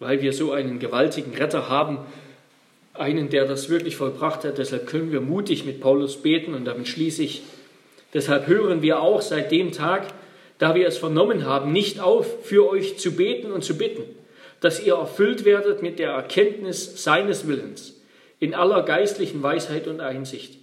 Weil 0.01 0.23
wir 0.23 0.33
so 0.33 0.51
einen 0.51 0.79
gewaltigen 0.79 1.35
Retter 1.35 1.69
haben, 1.69 1.99
einen, 2.95 3.29
der 3.29 3.45
das 3.45 3.69
wirklich 3.69 3.95
vollbracht 3.95 4.43
hat, 4.43 4.57
deshalb 4.57 4.87
können 4.87 5.11
wir 5.11 5.21
mutig 5.21 5.63
mit 5.63 5.79
Paulus 5.79 6.17
beten 6.17 6.55
und 6.55 6.65
damit 6.65 6.87
schließe 6.87 7.21
ich. 7.21 7.43
Deshalb 8.11 8.47
hören 8.47 8.81
wir 8.81 8.99
auch 8.99 9.21
seit 9.21 9.51
dem 9.51 9.71
Tag, 9.71 10.07
da 10.57 10.73
wir 10.73 10.87
es 10.87 10.97
vernommen 10.97 11.45
haben, 11.45 11.71
nicht 11.71 11.99
auf, 11.99 12.43
für 12.43 12.67
euch 12.67 12.97
zu 12.97 13.11
beten 13.11 13.51
und 13.51 13.63
zu 13.63 13.77
bitten, 13.77 14.01
dass 14.59 14.83
ihr 14.83 14.95
erfüllt 14.95 15.45
werdet 15.45 15.83
mit 15.83 15.99
der 15.99 16.09
Erkenntnis 16.09 17.03
seines 17.03 17.47
Willens 17.47 17.93
in 18.39 18.55
aller 18.55 18.81
geistlichen 18.81 19.43
Weisheit 19.43 19.87
und 19.87 20.01
Einsicht, 20.01 20.57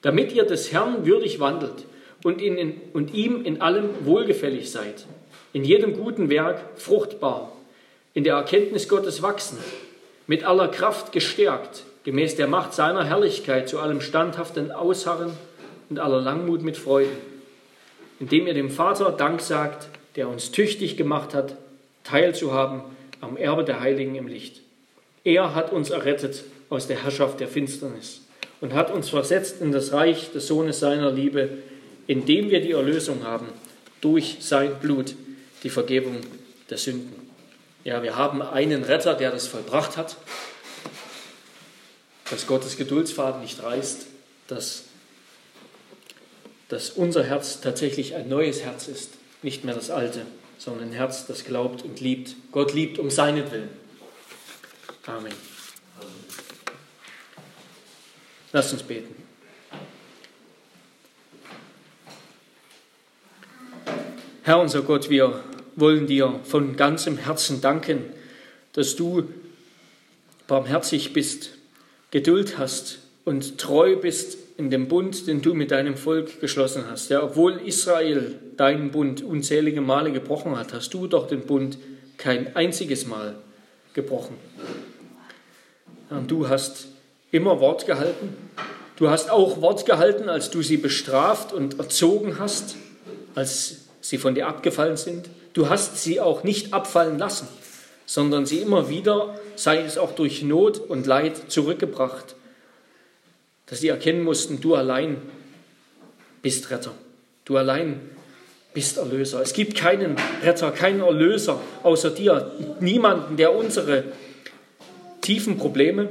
damit 0.00 0.32
ihr 0.32 0.42
des 0.42 0.72
Herrn 0.72 1.06
würdig 1.06 1.38
wandelt 1.38 1.86
und, 2.24 2.42
in, 2.42 2.80
und 2.94 3.14
ihm 3.14 3.44
in 3.44 3.60
allem 3.60 3.90
wohlgefällig 4.04 4.72
seid, 4.72 5.06
in 5.52 5.62
jedem 5.62 5.94
guten 5.94 6.30
Werk 6.30 6.60
fruchtbar, 6.74 7.51
in 8.14 8.24
der 8.24 8.34
Erkenntnis 8.34 8.88
Gottes 8.88 9.22
wachsen, 9.22 9.58
mit 10.26 10.44
aller 10.44 10.68
Kraft 10.68 11.12
gestärkt, 11.12 11.84
gemäß 12.04 12.36
der 12.36 12.46
Macht 12.46 12.74
seiner 12.74 13.04
Herrlichkeit 13.04 13.68
zu 13.68 13.78
allem 13.78 14.00
standhaften 14.00 14.70
Ausharren 14.70 15.32
und 15.88 15.98
aller 15.98 16.20
Langmut 16.20 16.62
mit 16.62 16.76
Freuden, 16.76 17.16
indem 18.20 18.46
ihr 18.46 18.54
dem 18.54 18.70
Vater 18.70 19.12
Dank 19.12 19.40
sagt, 19.40 19.88
der 20.16 20.28
uns 20.28 20.50
tüchtig 20.50 20.96
gemacht 20.96 21.34
hat, 21.34 21.56
teilzuhaben 22.04 22.82
am 23.20 23.36
Erbe 23.36 23.64
der 23.64 23.80
Heiligen 23.80 24.14
im 24.14 24.26
Licht. 24.26 24.60
Er 25.24 25.54
hat 25.54 25.72
uns 25.72 25.90
errettet 25.90 26.44
aus 26.68 26.86
der 26.86 27.02
Herrschaft 27.02 27.40
der 27.40 27.48
Finsternis 27.48 28.22
und 28.60 28.74
hat 28.74 28.92
uns 28.92 29.08
versetzt 29.08 29.60
in 29.60 29.72
das 29.72 29.92
Reich 29.92 30.32
des 30.32 30.46
Sohnes 30.46 30.80
seiner 30.80 31.10
Liebe, 31.10 31.48
indem 32.06 32.50
wir 32.50 32.60
die 32.60 32.72
Erlösung 32.72 33.24
haben 33.24 33.46
durch 34.00 34.38
sein 34.40 34.74
Blut, 34.80 35.14
die 35.62 35.70
Vergebung 35.70 36.16
der 36.68 36.78
Sünden. 36.78 37.21
Ja, 37.84 38.02
wir 38.02 38.14
haben 38.16 38.42
einen 38.42 38.84
Retter, 38.84 39.14
der 39.14 39.32
das 39.32 39.48
vollbracht 39.48 39.96
hat, 39.96 40.16
dass 42.30 42.46
Gottes 42.46 42.76
Geduldsfaden 42.76 43.40
nicht 43.40 43.60
reißt, 43.62 44.06
dass, 44.46 44.84
dass 46.68 46.90
unser 46.90 47.24
Herz 47.24 47.60
tatsächlich 47.60 48.14
ein 48.14 48.28
neues 48.28 48.62
Herz 48.62 48.86
ist, 48.86 49.14
nicht 49.42 49.64
mehr 49.64 49.74
das 49.74 49.90
alte, 49.90 50.26
sondern 50.58 50.90
ein 50.90 50.92
Herz, 50.92 51.26
das 51.26 51.44
glaubt 51.44 51.82
und 51.82 52.00
liebt. 52.00 52.36
Gott 52.52 52.72
liebt 52.72 53.00
um 53.00 53.10
seinetwillen. 53.10 53.70
Amen. 55.06 55.32
Lasst 58.52 58.72
uns 58.72 58.84
beten. 58.84 59.16
Herr 64.44 64.60
unser 64.60 64.82
Gott, 64.82 65.10
wir 65.10 65.42
wollen 65.76 66.06
dir 66.06 66.40
von 66.44 66.76
ganzem 66.76 67.16
Herzen 67.16 67.60
danken, 67.60 68.04
dass 68.72 68.96
du 68.96 69.24
barmherzig 70.46 71.12
bist, 71.12 71.50
Geduld 72.10 72.58
hast 72.58 72.98
und 73.24 73.58
treu 73.58 73.96
bist 73.96 74.36
in 74.58 74.70
dem 74.70 74.88
Bund, 74.88 75.26
den 75.26 75.40
du 75.40 75.54
mit 75.54 75.70
deinem 75.70 75.96
Volk 75.96 76.40
geschlossen 76.40 76.84
hast. 76.90 77.08
Ja, 77.08 77.22
obwohl 77.22 77.60
Israel 77.64 78.38
deinen 78.56 78.90
Bund 78.90 79.22
unzählige 79.22 79.80
Male 79.80 80.12
gebrochen 80.12 80.56
hat, 80.58 80.72
hast 80.72 80.92
du 80.92 81.06
doch 81.06 81.26
den 81.26 81.42
Bund 81.42 81.78
kein 82.18 82.54
einziges 82.54 83.06
Mal 83.06 83.36
gebrochen. 83.94 84.36
Und 86.10 86.30
du 86.30 86.48
hast 86.48 86.88
immer 87.30 87.60
Wort 87.60 87.86
gehalten. 87.86 88.36
Du 88.96 89.08
hast 89.08 89.30
auch 89.30 89.60
Wort 89.62 89.86
gehalten, 89.86 90.28
als 90.28 90.50
du 90.50 90.62
sie 90.62 90.76
bestraft 90.76 91.52
und 91.52 91.78
erzogen 91.78 92.38
hast, 92.38 92.76
als 93.34 93.86
sie 94.00 94.18
von 94.18 94.34
dir 94.34 94.46
abgefallen 94.46 94.96
sind. 94.96 95.28
Du 95.52 95.68
hast 95.68 96.02
sie 96.02 96.20
auch 96.20 96.44
nicht 96.44 96.72
abfallen 96.72 97.18
lassen, 97.18 97.48
sondern 98.06 98.46
sie 98.46 98.58
immer 98.58 98.88
wieder, 98.88 99.38
sei 99.54 99.82
es 99.82 99.98
auch 99.98 100.14
durch 100.14 100.42
Not 100.42 100.78
und 100.78 101.06
Leid, 101.06 101.50
zurückgebracht, 101.50 102.34
dass 103.66 103.80
sie 103.80 103.88
erkennen 103.88 104.22
mussten, 104.22 104.60
du 104.60 104.74
allein 104.74 105.16
bist 106.42 106.70
Retter. 106.70 106.92
Du 107.44 107.56
allein 107.56 108.00
bist 108.74 108.96
Erlöser. 108.96 109.42
Es 109.42 109.52
gibt 109.52 109.76
keinen 109.76 110.16
Retter, 110.42 110.70
keinen 110.70 111.00
Erlöser 111.00 111.60
außer 111.82 112.10
dir. 112.10 112.52
Niemanden, 112.80 113.36
der 113.36 113.54
unsere 113.54 114.04
tiefen 115.20 115.58
Probleme, 115.58 116.08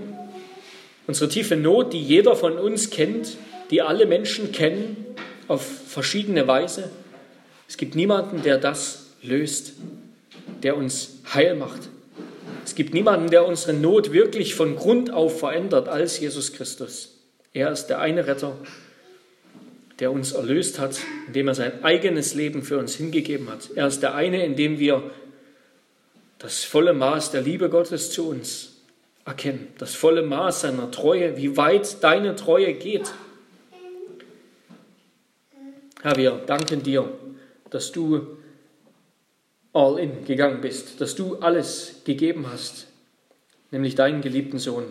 Unsere 1.12 1.30
tiefe 1.30 1.58
Not, 1.58 1.92
die 1.92 2.02
jeder 2.02 2.38
von 2.38 2.58
uns 2.58 2.89
kennt, 2.89 3.36
die 3.70 3.82
alle 3.82 4.06
Menschen 4.06 4.54
kennen, 4.54 5.06
auf 5.48 5.62
verschiedene 5.62 6.48
Weise. 6.48 6.89
Es 7.68 7.76
gibt 7.76 7.96
niemanden, 7.96 8.44
der 8.44 8.58
das 8.58 9.08
löst, 9.22 9.74
der 10.63 10.78
uns 10.78 11.19
heil 11.34 11.55
macht. 11.55 11.89
Es 12.63 12.76
gibt 12.76 12.93
niemanden, 12.93 13.30
der 13.30 13.45
unsere 13.45 13.74
Not 13.74 14.13
wirklich 14.13 14.55
von 14.55 14.76
Grund 14.76 15.11
auf 15.11 15.39
verändert 15.39 15.88
als 15.88 16.19
Jesus 16.19 16.53
Christus. 16.53 17.17
Er 17.53 17.72
ist 17.72 17.88
der 17.88 17.99
eine 17.99 18.28
Retter, 18.28 18.55
der 19.99 20.11
uns 20.11 20.32
erlöst 20.32 20.80
hat, 20.80 20.99
indem 21.28 21.47
er 21.47 21.55
sein 21.55 21.84
eigenes 21.84 22.34
Leben 22.34 22.63
für 22.63 22.78
uns 22.78 22.95
hingegeben 22.95 23.49
hat. 23.49 23.69
Er 23.76 23.88
ist 23.88 24.01
der 24.01 24.15
eine, 24.15 24.45
in 24.45 24.55
dem 24.55 24.80
wir 24.80 25.11
das 26.39 26.63
volle 26.63 26.93
Maß 26.93 27.32
der 27.32 27.41
Liebe 27.41 27.69
Gottes 27.69 28.11
zu 28.11 28.30
uns 28.30 28.78
erkennen, 29.26 29.67
das 29.78 29.93
volle 29.93 30.24
Maß 30.24 30.61
seiner 30.61 30.89
Treue, 30.89 31.38
wie 31.38 31.55
weit 31.55 32.03
deine 32.03 32.36
Treue 32.36 32.74
geht. 32.74 33.13
Herr, 36.01 36.15
wir 36.15 36.32
danken 36.47 36.82
dir, 36.82 37.11
dass 37.69 37.91
du 37.91 38.38
all 39.74 39.99
in 39.99 40.26
gegangen 40.26 40.61
bist, 40.61 40.99
dass 40.99 41.15
du 41.15 41.38
alles 41.38 42.01
gegeben 42.03 42.47
hast, 42.51 42.88
nämlich 43.72 43.95
deinen 43.95 44.22
geliebten 44.22 44.59
Sohn 44.59 44.86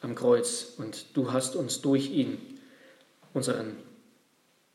am 0.00 0.14
Kreuz 0.14 0.74
und 0.78 1.06
du 1.14 1.32
hast 1.32 1.56
uns 1.56 1.80
durch 1.80 2.10
ihn, 2.10 2.38
unseren 3.34 3.76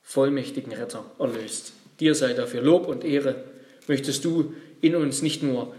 vollmächtigen 0.02 0.74
Retter, 0.74 1.06
erlöst. 1.20 1.74
Dir 2.00 2.16
sei 2.16 2.34
dafür 2.34 2.62
Lob 2.62 2.88
und 2.88 3.04
Ehre. 3.04 3.44
Möchtest 3.88 4.26
du 4.26 4.54
in 4.82 4.96
uns 4.96 5.22
nicht 5.22 5.44
nur 5.44 5.74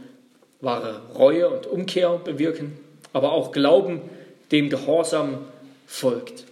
wahre 0.60 1.02
Reue 1.14 1.50
und 1.50 1.66
Umkehr 1.66 2.18
bewirken, 2.18 2.78
aber 3.12 3.32
auch 3.32 3.52
Glauben, 3.52 4.00
dem 4.52 4.70
Gehorsam 4.70 5.38
folgt. 5.86 6.44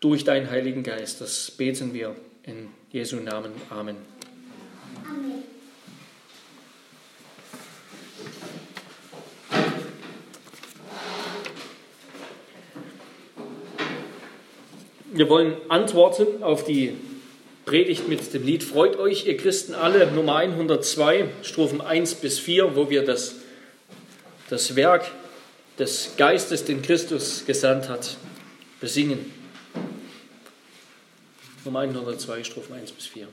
Durch 0.00 0.24
deinen 0.24 0.50
Heiligen 0.50 0.82
Geist, 0.82 1.20
das 1.20 1.50
beten 1.50 1.92
wir 1.92 2.16
in 2.44 2.68
Jesu 2.90 3.16
Namen. 3.16 3.52
Amen. 3.70 3.96
Amen. 3.96 4.15
Wir 15.12 15.30
wollen 15.30 15.56
antworten 15.68 16.42
auf 16.42 16.64
die 16.64 16.92
Predigt 17.64 18.06
mit 18.06 18.34
dem 18.34 18.44
Lied 18.44 18.62
Freut 18.62 18.96
euch, 18.98 19.26
ihr 19.26 19.36
Christen 19.36 19.74
alle, 19.74 20.10
Nummer 20.12 20.36
102, 20.36 21.28
Strophen 21.42 21.80
1 21.80 22.16
bis 22.16 22.38
4, 22.38 22.76
wo 22.76 22.90
wir 22.90 23.02
das 23.02 23.36
das 24.48 24.76
Werk 24.76 25.10
des 25.78 26.12
Geistes, 26.16 26.64
den 26.64 26.82
Christus 26.82 27.44
gesandt 27.46 27.88
hat, 27.88 28.16
besingen. 28.80 29.32
Nummer 31.64 31.80
102, 31.80 32.44
Strophen 32.44 32.74
1 32.74 32.92
bis 32.92 33.06
4. 33.06 33.26